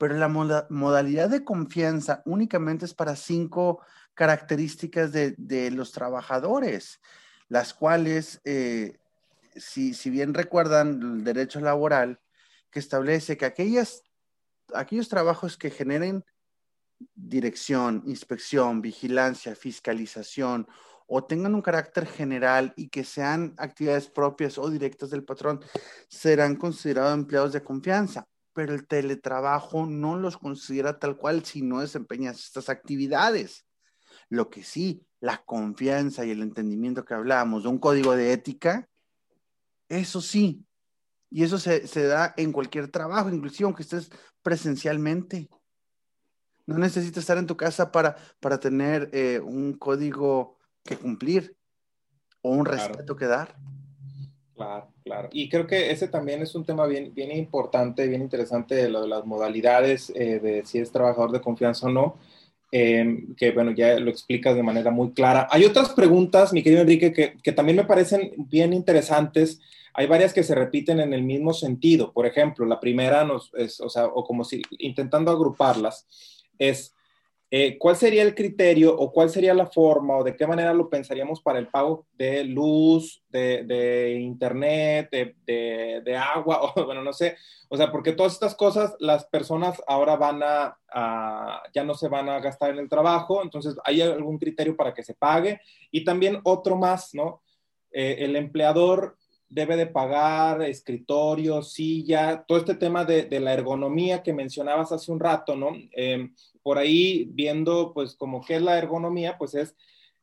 pero 0.00 0.14
la 0.14 0.28
modalidad 0.70 1.28
de 1.28 1.44
confianza 1.44 2.22
únicamente 2.24 2.86
es 2.86 2.94
para 2.94 3.16
cinco 3.16 3.82
características 4.14 5.12
de, 5.12 5.70
los 5.72 5.92
trabajadores, 5.92 7.02
las 7.50 7.74
cuales, 7.74 8.40
eh, 8.46 8.96
si, 9.56 9.92
bien 10.08 10.32
recuerdan 10.32 11.02
el 11.02 11.22
derecho 11.22 11.60
laboral, 11.60 12.18
que 12.70 12.78
establece 12.78 13.36
que 13.36 13.44
aquellas, 13.44 14.02
aquellos 14.72 15.10
trabajos 15.10 15.58
que 15.58 15.68
generen 15.68 16.24
dirección, 17.14 18.02
inspección, 18.06 18.80
vigilancia, 18.80 19.54
fiscalización 19.54 20.66
o 21.08 21.24
tengan 21.24 21.54
un 21.54 21.60
carácter 21.60 22.06
general 22.06 22.72
y 22.74 22.88
que 22.88 23.04
sean 23.04 23.54
actividades 23.58 24.08
propias 24.08 24.56
o 24.56 24.70
directas 24.70 25.10
del 25.10 25.24
patrón, 25.24 25.60
serán 26.08 26.56
considerados 26.56 27.12
empleados 27.12 27.52
de 27.52 27.62
confianza 27.62 28.26
pero 28.60 28.74
el 28.74 28.86
teletrabajo 28.86 29.86
no 29.86 30.18
los 30.18 30.36
considera 30.36 30.98
tal 30.98 31.16
cual 31.16 31.46
si 31.46 31.62
no 31.62 31.80
desempeñas 31.80 32.40
estas 32.40 32.68
actividades. 32.68 33.64
Lo 34.28 34.50
que 34.50 34.64
sí, 34.64 35.02
la 35.18 35.42
confianza 35.46 36.26
y 36.26 36.30
el 36.30 36.42
entendimiento 36.42 37.06
que 37.06 37.14
hablábamos 37.14 37.62
de 37.62 37.70
un 37.70 37.78
código 37.78 38.14
de 38.14 38.34
ética, 38.34 38.86
eso 39.88 40.20
sí, 40.20 40.66
y 41.30 41.42
eso 41.42 41.58
se, 41.58 42.02
da 42.02 42.34
en 42.36 42.52
cualquier 42.52 42.88
trabajo, 42.88 43.30
inclusive 43.30 43.64
aunque 43.64 43.82
estés 43.82 44.10
presencialmente. 44.42 45.48
No 46.66 46.76
necesitas 46.76 47.22
estar 47.22 47.38
en 47.38 47.46
tu 47.46 47.56
casa 47.56 47.90
para, 47.90 48.14
para 48.40 48.60
tener 48.60 49.08
eh, 49.14 49.40
un 49.40 49.72
código 49.72 50.58
que 50.84 50.98
cumplir 50.98 51.56
o 52.42 52.50
un 52.50 52.66
respeto 52.66 53.16
que 53.16 53.24
dar. 53.24 53.56
Claro, 54.60 54.88
claro. 55.04 55.28
Y 55.32 55.48
creo 55.48 55.66
que 55.66 55.90
ese 55.90 56.06
también 56.08 56.42
es 56.42 56.54
un 56.54 56.66
tema 56.66 56.86
bien, 56.86 57.14
bien 57.14 57.32
importante, 57.32 58.06
bien 58.06 58.20
interesante 58.20 58.90
lo 58.90 59.00
de 59.00 59.08
las 59.08 59.24
modalidades 59.24 60.12
eh, 60.14 60.38
de 60.38 60.66
si 60.66 60.78
es 60.78 60.92
trabajador 60.92 61.32
de 61.32 61.40
confianza 61.40 61.86
o 61.86 61.90
no, 61.90 62.18
em, 62.70 63.34
que 63.36 63.52
bueno, 63.52 63.70
ya 63.70 63.98
lo 63.98 64.10
explicas 64.10 64.54
de 64.54 64.62
manera 64.62 64.90
muy 64.90 65.12
clara. 65.12 65.48
Hay 65.50 65.64
otras 65.64 65.88
preguntas, 65.94 66.52
mi 66.52 66.62
querido 66.62 66.82
Enrique, 66.82 67.10
que, 67.10 67.38
que 67.42 67.52
también 67.52 67.76
me 67.76 67.84
parecen 67.84 68.32
bien 68.36 68.74
interesantes. 68.74 69.62
Hay 69.94 70.06
varias 70.06 70.34
que 70.34 70.42
se 70.42 70.54
repiten 70.54 71.00
en 71.00 71.14
el 71.14 71.22
mismo 71.22 71.54
sentido. 71.54 72.12
Por 72.12 72.26
ejemplo, 72.26 72.66
la 72.66 72.80
primera, 72.80 73.24
nos, 73.24 73.50
es, 73.54 73.80
o 73.80 73.88
sea, 73.88 74.08
o 74.08 74.24
como 74.24 74.44
si 74.44 74.60
intentando 74.78 75.30
agruparlas, 75.30 76.06
es 76.58 76.94
eh, 77.52 77.78
¿Cuál 77.78 77.96
sería 77.96 78.22
el 78.22 78.36
criterio 78.36 78.96
o 78.96 79.10
cuál 79.10 79.28
sería 79.28 79.52
la 79.54 79.66
forma 79.66 80.16
o 80.16 80.22
de 80.22 80.36
qué 80.36 80.46
manera 80.46 80.72
lo 80.72 80.88
pensaríamos 80.88 81.42
para 81.42 81.58
el 81.58 81.66
pago 81.66 82.06
de 82.12 82.44
luz, 82.44 83.24
de, 83.28 84.18
internet, 84.20 85.10
de, 85.10 86.16
agua, 86.16 86.60
o 86.76 86.84
bueno, 86.84 87.02
no 87.02 87.12
sé, 87.12 87.36
o 87.68 87.76
sea, 87.76 87.90
porque 87.90 88.12
todas 88.12 88.34
estas 88.34 88.54
cosas 88.54 88.94
las 89.00 89.24
personas 89.24 89.82
ahora 89.88 90.14
van 90.14 90.40
a, 90.44 91.62
ya 91.74 91.82
no 91.82 91.94
se 91.94 92.06
van 92.06 92.28
a 92.28 92.38
gastar 92.38 92.70
en 92.70 92.78
el 92.78 92.88
trabajo, 92.88 93.42
entonces 93.42 93.74
hay 93.84 94.00
algún 94.00 94.38
criterio 94.38 94.76
para 94.76 94.94
que 94.94 95.02
se 95.02 95.14
pague 95.14 95.60
y 95.90 96.04
también 96.04 96.40
otro 96.44 96.76
más, 96.76 97.14
¿no? 97.14 97.42
Eh, 97.90 98.18
el 98.20 98.36
empleador 98.36 99.16
debe 99.50 99.76
de 99.76 99.86
pagar 99.86 100.62
escritorio, 100.62 101.62
silla, 101.62 102.44
todo 102.46 102.58
este 102.58 102.76
tema 102.76 103.04
de, 103.04 103.28
la 103.40 103.52
ergonomía 103.52 104.22
que 104.22 104.32
mencionabas 104.32 104.92
hace 104.92 105.10
un 105.10 105.18
rato, 105.18 105.56
¿no? 105.56 105.72
Em, 105.92 106.32
por 106.62 106.78
ahí 106.78 107.28
viendo, 107.32 107.92
pues, 107.92 108.14
como 108.14 108.40
qué 108.40 108.56
es 108.56 108.62
la 108.62 108.78
ergonomía, 108.78 109.36
pues 109.36 109.54
es 109.54 109.74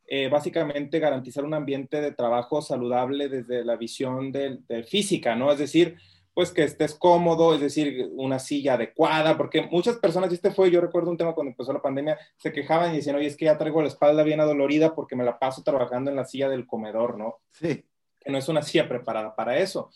eh, 0.08 0.30
básicamente 0.30 1.00
garantizar 1.00 1.44
un 1.44 1.54
ambiente 1.54 2.00
de 2.00 2.14
trabajo 2.14 2.62
saludable 2.62 3.28
desde 3.28 3.66
la 3.66 3.76
visión 3.76 4.32
de, 4.32 4.60
física, 4.88 5.36
¿no? 5.36 5.52
Es 5.52 5.60
decir, 5.60 5.98
pues 6.34 6.52
que 6.52 6.64
estés 6.64 6.94
cómodo, 6.96 7.54
es 7.54 7.60
decir, 7.60 8.10
una 8.14 8.40
silla 8.40 8.76
adecuada, 8.76 9.36
porque 9.36 9.64
muchas 9.64 9.98
personas, 9.98 10.32
este 10.32 10.52
fue, 10.52 10.72
yo 10.72 10.80
recuerdo 10.80 11.12
un 11.12 11.18
tema 11.18 11.34
cuando 11.34 11.52
empezó 11.52 11.74
la 11.74 11.82
pandemia, 11.82 12.18
se 12.38 12.54
quejaban 12.54 12.94
y 12.94 12.98
decían, 12.98 13.16
oye, 13.18 13.28
es 13.28 13.36
que 13.36 13.46
ya 13.46 13.58
traigo 13.58 13.82
la 13.82 13.88
espalda 13.90 14.24
bien 14.24 14.40
adolorida 14.40 14.96
porque 14.96 15.16
me 15.18 15.26
la 15.26 15.40
paso 15.40 15.64
trabajando 15.64 16.12
en 16.12 16.16
la 16.16 16.26
silla 16.26 16.48
del 16.48 16.68
comedor, 16.68 17.18
¿no? 17.18 17.40
Sí 17.52 17.84
no 18.30 18.38
es 18.38 18.48
una 18.48 18.62
silla 18.62 18.88
preparada 18.88 19.36
para 19.36 19.58
eso. 19.58 19.92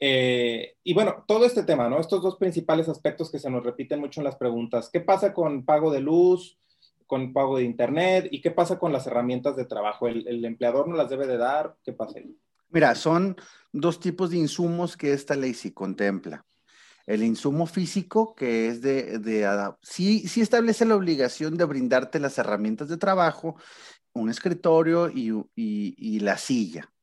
Eh, 0.00 0.76
y 0.82 0.92
bueno, 0.92 1.24
todo 1.26 1.46
este 1.46 1.62
tema, 1.62 1.88
¿no? 1.88 1.98
Estos 1.98 2.22
dos 2.22 2.36
principales 2.36 2.88
aspectos 2.88 3.30
que 3.30 3.38
se 3.38 3.50
nos 3.50 3.64
repiten 3.64 4.00
mucho 4.00 4.20
en 4.20 4.24
las 4.24 4.36
preguntas. 4.36 4.90
¿Qué 4.92 5.00
pasa 5.00 5.32
con 5.32 5.64
pago 5.64 5.90
de 5.90 6.00
luz, 6.00 6.58
con 7.06 7.32
pago 7.32 7.58
de 7.58 7.64
internet 7.64 8.28
y 8.30 8.40
qué 8.40 8.50
pasa 8.50 8.78
con 8.78 8.92
las 8.92 9.06
herramientas 9.06 9.56
de 9.56 9.64
trabajo? 9.64 10.08
¿El, 10.08 10.44
empleador 10.44 10.88
no 10.88 10.96
las 10.96 11.10
debe 11.10 11.26
de 11.26 11.38
dar? 11.38 11.76
¿Qué 11.84 11.92
pasa? 11.92 12.18
Mira, 12.70 12.94
son 12.94 13.36
dos 13.72 14.00
tipos 14.00 14.30
de 14.30 14.38
insumos 14.38 14.96
que 14.96 15.12
esta 15.12 15.36
ley 15.36 15.54
sí 15.54 15.72
contempla. 15.72 16.44
El 17.06 17.22
insumo 17.22 17.66
físico, 17.66 18.34
que 18.34 18.68
es 18.68 18.80
de, 18.80 19.18
de 19.18 19.46
sí, 19.82 20.26
sí 20.26 20.40
establece 20.40 20.86
la 20.86 20.96
obligación 20.96 21.56
de 21.56 21.66
brindarte 21.66 22.18
las 22.18 22.38
herramientas 22.38 22.88
de 22.88 22.96
trabajo, 22.96 23.56
un 24.14 24.30
escritorio 24.30 25.10
y, 25.10 25.44
y 25.54 26.20
la 26.20 26.38
silla 26.38 26.93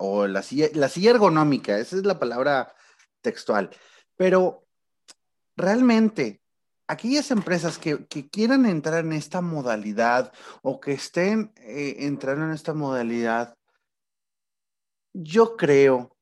o 0.00 0.26
la 0.26 0.42
silla, 0.42 0.68
la 0.74 0.88
silla 0.88 1.10
ergonómica, 1.10 1.78
esa 1.78 1.96
es 1.96 2.04
la 2.06 2.18
palabra 2.18 2.74
textual. 3.20 3.70
Pero 4.16 4.66
realmente, 5.56 6.40
aquellas 6.86 7.30
empresas 7.30 7.78
que, 7.78 8.06
quieran 8.30 8.64
entrar 8.64 9.04
en 9.04 9.12
esta 9.12 9.42
modalidad 9.42 10.32
o 10.62 10.80
que 10.80 10.92
estén 10.92 11.52
eh, 11.56 11.96
entrando 12.00 12.46
en 12.46 12.52
esta 12.52 12.72
modalidad, 12.72 13.56
yo 15.12 15.56
creo 15.56 16.16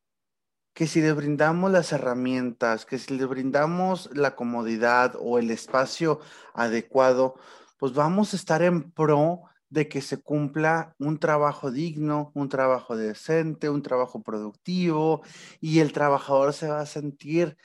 que 0.75 0.89
si 0.89 1.01
les 1.01 1.15
brindamos 1.15 1.71
las 1.71 1.93
herramientas, 1.93 2.85
que 2.85 2.99
si 2.99 3.17
les 3.17 3.29
brindamos 3.29 4.11
la 4.13 4.35
comodidad 4.35 5.15
o 5.21 5.39
el 5.39 5.51
espacio 5.51 6.21
adecuado, 6.53 7.37
pues 7.79 7.93
vamos 7.95 8.33
a 8.33 8.37
estar 8.37 8.63
en 8.63 8.91
pro 8.91 9.48
de 9.71 9.89
que 9.89 10.01
se 10.01 10.19
cumpla 10.19 10.95
un 10.99 11.19
trabajo 11.19 11.71
digno, 11.71 12.33
un 12.35 12.49
trabajo 12.49 12.97
decente, 12.97 13.69
un 13.69 13.83
trabajo 13.83 14.23
productivo 14.23 15.23
y 15.61 15.81
el 15.81 15.93
trabajador 15.93 16.53
se 16.53 16.69
va 16.69 16.81
a 16.81 16.87
sentir 16.87 17.57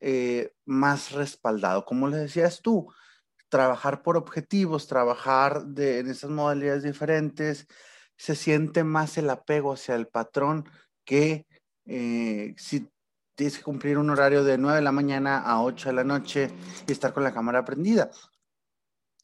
eh, 0.00 0.52
más 0.64 1.12
respaldado. 1.12 1.84
Como 1.84 2.08
le 2.08 2.18
decías 2.18 2.62
tú, 2.62 2.92
trabajar 3.48 4.02
por 4.02 4.16
objetivos, 4.16 4.86
trabajar 4.86 5.64
en 5.76 6.08
esas 6.08 6.30
modalidades 6.30 6.84
diferentes, 6.84 7.66
se 8.16 8.34
siente 8.34 8.84
más 8.84 9.18
el 9.18 9.30
apego 9.30 9.72
hacia 9.72 9.94
el 9.94 10.06
patrón 10.08 10.68
que 11.04 11.46
eh, 11.86 12.54
si 12.58 12.88
tienes 13.34 13.56
que 13.56 13.64
cumplir 13.64 13.98
un 13.98 14.10
horario 14.10 14.44
de 14.44 14.58
9 14.58 14.76
de 14.76 14.82
la 14.82 14.92
mañana 14.92 15.38
a 15.38 15.62
8 15.62 15.88
de 15.88 15.94
la 15.94 16.04
noche 16.04 16.50
y 16.86 16.92
estar 16.92 17.12
con 17.12 17.24
la 17.24 17.32
cámara 17.32 17.64
prendida. 17.64 18.10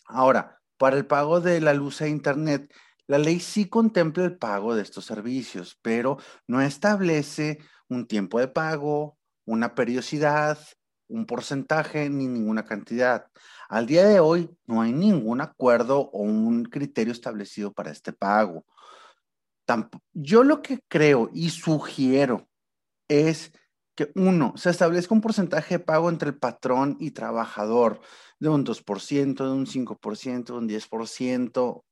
Ahora, 0.06 0.60
para 0.76 0.96
el 0.96 1.06
pago 1.06 1.40
de 1.40 1.60
la 1.60 1.74
luz 1.74 2.00
e 2.00 2.08
internet, 2.08 2.72
la 3.06 3.18
ley 3.18 3.40
sí 3.40 3.68
contempla 3.68 4.24
el 4.24 4.38
pago 4.38 4.74
de 4.74 4.82
estos 4.82 5.04
servicios, 5.04 5.78
pero 5.82 6.18
no 6.46 6.60
establece 6.60 7.58
un 7.88 8.06
tiempo 8.06 8.40
de 8.40 8.48
pago, 8.48 9.18
una 9.44 9.74
periodicidad, 9.74 10.58
un 11.08 11.26
porcentaje 11.26 12.08
ni 12.08 12.26
ninguna 12.26 12.64
cantidad. 12.64 13.26
Al 13.68 13.86
día 13.86 14.06
de 14.06 14.20
hoy 14.20 14.50
no 14.66 14.82
hay 14.82 14.92
ningún 14.92 15.40
acuerdo 15.40 16.00
o 16.00 16.22
un 16.22 16.64
criterio 16.64 17.12
establecido 17.12 17.72
para 17.72 17.90
este 17.90 18.12
pago. 18.12 18.64
yo 20.12 20.44
lo 20.44 20.62
que 20.62 20.80
creo 20.88 21.30
y 21.32 21.50
sugiero 21.50 22.48
es 23.08 23.52
que 23.94 24.10
uno, 24.14 24.54
se 24.56 24.70
establezca 24.70 25.14
un 25.14 25.20
porcentaje 25.20 25.78
de 25.78 25.84
pago 25.84 26.08
entre 26.08 26.30
el 26.30 26.36
patrón 26.38 26.96
y 27.00 27.12
trabajador 27.12 28.00
de 28.40 28.48
un 28.48 28.64
2%, 28.64 29.44
de 29.44 29.50
un 29.50 29.66
5%, 29.66 30.44
de 30.44 30.52
un 30.52 30.68
10%, 30.68 31.84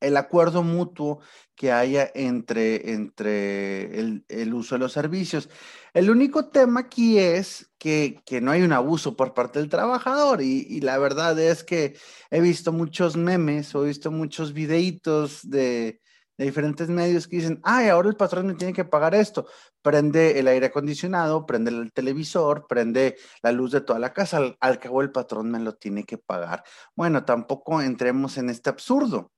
el 0.00 0.16
acuerdo 0.16 0.62
mutuo 0.62 1.20
que 1.54 1.72
haya 1.72 2.10
entre, 2.14 2.92
entre 2.92 3.98
el, 3.98 4.54
uso 4.54 4.74
de 4.74 4.80
los 4.80 4.92
servicios. 4.92 5.48
El 5.94 6.10
único 6.10 6.48
tema 6.50 6.80
aquí 6.80 7.18
es 7.18 7.70
que, 7.78 8.22
no 8.42 8.50
hay 8.50 8.62
un 8.62 8.72
abuso 8.72 9.16
por 9.16 9.32
parte 9.32 9.58
del 9.58 9.70
trabajador 9.70 10.42
y, 10.42 10.80
la 10.80 10.98
verdad 10.98 11.38
es 11.38 11.64
que 11.64 11.96
he 12.30 12.40
visto 12.40 12.72
muchos 12.72 13.16
memes 13.16 13.74
o 13.74 13.84
he 13.84 13.88
visto 13.88 14.10
muchos 14.10 14.52
videitos 14.52 15.48
de, 15.48 16.00
de 16.36 16.44
diferentes 16.44 16.88
medios 16.88 17.26
que 17.26 17.36
dicen, 17.36 17.60
ay, 17.62 17.88
ahora 17.88 18.08
el 18.08 18.16
patrón 18.16 18.46
me 18.46 18.54
tiene 18.54 18.72
que 18.72 18.84
pagar 18.84 19.14
esto. 19.14 19.46
Prende 19.82 20.38
el 20.38 20.48
aire 20.48 20.66
acondicionado, 20.66 21.46
prende 21.46 21.70
el 21.70 21.92
televisor, 21.92 22.66
prende 22.68 23.16
la 23.42 23.52
luz 23.52 23.72
de 23.72 23.80
toda 23.80 23.98
la 23.98 24.12
casa. 24.12 24.56
Al, 24.60 24.78
cabo 24.78 25.02
el 25.02 25.12
patrón 25.12 25.50
me 25.50 25.60
lo 25.60 25.74
tiene 25.74 26.04
que 26.04 26.18
pagar. 26.18 26.62
Bueno, 26.94 27.24
tampoco 27.24 27.80
entremos 27.80 28.36
en 28.38 28.50
este 28.50 28.70
absurdo. 28.70 29.32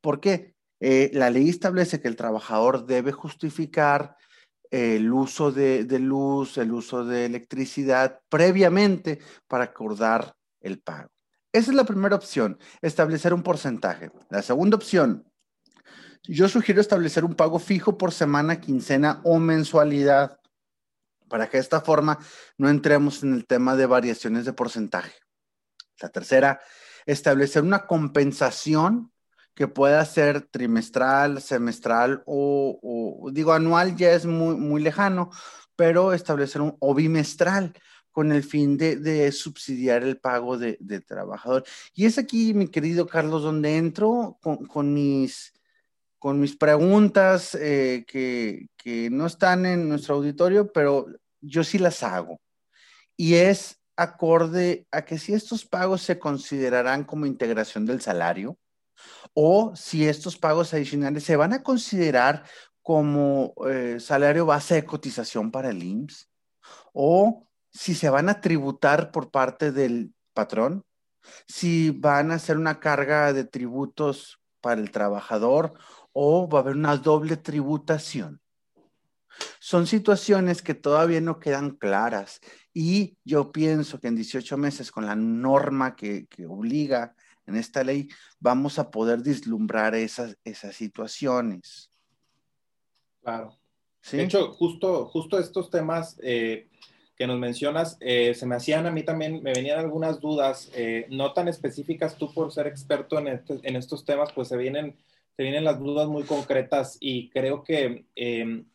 ¿Por 0.00 0.20
qué? 0.20 0.54
Eh, 0.80 1.10
la 1.12 1.30
ley 1.30 1.48
establece 1.48 2.00
que 2.00 2.08
el 2.08 2.16
trabajador 2.16 2.86
debe 2.86 3.12
justificar 3.12 4.16
el 4.70 5.12
uso 5.12 5.50
de, 5.50 5.84
de, 5.84 5.98
luz, 5.98 6.58
el 6.58 6.72
uso 6.72 7.04
de 7.04 7.24
electricidad 7.24 8.20
previamente 8.28 9.18
para 9.46 9.64
acordar 9.64 10.34
el 10.60 10.80
pago. 10.80 11.08
Esa 11.52 11.70
es 11.70 11.76
la 11.76 11.84
primera 11.84 12.14
opción, 12.14 12.58
establecer 12.82 13.32
un 13.32 13.42
porcentaje. 13.42 14.10
La 14.28 14.42
segunda 14.42 14.76
opción, 14.76 15.27
yo 16.24 16.48
sugiero 16.48 16.80
establecer 16.80 17.24
un 17.24 17.34
pago 17.34 17.58
fijo 17.58 17.98
por 17.98 18.12
semana, 18.12 18.60
quincena 18.60 19.20
o 19.24 19.38
mensualidad 19.38 20.38
para 21.28 21.48
que 21.48 21.58
de 21.58 21.62
esta 21.62 21.80
forma 21.80 22.18
no 22.56 22.68
entremos 22.68 23.22
en 23.22 23.34
el 23.34 23.46
tema 23.46 23.76
de 23.76 23.86
variaciones 23.86 24.44
de 24.44 24.52
porcentaje. 24.52 25.12
La 26.00 26.08
tercera, 26.08 26.60
establecer 27.06 27.62
una 27.62 27.86
compensación 27.86 29.12
que 29.54 29.68
pueda 29.68 30.04
ser 30.04 30.42
trimestral, 30.42 31.42
semestral 31.42 32.22
o, 32.26 33.28
digo 33.32 33.52
anual 33.52 33.96
ya 33.96 34.12
es 34.12 34.24
muy, 34.24 34.56
muy 34.56 34.80
lejano, 34.80 35.30
pero 35.76 36.12
establecer 36.12 36.60
un 36.60 36.76
o 36.78 36.94
bimestral 36.94 37.74
con 38.10 38.32
el 38.32 38.42
fin 38.42 38.76
de, 38.76 39.30
subsidiar 39.32 40.02
el 40.02 40.18
pago 40.18 40.58
de, 40.58 40.76
trabajador. 41.06 41.64
Y 41.94 42.06
es 42.06 42.18
aquí, 42.18 42.54
mi 42.54 42.68
querido 42.68 43.06
Carlos, 43.06 43.42
donde 43.42 43.76
entro 43.76 44.38
con 44.40 44.94
mis 44.94 45.52
con 46.18 46.40
mis 46.40 46.56
preguntas 46.56 47.54
eh, 47.54 48.04
que, 48.06 48.68
no 49.10 49.26
están 49.26 49.66
en 49.66 49.88
nuestro 49.88 50.14
auditorio, 50.14 50.72
pero 50.72 51.06
yo 51.42 51.62
sí 51.62 51.78
las 51.78 52.02
hago. 52.02 52.40
Y 53.16 53.34
es 53.34 53.78
acorde 53.96 54.86
a 54.90 55.04
que 55.04 55.18
si 55.18 55.34
estos 55.34 55.66
pagos 55.66 56.02
se 56.02 56.18
considerarán 56.18 57.04
como 57.04 57.26
integración 57.26 57.84
del 57.84 58.00
salario 58.00 58.56
o 59.34 59.76
si 59.76 60.08
estos 60.08 60.38
pagos 60.38 60.72
adicionales 60.72 61.24
se 61.24 61.36
van 61.36 61.52
a 61.52 61.62
considerar 61.62 62.44
como 62.80 63.52
eh, 63.68 63.98
salario 64.00 64.46
base 64.46 64.76
de 64.76 64.84
cotización 64.86 65.50
para 65.50 65.68
el 65.68 65.82
IMSS 65.82 66.30
o 66.94 67.46
si 67.70 67.94
se 67.94 68.08
van 68.08 68.28
a 68.30 68.40
tributar 68.40 69.10
por 69.10 69.30
parte 69.30 69.70
del 69.72 70.14
patrón, 70.32 70.84
si 71.46 71.90
van 71.90 72.30
a 72.30 72.38
ser 72.38 72.56
una 72.56 72.80
carga 72.80 73.32
de 73.32 73.44
tributos 73.44 74.40
para 74.60 74.80
el 74.80 74.90
trabajador 74.90 75.74
o 76.12 76.48
va 76.48 76.58
a 76.58 76.62
haber 76.62 76.76
una 76.76 76.96
doble 76.96 77.36
tributación. 77.36 78.40
Son 79.60 79.86
situaciones 79.86 80.62
que 80.62 80.74
todavía 80.74 81.20
no 81.20 81.38
quedan 81.38 81.70
claras 81.70 82.40
y 82.72 83.16
yo 83.24 83.52
pienso 83.52 84.00
que 84.00 84.08
en 84.08 84.16
18 84.16 84.56
meses 84.56 84.90
con 84.90 85.06
la 85.06 85.14
norma 85.14 85.94
que, 85.94 86.26
obliga 86.48 87.14
en 87.46 87.56
esta 87.56 87.84
ley 87.84 88.08
vamos 88.40 88.78
a 88.78 88.90
poder 88.90 89.20
vislumbrar 89.22 89.94
esas, 89.94 90.36
esas 90.44 90.74
situaciones. 90.74 91.90
Claro. 93.22 93.56
De 94.10 94.22
hecho, 94.22 94.52
justo, 94.52 95.06
justo 95.06 95.38
estos 95.38 95.70
temas 95.70 96.18
eh, 96.22 96.68
que 97.16 97.26
nos 97.26 97.38
mencionas, 97.38 97.96
eh, 98.00 98.32
se 98.34 98.46
me 98.46 98.54
hacían 98.54 98.86
a 98.86 98.90
mí 98.90 99.02
también, 99.02 99.42
me 99.42 99.52
venían 99.52 99.80
algunas 99.80 100.20
dudas, 100.20 100.70
eh, 100.74 101.06
no 101.10 101.32
tan 101.32 101.48
específicas 101.48 102.16
tú 102.16 102.32
por 102.32 102.52
ser 102.52 102.68
experto 102.68 103.18
en, 103.18 103.28
este, 103.28 103.58
en 103.62 103.76
estos 103.76 104.04
temas, 104.04 104.32
pues 104.32 104.48
se 104.48 104.56
vienen 104.56 104.96
se 105.38 105.44
vienen 105.44 105.62
las 105.62 105.78
dudas 105.78 106.08
muy 106.08 106.24
concretas 106.24 106.98
y 107.00 107.30
creo 107.30 107.62
que, 107.62 108.06
em, 108.16 108.66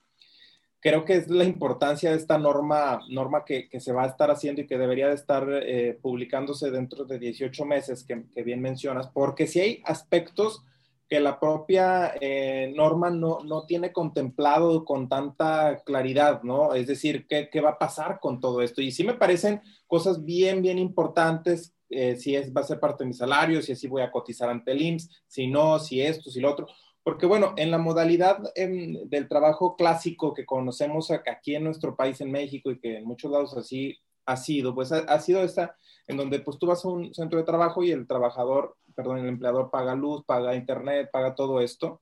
creo 0.79 1.03
que 1.03 1.15
es 1.15 1.29
la 1.29 1.43
importancia 1.43 2.11
de 2.11 2.15
esta 2.15 2.37
norma, 2.37 3.01
norma 3.09 3.43
que, 3.43 3.67
que, 3.67 3.81
se 3.81 3.91
va 3.91 4.03
a 4.05 4.07
estar 4.07 4.31
haciendo 4.31 4.61
y 4.61 4.65
que 4.65 4.77
debería 4.77 5.09
de 5.09 5.15
estar 5.15 5.45
eh, 5.51 5.99
publicándose 6.01 6.71
dentro 6.71 7.03
de 7.03 7.19
18 7.19 7.65
meses, 7.65 8.05
que, 8.05 8.23
que, 8.33 8.43
bien 8.43 8.61
mencionas, 8.61 9.09
porque 9.09 9.45
si 9.45 9.59
hay 9.59 9.81
aspectos 9.83 10.63
que 11.09 11.19
la 11.19 11.37
propia 11.37 12.13
eh, 12.21 12.71
norma 12.73 13.09
no, 13.09 13.43
no, 13.43 13.65
tiene 13.65 13.91
contemplado 13.91 14.85
con 14.85 15.09
tanta 15.09 15.83
claridad, 15.83 16.43
¿no? 16.43 16.73
Es 16.75 16.87
decir, 16.87 17.27
¿qué, 17.27 17.49
¿qué 17.51 17.59
va 17.59 17.71
a 17.71 17.77
pasar 17.77 18.21
con 18.21 18.39
todo 18.39 18.61
esto? 18.61 18.81
Y 18.81 18.91
sí 18.91 19.03
me 19.03 19.15
parecen 19.15 19.61
cosas 19.85 20.23
bien, 20.23 20.61
bien 20.61 20.79
importantes 20.79 21.72
eh, 21.95 22.15
si 22.15 22.35
es, 22.35 22.53
va 22.55 22.61
a 22.61 22.65
ser 22.65 22.79
parte 22.79 23.03
de 23.03 23.09
mi 23.09 23.13
salario, 23.13 23.61
si 23.61 23.71
así 23.71 23.87
voy 23.87 24.01
a 24.01 24.11
cotizar 24.11 24.49
ante 24.49 24.71
el 24.71 24.81
IMSS, 24.81 25.23
si 25.27 25.47
no, 25.47 25.79
si 25.79 26.01
esto, 26.01 26.29
si 26.29 26.39
lo 26.39 26.51
otro. 26.51 26.67
Porque 27.03 27.25
bueno, 27.25 27.53
en 27.57 27.69
la 27.69 27.77
modalidad 27.77 28.39
em, 28.55 29.09
del 29.09 29.27
trabajo 29.27 29.75
clásico 29.75 30.33
que 30.33 30.45
conocemos 30.45 31.11
aquí 31.11 31.55
en 31.55 31.65
nuestro 31.65 31.95
país, 31.95 32.21
en 32.21 32.31
México, 32.31 32.71
y 32.71 32.79
que 32.79 32.97
en 32.97 33.05
muchos 33.05 33.29
lados 33.31 33.55
así 33.57 33.97
ha 34.25 34.37
sido, 34.37 34.73
pues 34.73 34.91
ha, 34.91 35.19
sido 35.19 35.43
esta, 35.43 35.75
en 36.07 36.15
donde 36.17 36.39
pues 36.39 36.57
tú 36.57 36.67
vas 36.67 36.83
a 36.85 36.87
un 36.87 37.13
centro 37.13 37.39
de 37.39 37.45
trabajo 37.45 37.83
y 37.83 37.91
el 37.91 38.07
trabajador, 38.07 38.77
perdón, 38.95 39.19
el 39.19 39.27
empleador 39.27 39.69
paga 39.69 39.95
luz, 39.95 40.23
paga 40.25 40.55
internet, 40.55 41.09
paga 41.11 41.35
todo 41.35 41.59
esto. 41.59 42.01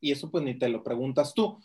Y 0.00 0.10
eso 0.10 0.30
pues 0.30 0.42
ni 0.42 0.58
te 0.58 0.68
lo 0.68 0.82
preguntas 0.82 1.32
tú. 1.32 1.60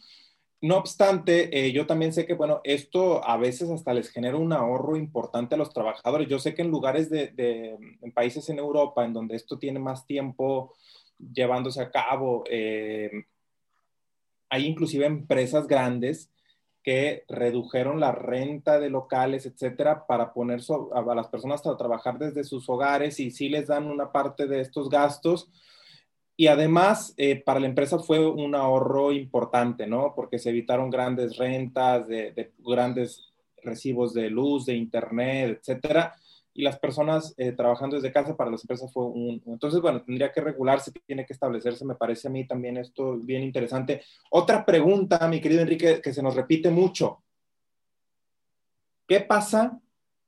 No 0.60 0.78
obstante, 0.78 1.68
eh, 1.68 1.72
yo 1.72 1.86
también 1.86 2.14
sé 2.14 2.26
que, 2.26 2.34
bueno, 2.34 2.62
esto 2.64 3.24
a 3.24 3.38
veces 3.38 3.70
hasta 3.70 3.94
les 3.94 4.10
genera 4.10 4.38
un 4.38 4.52
ahorro 4.54 4.98
importante 4.98 5.54
a 5.54 5.58
los 5.58 5.72
trabajadores. 5.72 6.28
Yo 6.28 6.40
sé 6.40 6.56
que 6.56 6.64
en 6.64 6.72
lugares 6.72 7.12
de, 7.12 7.78
países 8.16 8.50
en 8.50 8.58
Europa, 8.58 9.06
en 9.06 9.14
donde 9.14 9.36
esto 9.36 9.60
tiene 9.60 9.80
más 9.80 10.08
tiempo 10.08 10.74
llevándose 11.20 11.82
a 11.82 11.92
cabo, 11.92 12.44
eh, 12.50 13.12
hay 14.50 14.66
inclusive 14.66 15.06
empresas 15.06 15.68
grandes 15.68 16.32
que 16.88 17.26
redujeron 17.28 18.00
la 18.00 18.14
renta 18.14 18.80
de 18.80 18.90
locales, 18.90 19.46
etcétera, 19.46 20.08
para 20.08 20.34
poner 20.34 20.62
a, 20.94 21.16
las 21.16 21.28
personas 21.28 21.66
a 21.68 21.78
trabajar 21.78 22.18
desde 22.18 22.46
sus 22.46 22.68
hogares 22.70 23.20
y 23.20 23.30
sí 23.30 23.50
les 23.50 23.68
dan 23.68 23.86
una 23.86 24.12
parte 24.12 24.48
de 24.48 24.62
estos 24.62 24.90
gastos 24.90 25.52
y 26.40 26.48
además, 26.48 27.16
eh, 27.18 27.42
para 27.44 27.60
la 27.60 27.66
empresa 27.66 27.98
fue 27.98 28.24
un 28.24 28.54
ahorro 28.54 29.12
importante, 29.12 29.88
¿no? 29.88 30.14
Porque 30.16 30.38
se 30.38 30.52
evitaron 30.52 30.92
grandes 30.92 31.36
rentas, 31.36 32.08
de, 32.08 32.54
grandes 32.60 33.34
recibos 33.64 34.14
de 34.14 34.30
luz, 34.30 34.68
de 34.68 34.76
internet, 34.76 35.58
etcétera. 35.60 36.16
y 36.54 36.64
las 36.64 36.80
personas 36.80 37.36
eh, 37.38 37.52
trabajando 37.52 37.96
desde 37.98 38.12
casa 38.12 38.36
para 38.36 38.50
las 38.50 38.64
empresas 38.64 38.92
fue 38.92 39.06
un... 39.06 39.42
Entonces, 39.46 39.80
bueno, 39.80 40.02
tendría 40.02 40.32
que 40.32 40.42
regularse, 40.42 40.92
tiene 41.06 41.26
que 41.26 41.34
establecerse, 41.34 41.86
me 41.86 41.96
parece 41.96 42.28
a 42.28 42.32
mí 42.32 42.48
también 42.48 42.78
esto 42.78 43.18
bien 43.18 43.44
interesante. 43.44 44.02
Otra 44.32 44.66
pregunta, 44.66 45.28
mi 45.28 45.40
querido 45.40 45.62
Enrique, 45.62 46.02
que 46.02 46.14
se 46.14 46.24
nos 46.24 46.36
repite 46.36 46.72
mucho. 46.72 47.24
¿Qué 49.08 49.22
pasa 49.22 49.80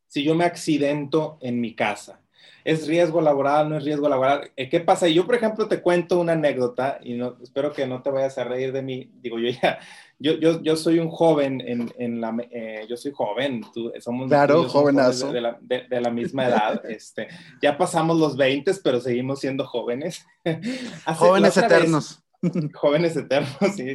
si 0.08 0.24
yo 0.24 0.36
me 0.36 0.46
accidento 0.46 1.40
en 1.42 1.60
mi 1.60 1.76
casa? 1.76 2.22
¿Es 2.64 2.88
riesgo 2.88 3.22
laboral? 3.22 3.70
¿No 3.70 3.78
es 3.78 3.84
riesgo 3.84 4.10
laboral? 4.10 4.52
Eh, 4.56 4.70
¿Qué 4.70 4.80
pasa? 4.80 5.08
Yo, 5.08 5.26
por 5.26 5.36
ejemplo, 5.36 5.68
te 5.68 5.82
cuento 5.82 6.20
una 6.20 6.34
anécdota 6.34 7.00
y 7.02 7.14
no, 7.14 7.38
espero 7.42 7.72
que 7.72 7.88
no 7.88 8.02
te 8.02 8.10
vayas 8.12 8.38
a 8.38 8.44
reír 8.44 8.72
de 8.72 8.82
mí. 8.82 9.12
Digo, 9.22 9.40
yo 9.40 9.50
ya, 9.50 9.80
yo, 10.20 10.34
yo, 10.34 10.62
yo 10.62 10.76
soy 10.76 11.00
un 11.00 11.10
joven 11.10 11.62
en, 11.66 11.94
en 11.98 12.20
la, 12.20 12.36
eh, 12.52 12.86
yo 12.90 12.98
soy 12.98 13.14
joven, 13.14 13.64
tú, 13.74 13.92
somos, 14.00 14.28
claro, 14.28 14.68
jovenazo. 14.68 15.32
De, 15.32 15.40
la, 15.42 15.58
de, 15.62 16.02
la, 16.02 16.10
misma 16.10 16.48
edad. 16.48 16.86
este, 16.90 17.30
ya 17.62 17.78
pasamos 17.78 18.18
los 18.18 18.36
20, 18.36 18.72
pero 18.84 19.00
seguimos 19.00 19.40
siendo 19.40 19.66
jóvenes. 19.66 20.26
jóvenes 21.18 21.56
eternos. 21.56 22.22
jóvenes 22.74 23.16
eternos, 23.16 23.76
sí. 23.76 23.94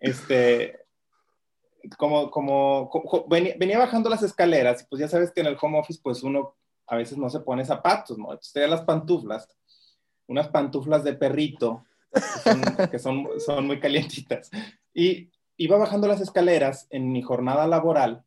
Este, 0.00 0.80
como, 1.98 2.30
como, 2.30 2.90
venía, 3.28 3.54
venía, 3.58 3.78
bajando 3.78 4.08
las 4.08 4.22
escaleras, 4.22 4.82
y 4.82 4.86
pues 4.86 5.00
ya 5.00 5.08
sabes 5.08 5.30
que 5.30 5.42
en 5.42 5.48
el 5.48 5.58
home 5.60 5.78
office, 5.78 6.00
pues 6.02 6.22
uno 6.22 6.56
a 6.86 6.96
veces 6.96 7.18
no 7.18 7.28
se 7.30 7.40
pone 7.40 7.64
zapatos, 7.64 8.18
¿no? 8.18 8.32
Entonces 8.32 8.68
las 8.68 8.82
pantuflas, 8.82 9.48
unas 10.26 10.48
pantuflas 10.48 11.04
de 11.04 11.14
perrito, 11.14 11.84
que, 12.90 12.98
son, 12.98 13.28
son, 13.44 13.66
muy 13.66 13.80
calientitas. 13.80 14.50
Y 14.94 15.30
iba 15.56 15.76
bajando 15.76 16.08
las 16.08 16.20
escaleras 16.20 16.86
en 16.90 17.12
mi 17.12 17.22
jornada 17.22 17.66
laboral 17.66 18.24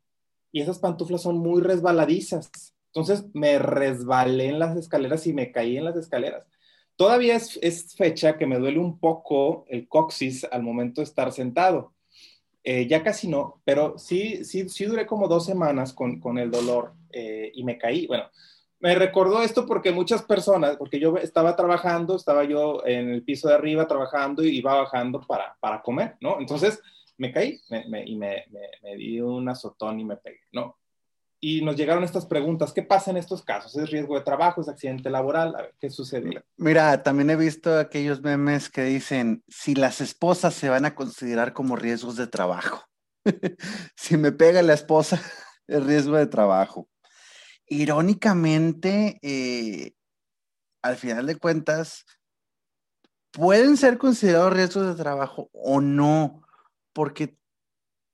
y 0.51 0.61
esas 0.61 0.79
pantuflas 0.79 1.21
son 1.21 1.37
muy 1.37 1.61
resbaladizas. 1.61 2.51
Entonces 2.87 3.25
me 3.33 3.59
resbalé 3.59 4.49
en 4.49 4.59
las 4.59 4.75
escaleras 4.75 5.25
y 5.27 5.33
me 5.33 5.51
caí 5.51 5.77
en 5.77 5.85
las 5.85 5.95
escaleras. 5.95 6.47
Todavía 6.95 7.35
es, 7.35 7.57
es 7.61 7.95
fecha 7.95 8.37
que 8.37 8.45
me 8.45 8.59
duele 8.59 8.79
un 8.79 8.99
poco 8.99 9.65
el 9.69 9.87
coxis 9.87 10.45
al 10.51 10.63
momento 10.63 11.01
de 11.01 11.05
estar 11.05 11.31
sentado. 11.31 11.93
Eh, 12.71 12.85
ya 12.85 13.01
casi 13.01 13.27
no, 13.27 13.63
pero 13.65 13.97
sí, 13.97 14.45
sí, 14.45 14.69
sí 14.69 14.85
duré 14.85 15.07
como 15.07 15.27
dos 15.27 15.43
semanas 15.43 15.91
con, 15.91 16.19
con 16.19 16.37
el 16.37 16.51
dolor 16.51 16.93
eh, 17.11 17.51
y 17.55 17.63
me 17.63 17.79
caí. 17.79 18.05
Bueno, 18.05 18.25
me 18.79 18.93
recordó 18.93 19.41
esto 19.41 19.65
porque 19.65 19.91
muchas 19.91 20.21
personas, 20.21 20.77
porque 20.77 20.99
yo 20.99 21.17
estaba 21.17 21.55
trabajando, 21.55 22.15
estaba 22.15 22.43
yo 22.43 22.85
en 22.85 23.09
el 23.09 23.23
piso 23.23 23.47
de 23.47 23.55
arriba 23.55 23.87
trabajando 23.87 24.43
y 24.43 24.59
iba 24.59 24.75
bajando 24.75 25.19
para, 25.21 25.57
para 25.59 25.81
comer, 25.81 26.17
¿no? 26.21 26.39
Entonces 26.39 26.79
me 27.17 27.31
caí 27.31 27.59
y 28.05 28.15
me, 28.17 28.45
me, 28.51 28.95
di 28.95 29.19
un 29.19 29.49
azotón 29.49 29.99
y 29.99 30.05
me 30.05 30.17
pegué, 30.17 30.41
¿no? 30.51 30.77
Y 31.41 31.61
nos 31.61 31.77
llegaron 31.77 32.03
estas 32.03 32.25
preguntas, 32.25 32.73
¿qué 32.73 32.83
pasa 32.83 33.11
en 33.11 33.17
estos 33.17 33.43
casos? 33.43 33.75
¿Es 33.77 33.89
riesgo 33.89 34.15
de 34.15 34.25
trabajo? 34.25 34.61
¿Es 34.61 34.67
accidente 34.67 35.09
laboral? 35.09 35.55
A 35.55 35.61
ver, 35.61 35.75
¿qué 35.79 35.89
sucede? 35.89 36.43
Mira, 36.57 37.01
también 37.01 37.29
he 37.29 37.35
visto 37.35 37.77
aquellos 37.77 38.21
memes 38.21 38.69
que 38.69 38.83
dicen, 38.83 39.43
si 39.47 39.73
las 39.73 40.01
esposas 40.01 40.53
se 40.53 40.69
van 40.69 40.85
a 40.85 40.95
considerar 40.95 41.53
como 41.53 41.77
riesgos 41.77 42.17
de 42.17 42.27
trabajo. 42.27 42.83
si 43.95 44.17
me 44.17 44.31
pega 44.31 44.61
la 44.61 44.73
esposa, 44.73 45.21
es 45.67 45.85
riesgo 45.85 46.17
de 46.17 46.27
trabajo 46.27 46.89
irónicamente, 47.69 49.19
eh, 49.21 49.93
al 50.81 50.97
final 50.97 51.27
de 51.27 51.37
cuentas, 51.37 52.05
pueden 53.31 53.77
ser 53.77 53.97
considerados 53.97 54.53
riesgos 54.53 54.87
de 54.87 55.01
trabajo 55.01 55.49
o 55.53 55.79
no, 55.79 56.41
porque 56.93 57.37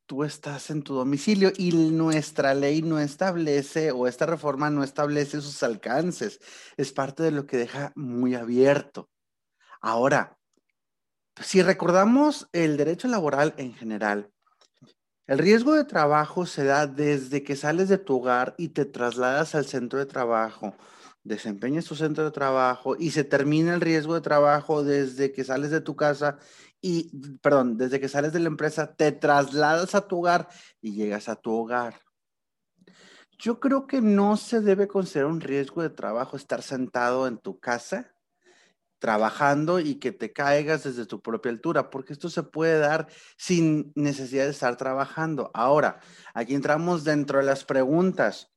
tú 0.05 0.23
estás 0.23 0.69
en 0.69 0.83
tu 0.83 0.93
domicilio 0.95 1.51
y 1.57 1.71
nuestra 1.71 2.53
ley 2.53 2.81
no 2.81 2.99
establece 2.99 3.91
o 3.91 4.07
esta 4.07 4.25
reforma 4.25 4.69
no 4.69 4.83
establece 4.83 5.41
sus 5.41 5.63
alcances. 5.63 6.39
Es 6.77 6.91
parte 6.91 7.23
de 7.23 7.31
lo 7.31 7.45
que 7.45 7.57
deja 7.57 7.91
muy 7.95 8.35
abierto. 8.35 9.09
Ahora, 9.81 10.37
si 11.41 11.61
recordamos 11.61 12.47
el 12.53 12.77
derecho 12.77 13.07
laboral 13.07 13.53
en 13.57 13.73
general, 13.73 14.31
el 15.27 15.39
riesgo 15.39 15.73
de 15.73 15.85
trabajo 15.85 16.45
se 16.45 16.63
da 16.63 16.85
desde 16.85 17.43
que 17.43 17.55
sales 17.55 17.89
de 17.89 17.97
tu 17.97 18.17
hogar 18.17 18.53
y 18.57 18.69
te 18.69 18.85
trasladas 18.85 19.55
al 19.55 19.65
centro 19.65 19.97
de 19.97 20.05
trabajo, 20.05 20.75
desempeñas 21.23 21.85
tu 21.85 21.95
centro 21.95 22.23
de 22.23 22.31
trabajo 22.31 22.95
y 22.97 23.09
se 23.09 23.23
termina 23.23 23.73
el 23.73 23.81
riesgo 23.81 24.13
de 24.13 24.21
trabajo 24.21 24.83
desde 24.83 25.31
que 25.31 25.43
sales 25.43 25.71
de 25.71 25.81
tu 25.81 25.95
casa 25.95 26.37
y, 26.82 27.38
perdón, 27.38 27.78
desde 27.78 27.99
que 27.99 28.07
sales 28.07 28.34
de 28.34 28.39
la 28.39 28.47
empresa, 28.47 28.95
te 28.95 29.11
trasladas 29.11 29.95
a 29.95 30.07
tu 30.07 30.19
hogar 30.19 30.47
y 30.82 30.93
llegas 30.93 31.30
a 31.30 31.36
tu 31.36 31.51
hogar. 31.51 31.99
Yo 33.38 33.59
creo 33.59 33.88
que 33.88 34.01
no 34.01 34.38
se 34.38 34.61
debe 34.61 34.88
considerar 34.88 35.32
un 35.32 35.41
riesgo 35.41 35.82
de 35.82 35.89
trabajo 35.89 36.38
estar 36.38 36.61
sentado 36.61 37.28
en 37.28 37.38
tu 37.38 37.59
casa 37.59 38.15
trabajando 38.99 39.80
y 39.80 39.95
que 39.99 40.11
te 40.11 40.34
caigas 40.34 40.84
desde 40.84 41.05
tu 41.05 41.21
propia 41.21 41.51
altura, 41.51 41.89
porque 41.89 42.13
esto 42.13 42.30
se 42.30 42.43
puede 42.43 42.80
dar 42.80 43.07
sin 43.38 43.91
necesidad 43.95 44.45
de 44.45 44.51
estar 44.51 44.78
trabajando. 44.78 45.51
Ahora, 45.53 45.99
aquí 46.34 46.55
entramos 46.55 47.03
dentro 47.03 47.39
de 47.39 47.45
las 47.45 47.65
preguntas. 47.65 48.51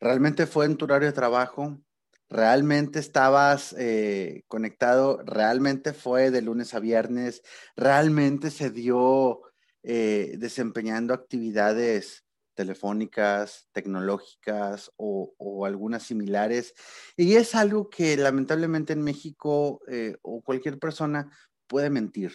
¿Realmente 0.00 0.46
fue 0.46 0.66
en 0.66 0.76
tu 0.76 0.84
horario 0.84 1.08
de 1.08 1.12
trabajo? 1.12 1.82
¿Realmente 2.30 3.00
estabas 3.00 3.74
eh, 3.76 4.44
conectado? 4.46 5.20
¿Realmente 5.24 5.92
fue 5.92 6.30
de 6.30 6.42
lunes 6.42 6.74
a 6.74 6.78
viernes? 6.78 7.42
¿Realmente 7.76 8.52
se 8.52 8.70
dio 8.70 9.42
eh, 9.82 10.36
desempeñando 10.38 11.12
actividades 11.12 12.24
telefónicas, 12.54 13.66
tecnológicas 13.72 14.92
o, 14.96 15.34
algunas 15.66 16.02
similares. 16.04 16.74
Y 17.16 17.34
es 17.34 17.54
algo 17.54 17.90
que 17.90 18.16
lamentablemente 18.16 18.92
en 18.92 19.02
México 19.02 19.80
eh, 19.88 20.16
o 20.22 20.42
cualquier 20.42 20.78
persona 20.78 21.30
puede 21.66 21.90
mentir. 21.90 22.32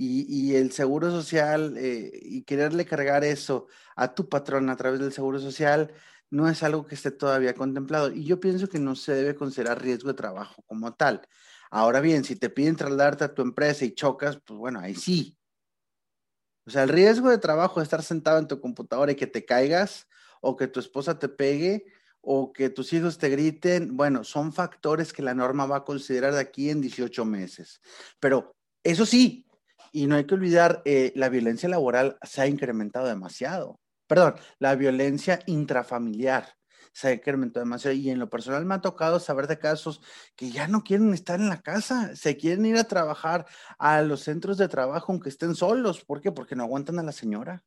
Y, 0.00 0.54
el 0.54 0.70
seguro 0.70 1.10
social 1.10 1.76
y 1.76 2.42
quererle 2.44 2.84
cargar 2.84 3.24
eso 3.24 3.66
a 3.96 4.14
tu 4.14 4.28
patrón 4.28 4.70
a 4.70 4.76
través 4.76 5.00
del 5.00 5.12
seguro 5.12 5.40
social 5.40 5.92
no 6.30 6.48
es 6.48 6.62
algo 6.62 6.86
que 6.86 6.94
esté 6.94 7.10
todavía 7.10 7.54
contemplado. 7.54 8.12
Y 8.12 8.24
yo 8.24 8.40
pienso 8.40 8.68
que 8.68 8.78
no 8.78 8.96
se 8.96 9.14
debe 9.14 9.34
considerar 9.34 9.82
riesgo 9.82 10.08
de 10.08 10.14
trabajo 10.14 10.62
como 10.66 10.94
tal. 10.94 11.22
Ahora 11.70 12.00
bien, 12.00 12.24
si 12.24 12.36
te 12.36 12.50
piden 12.50 12.76
trasladarte 12.76 13.24
a 13.24 13.34
tu 13.34 13.42
empresa 13.42 13.84
y 13.84 13.92
chocas, 13.94 14.40
pues 14.44 14.58
bueno, 14.58 14.80
ahí 14.80 14.94
sí, 14.94 15.38
o 16.68 16.70
sea, 16.70 16.82
el 16.82 16.90
riesgo 16.90 17.30
de 17.30 17.38
trabajo 17.38 17.80
de 17.80 17.84
estar 17.84 18.02
sentado 18.02 18.38
en 18.38 18.46
tu 18.46 18.60
computadora 18.60 19.10
y 19.10 19.14
que 19.16 19.26
te 19.26 19.46
caigas, 19.46 20.06
o 20.42 20.54
que 20.54 20.68
tu 20.68 20.80
esposa 20.80 21.18
te 21.18 21.30
pegue, 21.30 21.86
o 22.20 22.52
que 22.52 22.68
tus 22.68 22.92
hijos 22.92 23.16
te 23.16 23.30
griten, 23.30 23.96
bueno, 23.96 24.22
son 24.22 24.52
factores 24.52 25.14
que 25.14 25.22
la 25.22 25.32
norma 25.32 25.64
va 25.64 25.78
a 25.78 25.84
considerar 25.84 26.34
de 26.34 26.40
aquí 26.40 26.68
en 26.68 26.82
18 26.82 27.24
meses. 27.24 27.80
Pero 28.20 28.54
eso 28.84 29.06
sí, 29.06 29.46
y 29.92 30.06
no 30.06 30.16
hay 30.16 30.26
que 30.26 30.34
olvidar, 30.34 30.82
eh, 30.84 31.10
la 31.16 31.30
violencia 31.30 31.70
laboral 31.70 32.18
se 32.22 32.42
ha 32.42 32.46
incrementado 32.46 33.06
demasiado. 33.06 33.80
Perdón, 34.08 34.34
la 34.58 34.74
violencia 34.74 35.38
intrafamiliar 35.46 36.58
se 36.92 37.08
ha 37.08 37.12
incrementado 37.12 37.64
demasiado 37.64 37.96
y 37.96 38.10
en 38.10 38.18
lo 38.18 38.28
personal 38.28 38.64
me 38.64 38.74
ha 38.74 38.80
tocado 38.80 39.20
saber 39.20 39.46
de 39.46 39.58
casos 39.58 40.00
que 40.34 40.50
ya 40.50 40.66
no 40.66 40.82
quieren 40.82 41.14
estar 41.14 41.38
en 41.38 41.48
la 41.48 41.60
casa, 41.60 42.16
se 42.16 42.36
quieren 42.36 42.66
ir 42.66 42.76
a 42.76 42.88
trabajar 42.88 43.46
a 43.78 44.02
los 44.02 44.22
centros 44.22 44.58
de 44.58 44.66
trabajo 44.66 45.12
aunque 45.12 45.28
estén 45.28 45.54
solos. 45.54 46.04
¿Por 46.04 46.20
qué? 46.20 46.32
Porque 46.32 46.56
no 46.56 46.64
aguantan 46.64 46.98
a 46.98 47.04
la 47.04 47.12
señora 47.12 47.62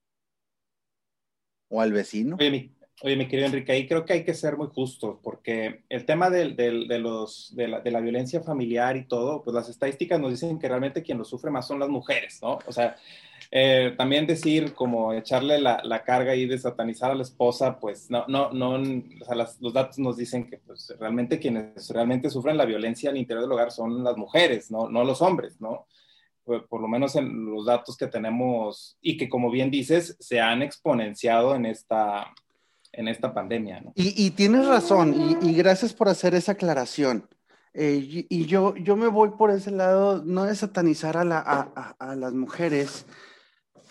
o 1.70 1.80
al 1.80 1.94
vecino. 1.94 2.36
Oye, 2.38 2.52
mi, 2.52 2.76
oye, 3.04 3.16
mi 3.16 3.28
querido 3.28 3.48
Enrique, 3.48 3.72
ahí 3.72 3.88
creo 3.88 4.04
que 4.04 4.14
hay 4.14 4.26
que 4.26 4.34
ser 4.34 4.58
muy 4.58 4.68
justos 4.68 5.20
porque 5.24 5.86
el 5.88 6.06
tema 6.06 6.30
de, 6.30 6.50
la, 6.50 7.80
de 7.80 7.92
la 7.92 8.02
violencia 8.02 8.42
familiar 8.42 8.98
y 8.98 9.08
todo, 9.08 9.44
pues 9.44 9.54
las 9.54 9.70
estadísticas 9.70 10.20
nos 10.20 10.32
dicen 10.32 10.60
que 10.60 10.68
realmente 10.68 11.04
quien 11.04 11.20
lo 11.20 11.24
sufre 11.24 11.52
más 11.52 11.68
son 11.68 11.80
las 11.80 11.90
mujeres, 11.90 12.42
¿no? 12.42 12.60
O 12.66 12.72
sea, 12.74 12.98
eh, 13.54 13.94
también 13.98 14.26
decir 14.26 14.74
como 14.74 15.12
echarle 15.12 15.60
la, 15.60 15.82
la, 15.84 16.04
carga 16.06 16.34
y 16.36 16.46
de 16.46 16.58
satanizar 16.58 17.12
a 17.12 17.16
la 17.16 17.24
esposa, 17.24 17.78
pues 17.80 18.10
no, 18.10 18.26
no, 18.30 18.50
no, 18.54 18.76
o 18.76 19.26
sea, 19.26 19.36
los 19.36 19.74
datos 19.74 20.00
nos 20.00 20.16
dicen 20.16 20.50
que 20.50 20.58
pues 20.58 20.94
realmente 20.98 21.38
quienes 21.38 21.90
realmente 21.90 22.30
sufren 22.30 22.56
la 22.56 22.64
violencia 22.64 23.10
al 23.10 23.18
interior 23.18 23.44
del 23.44 23.52
hogar 23.52 23.72
son 23.72 24.06
las 24.06 24.16
mujeres, 24.16 24.72
no, 24.72 24.88
no 24.88 25.04
los 25.04 25.22
hombres, 25.22 25.60
¿no? 25.60 25.86
Por, 26.46 26.66
por, 26.70 26.80
lo 26.80 26.88
menos 26.88 27.18
en 27.18 27.46
los 27.46 27.66
datos 27.66 27.98
que 27.98 28.08
tenemos 28.08 28.98
y 29.02 29.18
que 29.18 29.28
como 29.28 29.52
bien 29.52 29.70
dices, 29.70 30.16
se 30.22 30.40
han 30.40 30.62
exponenciado 30.62 31.54
en 31.54 31.66
esta, 31.66 32.34
en 32.94 33.10
esta 33.10 33.34
pandemia, 33.34 33.82
¿no? 33.82 33.92
Y, 33.96 34.14
y 34.16 34.32
tienes 34.32 34.66
razón, 34.66 35.14
y, 35.14 35.50
y, 35.50 35.54
gracias 35.56 35.94
por 35.94 36.08
hacer 36.08 36.36
esa 36.36 36.54
aclaración. 36.54 37.28
Eh, 37.74 38.00
y, 38.02 38.28
y 38.30 38.46
yo, 38.46 38.76
yo 38.78 38.96
me 38.96 39.08
voy 39.08 39.32
por 39.32 39.52
ese 39.52 39.72
lado, 39.72 40.24
no 40.24 40.46
de 40.46 40.56
satanizar 40.56 41.18
a, 41.18 41.26
la, 41.26 41.40
a, 41.40 41.70
a, 41.76 42.12
a 42.12 42.16
las 42.16 42.34
mujeres, 42.34 43.06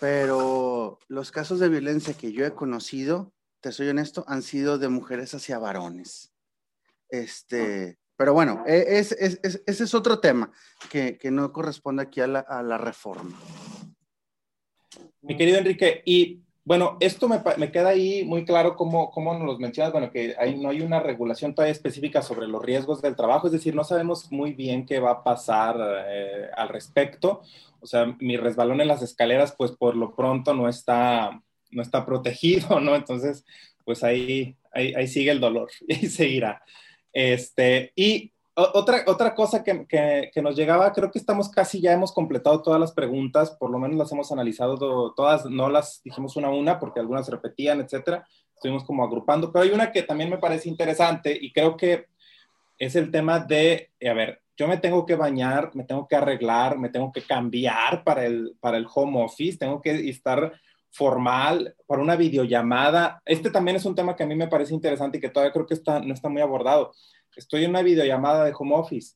pero 0.01 0.97
los 1.09 1.29
casos 1.29 1.59
de 1.59 1.69
violencia 1.69 2.15
que 2.15 2.31
yo 2.31 2.43
he 2.43 2.55
conocido, 2.55 3.35
te 3.59 3.71
soy 3.71 3.87
honesto, 3.87 4.25
han 4.27 4.41
sido 4.41 4.79
de 4.79 4.89
mujeres 4.89 5.35
hacia 5.35 5.59
varones. 5.59 6.33
Este, 7.07 7.99
pero 8.15 8.33
bueno, 8.33 8.63
e, 8.65 8.97
es, 8.97 9.11
es, 9.11 9.39
es, 9.43 9.61
ese 9.67 9.83
es 9.83 9.93
otro 9.93 10.19
tema 10.19 10.51
que, 10.89 11.19
que 11.19 11.29
no 11.29 11.53
corresponde 11.53 12.01
aquí 12.01 12.19
a 12.19 12.25
la, 12.25 12.39
a 12.39 12.63
la, 12.63 12.79
reforma. 12.79 13.39
Mi 15.21 15.37
querido 15.37 15.59
Enrique, 15.59 16.01
y 16.03 16.41
Bueno, 16.63 16.97
esto 16.99 17.27
me, 17.27 17.41
me, 17.57 17.71
queda 17.71 17.89
ahí 17.89 18.23
muy 18.23 18.45
claro 18.45 18.75
cómo, 18.75 19.09
cómo 19.09 19.37
nos 19.37 19.57
mencionas, 19.57 19.91
bueno, 19.91 20.11
que 20.11 20.35
hay, 20.37 20.57
no 20.59 20.69
hay 20.69 20.81
una 20.81 20.99
regulación 20.99 21.55
todavía 21.55 21.71
específica 21.71 22.21
sobre 22.21 22.47
los 22.47 22.63
riesgos 22.63 23.01
del 23.01 23.15
trabajo, 23.15 23.47
es 23.47 23.53
decir, 23.53 23.73
no 23.73 23.83
sabemos 23.83 24.31
muy 24.31 24.53
bien 24.53 24.85
qué 24.85 24.99
va 24.99 25.11
a 25.11 25.23
pasar 25.23 25.75
eh, 26.07 26.49
al 26.55 26.69
respecto. 26.69 27.41
O 27.79 27.87
sea, 27.87 28.15
mi 28.19 28.37
resbalón 28.37 28.79
en 28.79 28.87
las 28.87 29.01
escaleras, 29.01 29.55
pues 29.57 29.71
por 29.71 29.95
lo 29.95 30.15
pronto 30.15 30.53
no 30.53 30.69
está, 30.69 31.41
no 31.71 31.81
está 31.81 32.05
protegido, 32.05 32.79
¿no? 32.79 32.95
Entonces, 32.95 33.43
pues 33.83 34.03
ahí, 34.03 34.55
ahí, 34.71 34.93
ahí 34.93 35.07
sigue 35.07 35.31
el 35.31 35.39
dolor 35.39 35.69
y 35.87 36.07
seguirá. 36.07 36.63
Este, 37.11 37.91
y 37.95 38.33
otra, 38.73 39.03
otra 39.07 39.35
cosa 39.35 39.63
que, 39.63 39.85
que, 39.87 40.41
nos 40.41 40.55
llegaba, 40.55 40.91
creo 40.93 41.11
que 41.11 41.19
estamos 41.19 41.49
casi 41.49 41.81
ya 41.81 41.93
hemos 41.93 42.11
completado 42.11 42.61
todas 42.61 42.79
las 42.79 42.91
preguntas, 42.91 43.51
por 43.51 43.69
lo 43.69 43.79
menos 43.79 43.97
las 43.97 44.11
hemos 44.11 44.31
analizado 44.31 45.13
todas, 45.13 45.45
no 45.45 45.69
las 45.69 46.01
dijimos 46.03 46.35
una 46.35 46.47
a 46.47 46.51
una 46.51 46.79
porque 46.79 46.99
algunas 46.99 47.29
repetían, 47.29 47.81
etcétera. 47.81 48.27
Estuvimos 48.55 48.83
como 48.83 49.03
agrupando, 49.03 49.51
pero 49.51 49.63
hay 49.63 49.71
una 49.71 49.91
que 49.91 50.03
también 50.03 50.29
me 50.29 50.37
parece 50.37 50.69
interesante 50.69 51.37
y 51.39 51.51
creo 51.51 51.75
que 51.75 52.05
es 52.77 52.95
el 52.95 53.11
tema 53.11 53.39
de, 53.39 53.91
a 54.07 54.13
ver, 54.13 54.41
yo 54.57 54.67
me 54.67 54.77
tengo 54.77 55.05
que 55.05 55.15
bañar, 55.15 55.71
me 55.75 55.83
tengo 55.83 56.07
que 56.07 56.15
arreglar, 56.15 56.77
me 56.77 56.89
tengo 56.89 57.11
que 57.11 57.21
cambiar 57.21 58.03
para 58.03 58.25
el, 58.25 58.55
para 58.59 58.77
el 58.77 58.87
home 58.93 59.23
office, 59.23 59.57
tengo 59.57 59.81
que 59.81 60.09
estar 60.09 60.53
formal 60.91 61.75
para 61.87 62.01
una 62.01 62.15
videollamada. 62.15 63.21
Este 63.25 63.49
también 63.49 63.77
es 63.77 63.85
un 63.85 63.95
tema 63.95 64.15
que 64.15 64.23
a 64.23 64.27
mí 64.27 64.35
me 64.35 64.47
parece 64.47 64.73
interesante 64.73 65.17
y 65.17 65.21
que 65.21 65.29
todavía 65.29 65.53
creo 65.53 65.65
que 65.65 65.73
está, 65.73 65.99
no 65.99 66.13
está 66.13 66.29
muy 66.29 66.41
abordado 66.41 66.91
estoy 67.35 67.63
en 67.63 67.71
una 67.71 67.81
videollamada 67.81 68.45
de 68.45 68.53
home 68.57 68.75
office, 68.75 69.15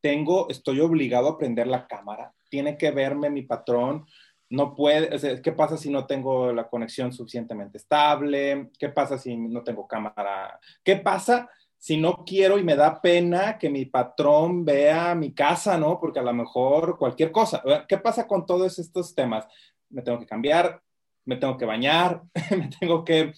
tengo, 0.00 0.48
estoy 0.50 0.80
obligado 0.80 1.28
a 1.28 1.38
prender 1.38 1.66
la 1.66 1.86
cámara, 1.86 2.34
tiene 2.50 2.76
que 2.76 2.90
verme 2.90 3.30
mi 3.30 3.42
patrón, 3.42 4.06
no 4.50 4.74
puede, 4.74 5.40
¿qué 5.42 5.52
pasa 5.52 5.76
si 5.76 5.90
no 5.90 6.06
tengo 6.06 6.52
la 6.52 6.68
conexión 6.68 7.12
suficientemente 7.12 7.78
estable? 7.78 8.70
¿Qué 8.78 8.88
pasa 8.90 9.18
si 9.18 9.36
no 9.36 9.64
tengo 9.64 9.88
cámara? 9.88 10.60
¿Qué 10.84 10.96
pasa 10.96 11.48
si 11.78 11.96
no 11.96 12.24
quiero 12.24 12.58
y 12.58 12.64
me 12.64 12.76
da 12.76 13.00
pena 13.00 13.58
que 13.58 13.68
mi 13.68 13.84
patrón 13.86 14.64
vea 14.64 15.14
mi 15.14 15.34
casa, 15.34 15.76
¿no? 15.76 15.98
Porque 15.98 16.20
a 16.20 16.22
lo 16.22 16.32
mejor 16.32 16.96
cualquier 16.98 17.32
cosa. 17.32 17.62
¿Qué 17.88 17.98
pasa 17.98 18.26
con 18.26 18.46
todos 18.46 18.78
estos 18.78 19.14
temas? 19.14 19.46
Me 19.90 20.02
tengo 20.02 20.18
que 20.18 20.26
cambiar, 20.26 20.80
me 21.24 21.36
tengo 21.36 21.56
que 21.56 21.64
bañar, 21.64 22.22
me 22.50 22.68
tengo 22.78 23.04
que, 23.04 23.34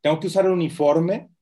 tengo 0.00 0.18
que 0.18 0.26
usar 0.28 0.46
el 0.46 0.52
uniforme 0.52 1.33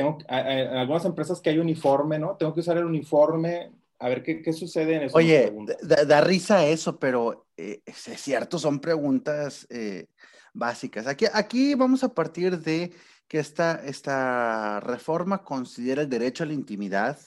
tengo, 0.00 0.18
en 0.28 0.76
algunas 0.76 1.04
empresas 1.04 1.40
que 1.40 1.50
hay 1.50 1.58
uniforme, 1.58 2.18
¿no? 2.18 2.36
Tengo 2.36 2.54
que 2.54 2.60
usar 2.60 2.78
el 2.78 2.84
uniforme, 2.84 3.72
a 3.98 4.08
ver 4.08 4.22
qué, 4.22 4.42
qué 4.42 4.52
sucede 4.52 4.96
en 4.96 5.02
eso. 5.02 5.16
Oye, 5.16 5.52
da, 5.82 6.20
risa 6.22 6.64
eso, 6.64 6.98
pero 6.98 7.46
eh, 7.56 7.82
es 7.84 7.96
cierto, 8.20 8.58
son 8.58 8.80
preguntas 8.80 9.66
eh, 9.68 10.06
básicas. 10.54 11.06
Aquí, 11.06 11.26
aquí 11.32 11.74
vamos 11.74 12.02
a 12.02 12.14
partir 12.14 12.58
de 12.58 12.92
que 13.28 13.38
esta, 13.38 13.82
esta 13.84 14.80
reforma 14.80 15.44
considera 15.44 16.02
el 16.02 16.08
derecho 16.08 16.44
a 16.44 16.46
la 16.46 16.54
intimidad 16.54 17.18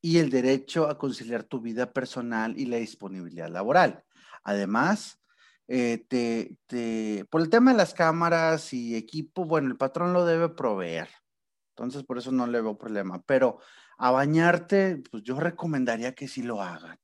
y 0.00 0.18
el 0.18 0.30
derecho 0.30 0.88
a 0.88 0.98
conciliar 0.98 1.44
tu 1.44 1.60
vida 1.60 1.92
personal 1.92 2.58
y 2.58 2.66
la 2.66 2.76
disponibilidad 2.76 3.48
laboral. 3.48 4.04
Además, 4.44 5.18
eh, 5.66 6.04
te, 6.08 6.56
te, 6.66 7.24
por 7.30 7.40
el 7.40 7.48
tema 7.48 7.72
de 7.72 7.78
las 7.78 7.94
cámaras 7.94 8.72
y 8.72 8.94
equipo, 8.94 9.46
bueno, 9.46 9.68
el 9.68 9.76
patrón 9.76 10.12
lo 10.12 10.26
debe 10.26 10.50
proveer. 10.50 11.08
Entonces, 11.76 12.04
por 12.04 12.16
eso 12.16 12.32
no 12.32 12.46
le 12.46 12.62
veo 12.62 12.78
problema. 12.78 13.22
Pero 13.26 13.58
a 13.98 14.10
bañarte, 14.10 15.02
pues 15.10 15.22
yo 15.22 15.38
recomendaría 15.38 16.14
que 16.14 16.26
sí 16.26 16.42
lo 16.42 16.62
hagan. 16.62 16.98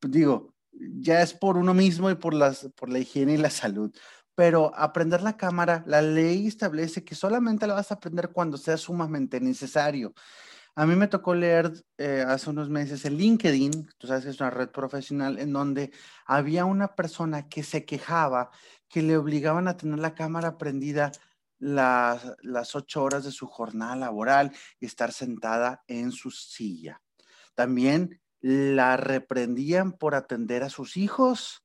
Pues, 0.00 0.12
digo, 0.12 0.54
ya 0.72 1.22
es 1.22 1.32
por 1.32 1.56
uno 1.56 1.74
mismo 1.74 2.10
y 2.10 2.16
por, 2.16 2.34
las, 2.34 2.68
por 2.74 2.88
la 2.88 2.98
higiene 2.98 3.34
y 3.34 3.36
la 3.36 3.50
salud. 3.50 3.94
Pero 4.34 4.72
aprender 4.74 5.22
la 5.22 5.36
cámara, 5.36 5.84
la 5.86 6.02
ley 6.02 6.48
establece 6.48 7.04
que 7.04 7.14
solamente 7.14 7.66
la 7.68 7.74
vas 7.74 7.92
a 7.92 7.94
aprender 7.94 8.30
cuando 8.32 8.56
sea 8.56 8.76
sumamente 8.76 9.40
necesario. 9.40 10.12
A 10.74 10.86
mí 10.86 10.94
me 10.94 11.08
tocó 11.08 11.34
leer 11.34 11.72
eh, 11.98 12.24
hace 12.26 12.50
unos 12.50 12.68
meses 12.68 13.04
el 13.04 13.16
LinkedIn, 13.16 13.90
tú 13.98 14.06
sabes 14.06 14.24
que 14.24 14.30
es 14.30 14.40
una 14.40 14.50
red 14.50 14.70
profesional, 14.70 15.38
en 15.40 15.52
donde 15.52 15.90
había 16.24 16.64
una 16.64 16.94
persona 16.94 17.48
que 17.48 17.64
se 17.64 17.84
quejaba 17.84 18.50
que 18.88 19.02
le 19.02 19.16
obligaban 19.16 19.66
a 19.66 19.76
tener 19.76 19.98
la 19.98 20.14
cámara 20.14 20.56
prendida 20.56 21.10
las, 21.58 22.74
ocho 22.74 23.02
horas 23.02 23.24
de 23.24 23.32
su 23.32 23.46
jornada 23.46 23.96
laboral 23.96 24.52
y 24.80 24.86
estar 24.86 25.12
sentada 25.12 25.82
en 25.86 26.12
su 26.12 26.30
silla. 26.30 27.02
También 27.54 28.20
la 28.40 28.96
reprendían 28.96 29.92
por 29.92 30.14
atender 30.14 30.62
a 30.62 30.70
sus 30.70 30.96
hijos. 30.96 31.64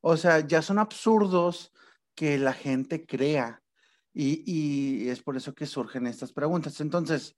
O 0.00 0.16
sea, 0.16 0.40
ya 0.40 0.62
son 0.62 0.78
absurdos 0.78 1.72
que 2.14 2.38
la 2.38 2.52
gente 2.52 3.06
crea 3.06 3.62
y, 4.12 5.08
es 5.08 5.22
por 5.22 5.36
eso 5.36 5.54
que 5.54 5.66
surgen 5.66 6.06
estas 6.06 6.32
preguntas. 6.32 6.80
Entonces, 6.80 7.36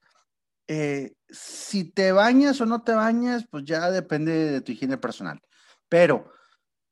eh, 0.68 1.14
si 1.28 1.90
te 1.90 2.12
bañas 2.12 2.60
o 2.60 2.66
no 2.66 2.82
te 2.82 2.92
bañas, 2.92 3.46
pues 3.50 3.64
ya 3.64 3.90
depende 3.90 4.32
de 4.32 4.60
tu 4.60 4.72
higiene 4.72 4.96
personal. 4.96 5.40
Pero 5.88 6.30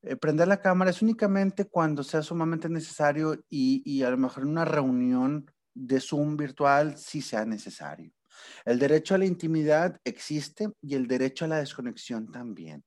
eh, 0.06 0.16
prender 0.16 0.48
la 0.48 0.60
cámara 0.60 0.90
es 0.90 1.02
únicamente 1.02 1.66
cuando 1.66 2.02
sea 2.02 2.22
sumamente 2.22 2.68
necesario 2.68 3.44
y, 3.50 4.02
a 4.02 4.10
lo 4.10 4.16
mejor 4.16 4.44
en 4.44 4.50
una 4.50 4.64
reunión 4.64 5.50
de 5.74 6.00
Zoom 6.00 6.36
virtual 6.36 6.96
si 6.96 7.20
sea 7.20 7.44
necesario. 7.44 8.12
El 8.64 8.78
derecho 8.78 9.14
a 9.14 9.18
la 9.18 9.26
intimidad 9.26 9.98
existe 10.04 10.70
y 10.80 10.94
el 10.94 11.06
derecho 11.06 11.44
a 11.44 11.48
la 11.48 11.58
desconexión 11.58 12.30
también. 12.30 12.84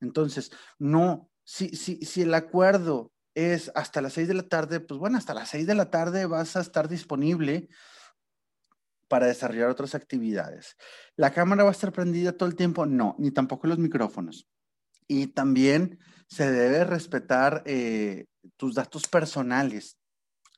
Entonces, 0.00 0.50
no, 0.78 1.28
si, 1.44 1.70
si, 1.70 1.96
si 2.04 2.22
el 2.22 2.34
acuerdo 2.34 3.12
es 3.34 3.70
hasta 3.74 4.00
las 4.00 4.14
seis 4.14 4.28
de 4.28 4.34
la 4.34 4.48
tarde, 4.48 4.80
pues 4.80 4.98
bueno, 4.98 5.18
hasta 5.18 5.34
las 5.34 5.48
seis 5.48 5.66
de 5.66 5.74
la 5.74 5.90
tarde 5.90 6.26
vas 6.26 6.56
a 6.56 6.60
estar 6.60 6.88
disponible 6.88 7.68
para 9.08 9.26
desarrollar 9.26 9.68
otras 9.68 9.94
actividades. 9.94 10.76
¿La 11.16 11.32
cámara 11.32 11.64
va 11.64 11.68
a 11.68 11.72
estar 11.72 11.92
prendida 11.92 12.32
todo 12.32 12.48
el 12.48 12.56
tiempo? 12.56 12.86
No, 12.86 13.14
ni 13.18 13.30
tampoco 13.30 13.66
los 13.66 13.78
micrófonos. 13.78 14.48
Y 15.06 15.26
también 15.26 15.98
se 16.28 16.50
debe 16.50 16.84
respetar 16.84 17.62
eh, 17.66 18.26
tus 18.56 18.74
datos 18.74 19.06
personales 19.08 19.98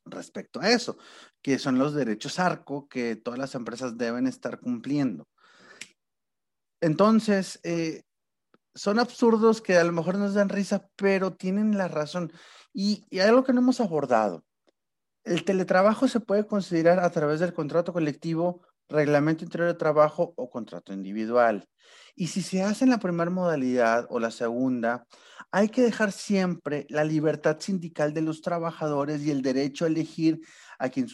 respecto 0.05 0.61
a 0.61 0.71
eso, 0.71 0.99
que 1.43 1.59
son 1.59 1.79
los 1.79 1.95
derechos 1.95 2.39
ARCO 2.39 2.89
que 2.89 3.17
todas 3.17 3.39
las 3.39 3.55
empresas 3.55 3.97
deben 3.97 4.27
estar 4.27 4.61
cumpliendo. 4.61 5.27
Entonces, 6.81 7.61
eh, 7.63 8.03
son 8.75 8.99
absurdos 8.99 9.63
que 9.63 9.77
a 9.77 9.85
lo 9.85 9.93
mejor 9.93 10.17
nos 10.19 10.35
dan 10.35 10.49
risa, 10.49 10.89
pero 10.97 11.35
tienen 11.35 11.79
la 11.79 11.89
razón. 11.89 12.33
Y, 12.73 13.07
y 13.09 13.21
algo 13.21 13.45
que 13.45 13.53
no 13.53 13.61
hemos 13.61 13.81
abordado. 13.81 14.45
El 15.25 15.45
teletrabajo 15.45 16.09
se 16.09 16.21
puede 16.21 16.47
considerar 16.47 17.01
a 17.01 17.11
través 17.11 17.41
del 17.41 17.55
contrato 17.55 17.93
colectivo, 17.93 18.63
reglamento 18.89 19.45
interior 19.45 19.69
de 19.69 19.79
trabajo 19.79 20.35
o 20.37 20.51
contrato 20.51 20.93
individual. 20.93 21.67
Y 22.17 22.29
si 22.29 22.43
se 22.43 22.63
hace 22.63 22.85
en 22.85 22.91
la 22.91 22.99
primera 22.99 23.31
modalidad 23.31 24.07
o 24.09 24.21
la 24.21 24.31
segunda, 24.31 25.07
hay 25.51 25.69
que 25.69 25.83
dejar 25.83 26.13
siempre 26.13 26.87
la 26.89 27.05
libertad 27.05 27.59
sindical 27.61 28.15
de 28.15 28.23
los 28.23 28.41
trabajadores 28.41 29.23
y 29.23 29.31
el 29.31 29.43
derecho 29.43 29.85
a 29.85 29.89
elegir 29.89 30.41
a 30.79 30.89
quien, 30.89 31.09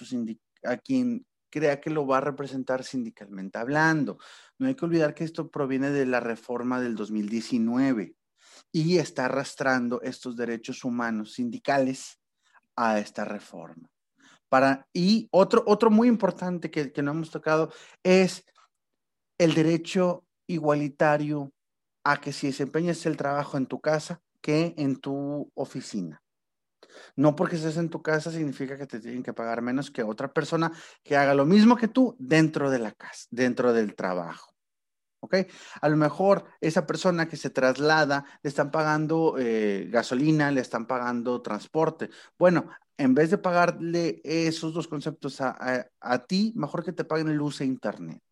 a 0.65 0.77
quien 0.77 1.27
crea 1.51 1.81
que 1.81 1.91
lo 1.91 2.07
va 2.07 2.19
a 2.19 2.23
representar 2.23 2.85
sindicalmente 2.85 3.59
hablando. 3.59 4.19
No 4.59 4.67
hay 4.69 4.75
que 4.75 4.85
olvidar 4.85 5.15
que 5.15 5.25
esto 5.25 5.51
proviene 5.51 5.91
de 5.91 6.07
la 6.07 6.21
reforma 6.21 6.81
del 6.81 6.95
2019 6.95 8.15
y 8.73 8.99
está 8.99 9.27
arrastrando 9.27 10.01
estos 10.03 10.37
derechos 10.37 10.85
humanos 10.85 11.35
sindicales 11.35 12.19
a 12.77 12.99
esta 12.99 13.25
reforma. 13.25 13.91
Para, 14.49 14.87
y 14.93 15.29
otro, 15.31 15.63
otro 15.67 15.91
muy 15.91 16.09
importante 16.09 16.71
que, 16.71 16.93
que 16.93 17.03
no 17.03 17.13
hemos 17.13 17.31
tocado 17.31 17.73
es 18.03 18.45
el 19.39 19.55
derecho 19.55 20.25
igualitario 20.53 21.53
a 22.05 22.21
que 22.21 22.33
si 22.33 22.49
desempeñas 22.49 23.05
el 23.07 23.17
trabajo 23.17 23.57
en 23.57 23.67
tu 23.67 23.81
casa, 23.81 24.21
que 24.41 24.75
en 24.77 24.97
tu 24.97 25.51
oficina. 25.55 26.23
No 27.17 27.37
porque 27.37 27.57
estés 27.57 27.77
en 27.77 27.91
tu 27.91 28.03
casa 28.03 28.31
significa 28.31 28.77
que 28.77 28.87
te 28.87 29.01
tienen 29.01 29.23
que 29.23 29.33
pagar 29.33 29.63
menos 29.63 29.91
que 29.91 30.03
otra 30.03 30.33
persona 30.33 30.73
que 31.03 31.17
haga 31.17 31.35
lo 31.35 31.45
mismo 31.45 31.77
que 31.77 31.89
tú 31.89 32.17
dentro 32.19 32.71
de 32.71 32.79
la 32.79 32.93
casa, 32.93 33.27
dentro 33.31 33.73
del 33.73 33.95
trabajo. 33.95 34.55
¿Ok? 35.23 35.37
A 35.83 35.89
lo 35.91 35.99
mejor 35.99 36.45
esa 36.63 36.87
persona 36.87 37.29
que 37.29 37.37
se 37.37 37.51
traslada 37.51 38.25
le 38.43 38.49
están 38.49 38.71
pagando 38.71 39.37
eh, 39.39 39.87
gasolina, 39.91 40.51
le 40.51 40.63
están 40.63 40.87
pagando 40.87 41.43
transporte. 41.43 42.09
Bueno, 42.39 42.71
en 42.97 43.15
vez 43.15 43.31
de 43.31 43.37
pagarle 43.37 44.23
esos 44.25 44.73
dos 44.73 44.89
conceptos 44.89 45.43
a, 45.43 45.91
a 46.01 46.19
ti, 46.25 46.55
mejor 46.57 46.83
que 46.83 46.93
te 46.93 47.05
paguen 47.05 47.37
luz 47.37 47.61
e 47.61 47.67
internet. 47.67 48.23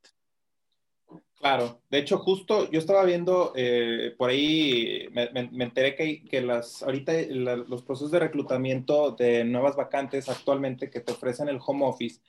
Claro, 1.40 1.80
de 1.88 1.98
hecho 1.98 2.18
justo 2.18 2.68
yo 2.70 2.80
estaba 2.80 3.04
viendo 3.04 3.52
eh, 3.54 4.12
por 4.18 4.30
ahí, 4.30 5.06
me, 5.12 5.64
enteré 5.64 5.94
que, 5.94 6.24
que, 6.24 6.40
las, 6.40 6.82
ahorita 6.82 7.12
los 7.30 7.82
procesos 7.82 8.10
de 8.10 8.18
reclutamiento 8.18 9.12
de 9.12 9.44
nuevas 9.44 9.76
vacantes 9.76 10.28
actualmente 10.28 10.90
que 10.90 10.98
te 10.98 11.12
ofrecen 11.12 11.48
el 11.48 11.60
home 11.64 11.86
office, 11.86 12.20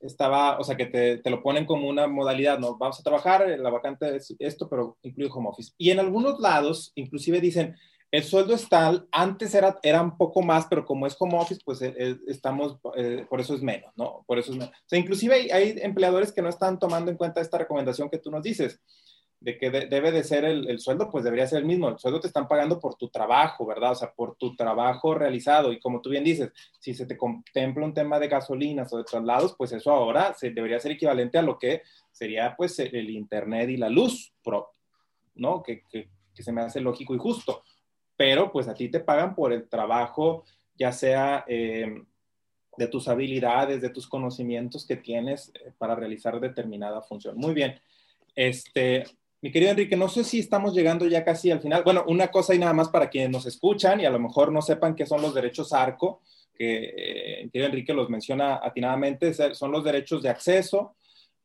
estaba, 0.00 0.58
o 0.58 0.64
sea, 0.64 0.74
que 0.74 0.86
te, 0.86 1.18
te, 1.18 1.28
lo 1.30 1.42
ponen 1.42 1.66
como 1.66 1.86
una 1.86 2.06
modalidad, 2.06 2.58
¿no? 2.58 2.78
Vamos 2.78 2.98
a 2.98 3.02
trabajar, 3.02 3.46
la 3.46 3.70
vacante 3.70 4.16
es 4.16 4.34
esto, 4.38 4.68
pero 4.70 4.96
incluye 5.02 5.30
home 5.32 5.50
office. 5.50 5.72
Y 5.76 5.90
en 5.90 6.00
algunos 6.00 6.40
lados, 6.40 6.92
inclusive 6.94 7.40
dicen, 7.42 7.76
el 8.16 8.24
sueldo 8.24 8.54
está, 8.54 9.04
antes 9.12 9.54
era, 9.54 9.78
era 9.82 10.00
un 10.00 10.16
poco 10.16 10.40
más, 10.40 10.64
pero 10.70 10.86
como 10.86 11.06
es 11.06 11.14
home 11.18 11.36
office, 11.36 11.60
pues 11.62 11.82
eh, 11.82 11.94
eh, 11.98 12.16
estamos, 12.28 12.78
eh, 12.96 13.26
por 13.28 13.42
eso 13.42 13.54
es 13.54 13.60
menos, 13.60 13.92
¿no? 13.94 14.24
Por 14.26 14.38
eso 14.38 14.52
es 14.52 14.56
menos. 14.56 14.74
O 14.74 14.88
sea, 14.88 14.98
inclusive 14.98 15.34
hay, 15.34 15.50
hay, 15.50 15.78
empleadores 15.82 16.32
que 16.32 16.40
no 16.40 16.48
están 16.48 16.78
tomando 16.78 17.10
en 17.10 17.18
cuenta 17.18 17.42
esta 17.42 17.58
recomendación 17.58 18.08
que 18.08 18.16
tú 18.16 18.30
nos 18.30 18.42
dices, 18.42 18.80
de 19.38 19.58
que 19.58 19.70
debe 19.70 20.12
de 20.12 20.24
ser 20.24 20.46
el, 20.46 20.66
el, 20.70 20.80
sueldo, 20.80 21.10
pues 21.10 21.24
debería 21.24 21.46
ser 21.46 21.58
el 21.58 21.66
mismo. 21.66 21.90
El 21.90 21.98
sueldo 21.98 22.18
te 22.18 22.26
están 22.26 22.48
pagando 22.48 22.80
por 22.80 22.94
tu 22.94 23.10
trabajo, 23.10 23.66
¿verdad? 23.66 23.92
O 23.92 23.94
sea, 23.94 24.10
por 24.10 24.34
tu 24.36 24.56
trabajo 24.56 25.14
realizado. 25.14 25.70
Y 25.70 25.78
como 25.78 26.00
tú 26.00 26.08
bien 26.08 26.24
dices, 26.24 26.52
si 26.80 26.94
se 26.94 27.04
te 27.04 27.18
contempla 27.18 27.84
un 27.84 27.92
tema 27.92 28.18
de 28.18 28.28
gasolinas 28.28 28.90
o 28.94 28.96
de 28.96 29.04
traslados, 29.04 29.54
pues 29.58 29.72
eso 29.72 29.92
ahora 29.92 30.32
se, 30.32 30.52
debería 30.52 30.80
ser 30.80 30.92
equivalente 30.92 31.36
a 31.36 31.42
lo 31.42 31.58
que 31.58 31.82
sería 32.10 32.54
pues 32.56 32.78
el 32.78 33.10
Internet 33.10 33.68
y 33.68 33.76
la 33.76 33.90
luz, 33.90 34.32
¿no? 35.34 35.62
Que, 35.62 35.82
que, 35.90 36.08
que 36.34 36.42
se 36.42 36.50
me 36.50 36.62
hace 36.62 36.80
lógico 36.80 37.14
y 37.14 37.18
justo 37.18 37.62
pero 38.16 38.50
pues 38.50 38.68
a 38.68 38.74
ti 38.74 38.88
te 38.88 39.00
pagan 39.00 39.34
por 39.34 39.52
el 39.52 39.68
trabajo, 39.68 40.44
ya 40.78 40.92
sea 40.92 41.44
eh, 41.46 42.02
de 42.76 42.88
tus 42.88 43.08
habilidades, 43.08 43.80
de 43.80 43.90
tus 43.90 44.06
conocimientos 44.06 44.86
que 44.86 44.96
tienes 44.96 45.52
eh, 45.54 45.72
para 45.78 45.94
realizar 45.94 46.40
determinada 46.40 47.02
función. 47.02 47.36
Muy 47.36 47.54
bien. 47.54 47.80
Este, 48.34 49.04
mi 49.40 49.50
querido 49.50 49.70
Enrique, 49.70 49.96
no 49.96 50.08
sé 50.08 50.24
si 50.24 50.38
estamos 50.38 50.74
llegando 50.74 51.06
ya 51.06 51.24
casi 51.24 51.50
al 51.50 51.60
final. 51.60 51.82
Bueno, 51.84 52.04
una 52.08 52.28
cosa 52.28 52.54
y 52.54 52.58
nada 52.58 52.72
más 52.72 52.88
para 52.88 53.08
quienes 53.08 53.30
nos 53.30 53.46
escuchan 53.46 54.00
y 54.00 54.04
a 54.04 54.10
lo 54.10 54.18
mejor 54.18 54.52
no 54.52 54.62
sepan 54.62 54.94
qué 54.94 55.06
son 55.06 55.22
los 55.22 55.34
derechos 55.34 55.72
ARCO, 55.72 56.22
que 56.54 56.84
eh, 56.84 57.40
el 57.42 57.50
querido 57.50 57.68
Enrique 57.68 57.94
los 57.94 58.08
menciona 58.08 58.60
atinadamente, 58.62 59.32
son 59.54 59.72
los 59.72 59.84
derechos 59.84 60.22
de 60.22 60.30
acceso, 60.30 60.96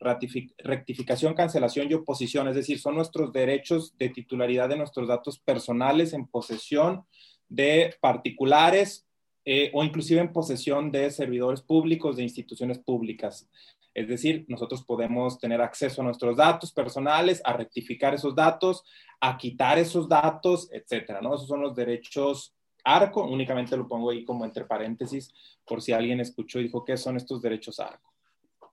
rectificación, 0.02 1.34
cancelación 1.36 1.90
y 1.90 1.94
oposición, 1.94 2.48
es 2.48 2.56
decir, 2.56 2.80
son 2.80 2.96
nuestros 2.96 3.32
derechos 3.32 3.96
de 3.98 4.10
titularidad 4.10 4.68
de 4.68 4.78
nuestros 4.78 5.08
datos 5.08 5.40
personales 5.40 6.14
en 6.14 6.26
posesión 6.26 7.06
de 7.48 7.96
particulares 8.02 9.06
eh, 9.46 9.72
o 9.74 9.84
inclusive 9.84 10.22
en 10.22 10.34
posesión 10.34 10.92
de 10.92 11.12
servidores 11.12 11.62
públicos, 11.62 12.18
de 12.18 12.24
instituciones 12.24 12.80
públicas. 12.80 13.50
Es 13.94 14.08
decir, 14.08 14.46
nosotros 14.48 14.84
podemos 14.84 15.38
tener 15.38 15.62
acceso 15.62 16.02
a 16.02 16.06
nuestros 16.06 16.38
datos 16.38 16.72
personales, 16.72 17.42
a 17.44 17.54
rectificar 17.54 18.14
esos 18.14 18.34
datos, 18.34 18.84
a 19.20 19.38
quitar 19.38 19.78
esos 19.78 20.08
datos, 20.08 20.70
etcétera, 20.72 21.22
¿no? 21.22 21.36
Esos 21.36 21.48
son 21.48 21.62
los 21.62 21.76
derechos 21.76 22.56
ARCO, 22.84 23.26
únicamente 23.26 23.78
lo 23.78 23.88
pongo 23.88 24.12
ahí 24.12 24.24
como 24.24 24.46
entre 24.46 24.66
paréntesis 24.66 25.34
por 25.66 25.82
si 25.82 25.92
alguien 25.92 26.20
escuchó 26.20 26.60
y 26.60 26.64
dijo, 26.64 26.84
¿qué 26.84 26.98
son 26.98 27.18
estos 27.18 27.42
derechos 27.42 27.80
ARCO? 27.80 28.14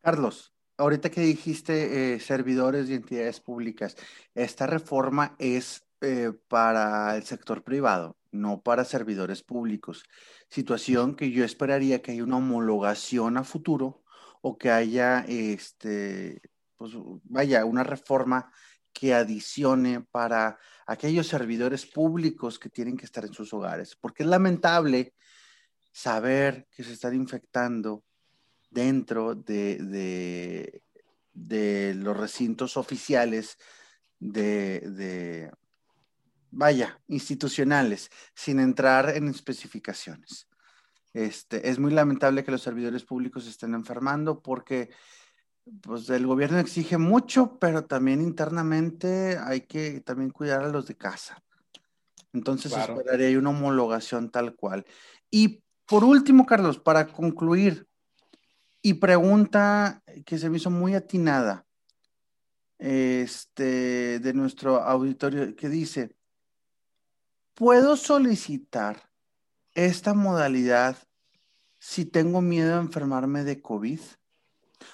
Carlos, 0.01 0.55
ahorita 0.79 1.11
que 1.11 1.21
dijiste 1.21 2.15
eh, 2.15 2.21
servidores 2.21 2.89
y 2.89 2.95
entidades 2.95 3.41
públicas, 3.41 3.97
esta 4.35 4.67
reforma 4.67 5.37
es 5.39 5.85
eh, 6.01 6.33
para 6.49 7.17
el 7.17 7.25
sector 7.25 7.63
privado, 7.65 8.17
no 8.31 8.63
para 8.63 8.85
servidores 8.85 9.43
públicos. 9.43 10.05
Situación 10.49 11.17
que 11.17 11.31
yo 11.31 11.45
esperaría 11.45 12.01
que 12.01 12.13
haya 12.13 12.25
una 12.25 12.37
homologación 12.39 13.37
a 13.37 13.45
futuro 13.45 14.03
o 14.41 14.57
que 14.57 14.71
haya, 14.71 15.25
este, 15.29 16.41
pues 16.77 16.93
vaya, 17.25 17.65
una 17.65 17.83
reforma 17.83 18.53
que 18.93 19.15
adicione 19.15 20.01
para 20.01 20.59
aquellos 20.87 21.27
servidores 21.27 21.87
públicos 21.87 22.59
que 22.59 22.71
tienen 22.71 22.97
que 22.97 23.05
estar 23.05 23.25
en 23.25 23.35
sus 23.35 23.53
hogares, 23.53 23.97
porque 23.97 24.23
es 24.23 24.29
lamentable 24.29 25.15
saber 25.93 26.69
que 26.71 26.85
se 26.85 26.93
están 26.93 27.15
infectando 27.15 28.05
dentro 28.71 29.35
de, 29.35 30.83
de, 31.33 31.95
los 31.95 32.17
recintos 32.17 32.77
oficiales 32.77 33.59
de, 34.19 35.51
vaya, 36.51 37.01
institucionales, 37.09 38.11
sin 38.35 38.61
entrar 38.61 39.11
en 39.11 39.29
especificaciones. 39.29 40.49
Este, 41.15 41.69
es 41.69 41.79
muy 41.79 41.93
lamentable 41.93 42.45
que 42.45 42.51
los 42.51 42.63
servidores 42.63 43.05
públicos 43.05 43.47
estén 43.47 43.75
enfermando 43.75 44.43
porque 44.43 44.91
pues, 45.83 46.09
el 46.11 46.27
gobierno 46.27 46.59
exige 46.59 46.99
mucho, 46.99 47.59
pero 47.59 47.87
también 47.87 48.21
internamente 48.21 49.39
hay 49.39 49.63
que 49.63 50.01
también 50.01 50.31
cuidar 50.31 50.63
a 50.63 50.69
los 50.69 50.87
de 50.87 50.97
casa. 50.97 51.43
Entonces 52.33 52.73
esperaría 52.73 53.39
una 53.39 53.51
homologación 53.51 54.31
tal 54.31 54.55
cual. 54.55 54.85
Y 55.31 55.63
por 55.87 56.05
último, 56.05 56.45
Carlos, 56.45 56.79
para 56.79 57.07
concluir, 57.07 57.88
y 58.83 58.95
pregunta 58.95 60.03
que 60.25 60.39
se 60.39 60.49
me 60.51 60.59
hizo 60.59 60.71
muy 60.71 60.95
atinada 60.95 61.67
este, 62.79 64.21
de 64.21 64.33
nuestro 64.33 64.81
auditorio 64.83 65.55
que 65.57 65.69
dice, 65.69 66.17
¿puedo 67.55 67.97
solicitar 67.97 69.11
esta 69.75 70.15
modalidad 70.15 70.97
si 71.79 72.05
tengo 72.05 72.41
miedo 72.41 72.77
a 72.77 72.81
enfermarme 72.81 73.45
de 73.45 73.61
COVID? 73.61 74.01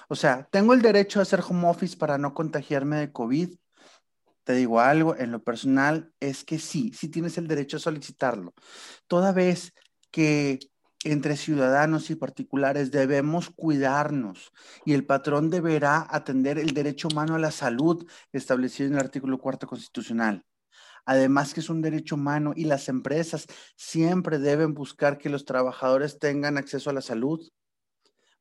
O 0.07 0.15
sea, 0.15 0.47
¿tengo 0.51 0.73
el 0.73 0.81
derecho 0.81 1.19
a 1.19 1.23
hacer 1.23 1.41
home 1.47 1.67
office 1.67 1.95
para 1.95 2.17
no 2.17 2.33
contagiarme 2.33 2.97
de 2.97 3.11
COVID? 3.11 3.55
Te 4.43 4.53
digo 4.53 4.79
algo, 4.79 5.15
en 5.15 5.31
lo 5.31 5.43
personal 5.43 6.11
es 6.19 6.43
que 6.43 6.59
sí, 6.59 6.91
sí 6.93 7.09
tienes 7.09 7.37
el 7.37 7.47
derecho 7.47 7.77
a 7.77 7.79
solicitarlo. 7.79 8.53
Toda 9.07 9.31
vez 9.31 9.73
que 10.11 10.59
entre 11.05 11.37
ciudadanos 11.37 12.09
y 12.09 12.15
particulares 12.15 12.91
debemos 12.91 13.51
cuidarnos 13.51 14.51
y 14.85 14.93
el 14.93 15.05
patrón 15.05 15.49
deberá 15.49 16.05
atender 16.09 16.57
el 16.57 16.73
derecho 16.73 17.07
humano 17.07 17.35
a 17.35 17.39
la 17.39 17.51
salud 17.51 18.05
establecido 18.33 18.87
en 18.87 18.95
el 18.95 18.99
artículo 18.99 19.37
cuarto 19.37 19.67
constitucional. 19.67 20.43
Además 21.05 21.53
que 21.53 21.59
es 21.59 21.69
un 21.69 21.83
derecho 21.83 22.15
humano 22.15 22.53
y 22.55 22.65
las 22.65 22.89
empresas 22.89 23.45
siempre 23.75 24.39
deben 24.39 24.73
buscar 24.73 25.19
que 25.19 25.29
los 25.29 25.45
trabajadores 25.45 26.17
tengan 26.17 26.57
acceso 26.57 26.89
a 26.89 26.93
la 26.93 27.01
salud, 27.01 27.47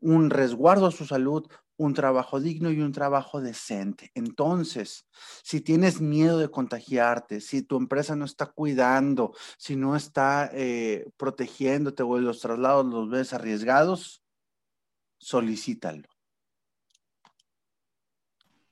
un 0.01 0.31
resguardo 0.31 0.87
a 0.87 0.91
su 0.91 1.05
salud, 1.05 1.47
un 1.77 1.95
trabajo 1.95 2.41
digno 2.41 2.71
y 2.71 2.81
un 2.81 2.93
trabajo 2.93 3.41
decente. 3.41 4.11
Entonces, 4.15 5.07
si 5.43 5.61
tienes 5.61 6.01
miedo 6.01 6.39
de 6.39 6.51
contagiarte, 6.51 7.41
si 7.41 7.63
tu 7.63 7.77
empresa 7.77 8.15
no 8.17 8.25
está 8.25 8.47
cuidando, 8.47 9.35
si 9.59 9.77
no 9.77 9.97
está 9.97 10.51
eh, 10.53 11.11
protegiéndote 11.17 12.03
o 12.03 12.19
los 12.19 12.41
traslados 12.41 12.87
los 12.87 13.11
ves 13.11 13.33
arriesgados, 13.33 14.23
solicítalo. 15.19 16.14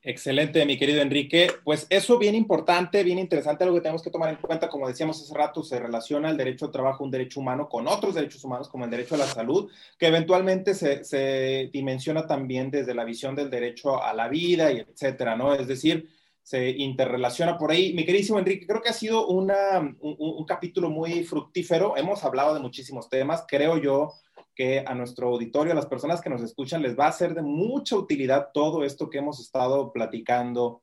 Excelente, 0.04 0.66
mi 0.66 0.76
querido 0.76 1.00
Enrique. 1.00 1.48
Pues 1.62 1.86
eso 1.88 2.18
bien 2.18 2.34
importante, 2.34 3.04
bien 3.04 3.20
interesante, 3.20 3.62
algo 3.62 3.76
que 3.76 3.82
tenemos 3.82 4.02
que 4.02 4.10
tomar 4.10 4.30
en 4.30 4.36
cuenta, 4.36 4.68
como 4.68 4.88
decíamos 4.88 5.22
hace 5.22 5.32
rato, 5.32 5.62
se 5.62 5.78
relaciona 5.78 6.28
el 6.28 6.36
derecho 6.36 6.66
al 6.66 6.72
trabajo, 6.72 7.04
un 7.04 7.12
derecho 7.12 7.38
humano, 7.38 7.68
con 7.68 7.86
otros 7.86 8.16
derechos 8.16 8.42
humanos, 8.42 8.68
como 8.68 8.84
el 8.84 8.90
derecho 8.90 9.14
a 9.14 9.18
la 9.18 9.26
salud, 9.26 9.70
que 9.96 10.08
eventualmente 10.08 10.74
se, 10.74 11.70
dimensiona 11.72 12.26
también 12.26 12.68
desde 12.72 12.94
la 12.94 13.04
visión 13.04 13.36
del 13.36 13.48
derecho 13.48 14.02
a 14.02 14.12
la 14.12 14.26
vida 14.28 14.72
y 14.72 14.80
etcétera, 14.80 15.36
¿no? 15.36 15.54
Es 15.54 15.68
decir, 15.68 16.08
se 16.42 16.70
interrelaciona 16.70 17.56
por 17.56 17.70
ahí. 17.70 17.92
Mi 17.94 18.04
queridísimo 18.04 18.40
Enrique, 18.40 18.66
creo 18.66 18.82
que 18.82 18.88
ha 18.88 18.94
sido 18.94 19.28
una, 19.28 19.78
un, 19.78 20.16
un 20.18 20.44
capítulo 20.44 20.90
muy 20.90 21.22
fructífero. 21.22 21.96
Hemos 21.96 22.24
hablado 22.24 22.54
de 22.54 22.60
muchísimos 22.60 23.08
temas, 23.08 23.44
creo 23.46 23.78
yo 23.78 24.14
que 24.54 24.84
a 24.86 24.94
nuestro 24.94 25.28
auditorio, 25.28 25.72
a 25.72 25.76
las 25.76 25.86
personas 25.86 26.20
que 26.20 26.30
nos 26.30 26.42
escuchan, 26.42 26.82
les 26.82 26.98
va 26.98 27.06
a 27.06 27.12
ser 27.12 27.34
de 27.34 27.42
mucha 27.42 27.96
utilidad 27.96 28.48
todo 28.52 28.84
esto 28.84 29.08
que 29.08 29.18
hemos 29.18 29.40
estado 29.40 29.92
platicando 29.92 30.82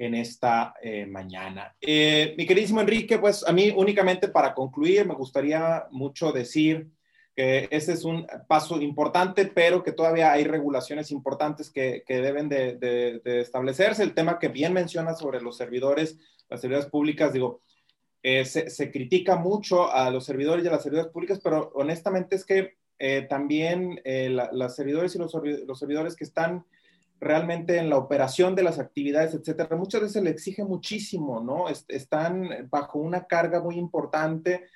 en 0.00 0.14
esta 0.14 0.72
eh, 0.82 1.04
mañana. 1.04 1.76
Eh, 1.78 2.34
mi 2.38 2.46
queridísimo 2.46 2.80
Enrique, 2.80 3.18
pues 3.18 3.46
a 3.46 3.52
mí 3.52 3.70
únicamente 3.76 4.28
para 4.28 4.54
concluir, 4.54 5.06
me 5.06 5.14
gustaría 5.14 5.86
mucho 5.90 6.32
decir 6.32 6.88
que 7.36 7.68
ese 7.70 7.92
es 7.92 8.04
un 8.04 8.26
paso 8.48 8.80
importante, 8.80 9.44
pero 9.44 9.82
que 9.82 9.92
todavía 9.92 10.32
hay 10.32 10.44
regulaciones 10.44 11.10
importantes 11.10 11.70
que, 11.70 12.02
que 12.06 12.22
deben 12.22 12.48
de, 12.48 12.76
de, 12.76 13.40
establecerse. 13.40 14.02
El 14.02 14.14
tema 14.14 14.38
que 14.38 14.48
bien 14.48 14.72
menciona 14.72 15.14
sobre 15.14 15.42
los 15.42 15.58
servidores, 15.58 16.18
las 16.48 16.62
servidores 16.62 16.88
públicas, 16.88 17.34
digo, 17.34 17.60
eh, 18.22 18.46
se, 18.46 18.70
se, 18.70 18.90
critica 18.90 19.36
mucho 19.36 19.92
a 19.92 20.10
los 20.10 20.24
servidores 20.24 20.64
y 20.64 20.68
a 20.68 20.72
las 20.72 20.82
servidores 20.82 21.12
públicas, 21.12 21.40
pero 21.42 21.72
honestamente 21.74 22.36
es 22.36 22.46
que 22.46 22.79
eh, 23.02 23.26
también 23.30 23.98
eh, 24.04 24.28
los 24.52 24.76
servidores 24.76 25.14
y 25.14 25.18
los, 25.18 25.32
servidores 25.78 26.14
que 26.14 26.24
están 26.24 26.66
realmente 27.18 27.78
en 27.78 27.88
la 27.88 27.96
operación 27.96 28.54
de 28.54 28.62
las 28.62 28.78
actividades, 28.78 29.34
etcétera, 29.34 29.74
muchas 29.74 30.02
veces 30.02 30.22
le 30.22 30.28
exige 30.28 30.64
muchísimo, 30.64 31.40
¿no? 31.40 31.66
están 31.88 32.68
bajo 32.70 32.98
una 32.98 33.24
carga 33.24 33.62
muy 33.62 33.76
importante 33.76 34.66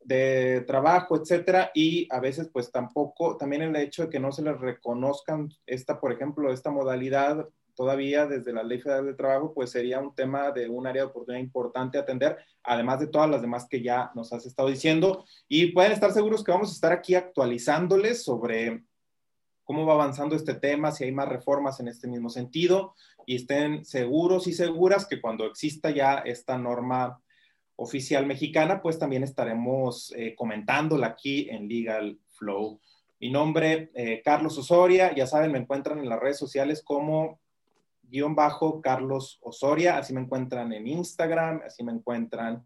de 0.00 0.64
trabajo, 0.66 1.16
etcétera, 1.16 1.70
y 1.72 2.08
a 2.10 2.18
veces 2.18 2.50
pues 2.52 2.72
tampoco, 2.72 3.36
también 3.36 3.62
el 3.62 3.76
hecho 3.76 4.04
de 4.04 4.10
que 4.10 4.18
no 4.18 4.32
se 4.32 4.42
les 4.42 4.58
reconozcan 4.58 5.48
esta, 5.64 6.00
por 6.00 6.10
ejemplo, 6.12 6.52
esta 6.52 6.72
modalidad 6.72 7.48
todavía 7.78 8.26
desde 8.26 8.52
la 8.52 8.64
Ley 8.64 8.80
Federal 8.80 9.06
de 9.06 9.14
Trabajo, 9.14 9.54
pues 9.54 9.70
sería 9.70 10.00
un 10.00 10.12
tema 10.12 10.50
de 10.50 10.68
un 10.68 10.84
área 10.84 11.02
de 11.02 11.08
oportunidad 11.10 11.40
importante 11.40 11.96
atender, 11.96 12.36
además 12.64 12.98
de 12.98 13.06
todas 13.06 13.30
las 13.30 13.40
demás 13.40 13.68
que 13.70 13.80
ya 13.80 14.10
nos 14.16 14.32
has 14.32 14.44
estado 14.46 14.68
diciendo. 14.68 15.24
Y 15.46 15.66
pueden 15.66 15.92
estar 15.92 16.12
seguros 16.12 16.42
que 16.42 16.50
vamos 16.50 16.70
a 16.70 16.74
estar 16.74 16.90
aquí 16.90 17.14
actualizándoles 17.14 18.24
sobre 18.24 18.82
cómo 19.62 19.86
va 19.86 19.94
avanzando 19.94 20.34
este 20.34 20.54
tema, 20.54 20.90
si 20.90 21.04
hay 21.04 21.12
más 21.12 21.28
reformas 21.28 21.78
en 21.78 21.86
este 21.86 22.08
mismo 22.08 22.30
sentido, 22.30 22.96
y 23.26 23.36
estén 23.36 23.84
seguros 23.84 24.48
y 24.48 24.54
seguras 24.54 25.06
que 25.06 25.20
cuando 25.20 25.46
exista 25.46 25.90
ya 25.90 26.18
esta 26.18 26.58
norma 26.58 27.22
oficial 27.76 28.26
mexicana, 28.26 28.82
pues 28.82 28.98
también 28.98 29.22
estaremos 29.22 30.12
eh, 30.16 30.34
comentándola 30.34 31.06
aquí 31.06 31.48
en 31.48 31.68
Legal 31.68 32.18
Flow. 32.32 32.80
Mi 33.20 33.30
nombre, 33.30 33.92
eh, 33.94 34.20
Carlos 34.24 34.58
Osoria, 34.58 35.14
ya 35.14 35.28
saben, 35.28 35.52
me 35.52 35.58
encuentran 35.58 36.00
en 36.00 36.08
las 36.08 36.18
redes 36.18 36.38
sociales 36.38 36.82
como 36.82 37.38
guion 38.08 38.34
bajo 38.34 38.80
Carlos 38.80 39.38
Osoria, 39.42 39.98
así 39.98 40.12
me 40.12 40.20
encuentran 40.20 40.72
en 40.72 40.86
Instagram, 40.86 41.62
así 41.66 41.84
me 41.84 41.92
encuentran 41.92 42.64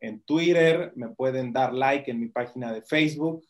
en 0.00 0.20
Twitter, 0.22 0.92
me 0.96 1.08
pueden 1.08 1.52
dar 1.52 1.72
like 1.72 2.10
en 2.10 2.20
mi 2.20 2.28
página 2.28 2.72
de 2.72 2.82
Facebook, 2.82 3.44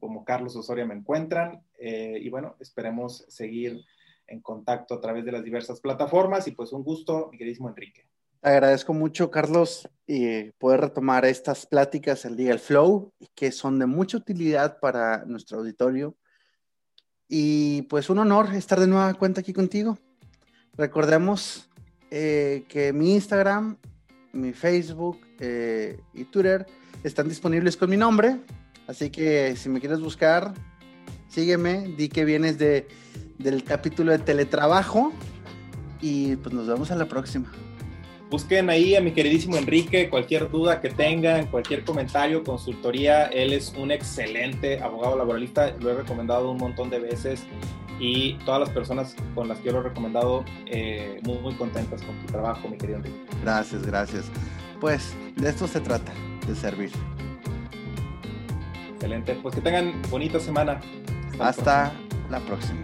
como 0.00 0.24
Carlos 0.24 0.56
Osoria 0.56 0.84
me 0.84 0.94
encuentran, 0.94 1.62
eh, 1.78 2.18
y 2.20 2.28
bueno, 2.28 2.56
esperemos 2.60 3.24
seguir 3.28 3.84
en 4.26 4.40
contacto 4.40 4.94
a 4.94 5.00
través 5.00 5.24
de 5.24 5.32
las 5.32 5.44
diversas 5.44 5.80
plataformas, 5.80 6.48
y 6.48 6.52
pues 6.52 6.72
un 6.72 6.82
gusto, 6.82 7.28
mi 7.30 7.38
queridísimo 7.38 7.68
Enrique. 7.68 8.08
Agradezco 8.44 8.92
mucho, 8.92 9.30
Carlos, 9.30 9.88
y 10.04 10.50
poder 10.52 10.80
retomar 10.80 11.24
estas 11.24 11.64
pláticas 11.64 12.24
el 12.24 12.36
día 12.36 12.48
del 12.48 12.58
Flow, 12.58 13.12
que 13.36 13.52
son 13.52 13.78
de 13.78 13.86
mucha 13.86 14.16
utilidad 14.16 14.80
para 14.80 15.24
nuestro 15.26 15.58
auditorio. 15.58 16.16
Y 17.28 17.82
pues 17.82 18.10
un 18.10 18.18
honor 18.18 18.52
estar 18.52 18.80
de 18.80 18.88
nueva 18.88 19.14
cuenta 19.14 19.42
aquí 19.42 19.52
contigo. 19.52 19.96
Recordemos 20.76 21.68
eh, 22.10 22.64
que 22.68 22.92
mi 22.92 23.14
Instagram, 23.14 23.76
mi 24.32 24.52
Facebook 24.52 25.20
eh, 25.38 26.00
y 26.14 26.24
Twitter 26.24 26.66
están 27.04 27.28
disponibles 27.28 27.76
con 27.76 27.90
mi 27.90 27.96
nombre. 27.96 28.38
Así 28.86 29.10
que 29.10 29.54
si 29.56 29.68
me 29.68 29.80
quieres 29.80 30.00
buscar, 30.00 30.54
sígueme, 31.28 31.94
di 31.96 32.08
que 32.08 32.24
vienes 32.24 32.58
de, 32.58 32.88
del 33.38 33.64
capítulo 33.64 34.12
de 34.12 34.18
teletrabajo 34.18 35.12
y 36.00 36.36
pues 36.36 36.54
nos 36.54 36.66
vemos 36.66 36.90
a 36.90 36.96
la 36.96 37.06
próxima. 37.06 37.50
Busquen 38.32 38.70
ahí 38.70 38.96
a 38.96 39.02
mi 39.02 39.12
queridísimo 39.12 39.58
Enrique, 39.58 40.08
cualquier 40.08 40.50
duda 40.50 40.80
que 40.80 40.88
tengan, 40.88 41.48
cualquier 41.48 41.84
comentario, 41.84 42.42
consultoría. 42.42 43.26
Él 43.26 43.52
es 43.52 43.74
un 43.76 43.90
excelente 43.90 44.82
abogado 44.82 45.18
laboralista, 45.18 45.76
lo 45.78 45.90
he 45.90 45.94
recomendado 45.94 46.50
un 46.50 46.56
montón 46.56 46.88
de 46.88 46.98
veces 46.98 47.44
y 48.00 48.38
todas 48.46 48.60
las 48.60 48.70
personas 48.70 49.14
con 49.34 49.48
las 49.48 49.58
que 49.58 49.66
yo 49.66 49.72
lo 49.72 49.80
he 49.80 49.82
recomendado 49.82 50.46
eh, 50.64 51.20
muy, 51.24 51.40
muy 51.40 51.52
contentas 51.56 52.00
con 52.00 52.18
tu 52.20 52.26
trabajo, 52.28 52.68
mi 52.68 52.78
querido 52.78 53.00
Enrique. 53.00 53.18
Gracias, 53.42 53.86
gracias. 53.86 54.30
Pues 54.80 55.14
de 55.36 55.50
esto 55.50 55.68
se 55.68 55.80
trata, 55.80 56.12
de 56.46 56.56
servir. 56.56 56.90
Excelente, 58.94 59.34
pues 59.42 59.56
que 59.56 59.60
tengan 59.60 60.00
bonita 60.08 60.40
semana. 60.40 60.80
Hasta, 61.38 61.92
la 62.30 62.40
próxima. 62.40 62.80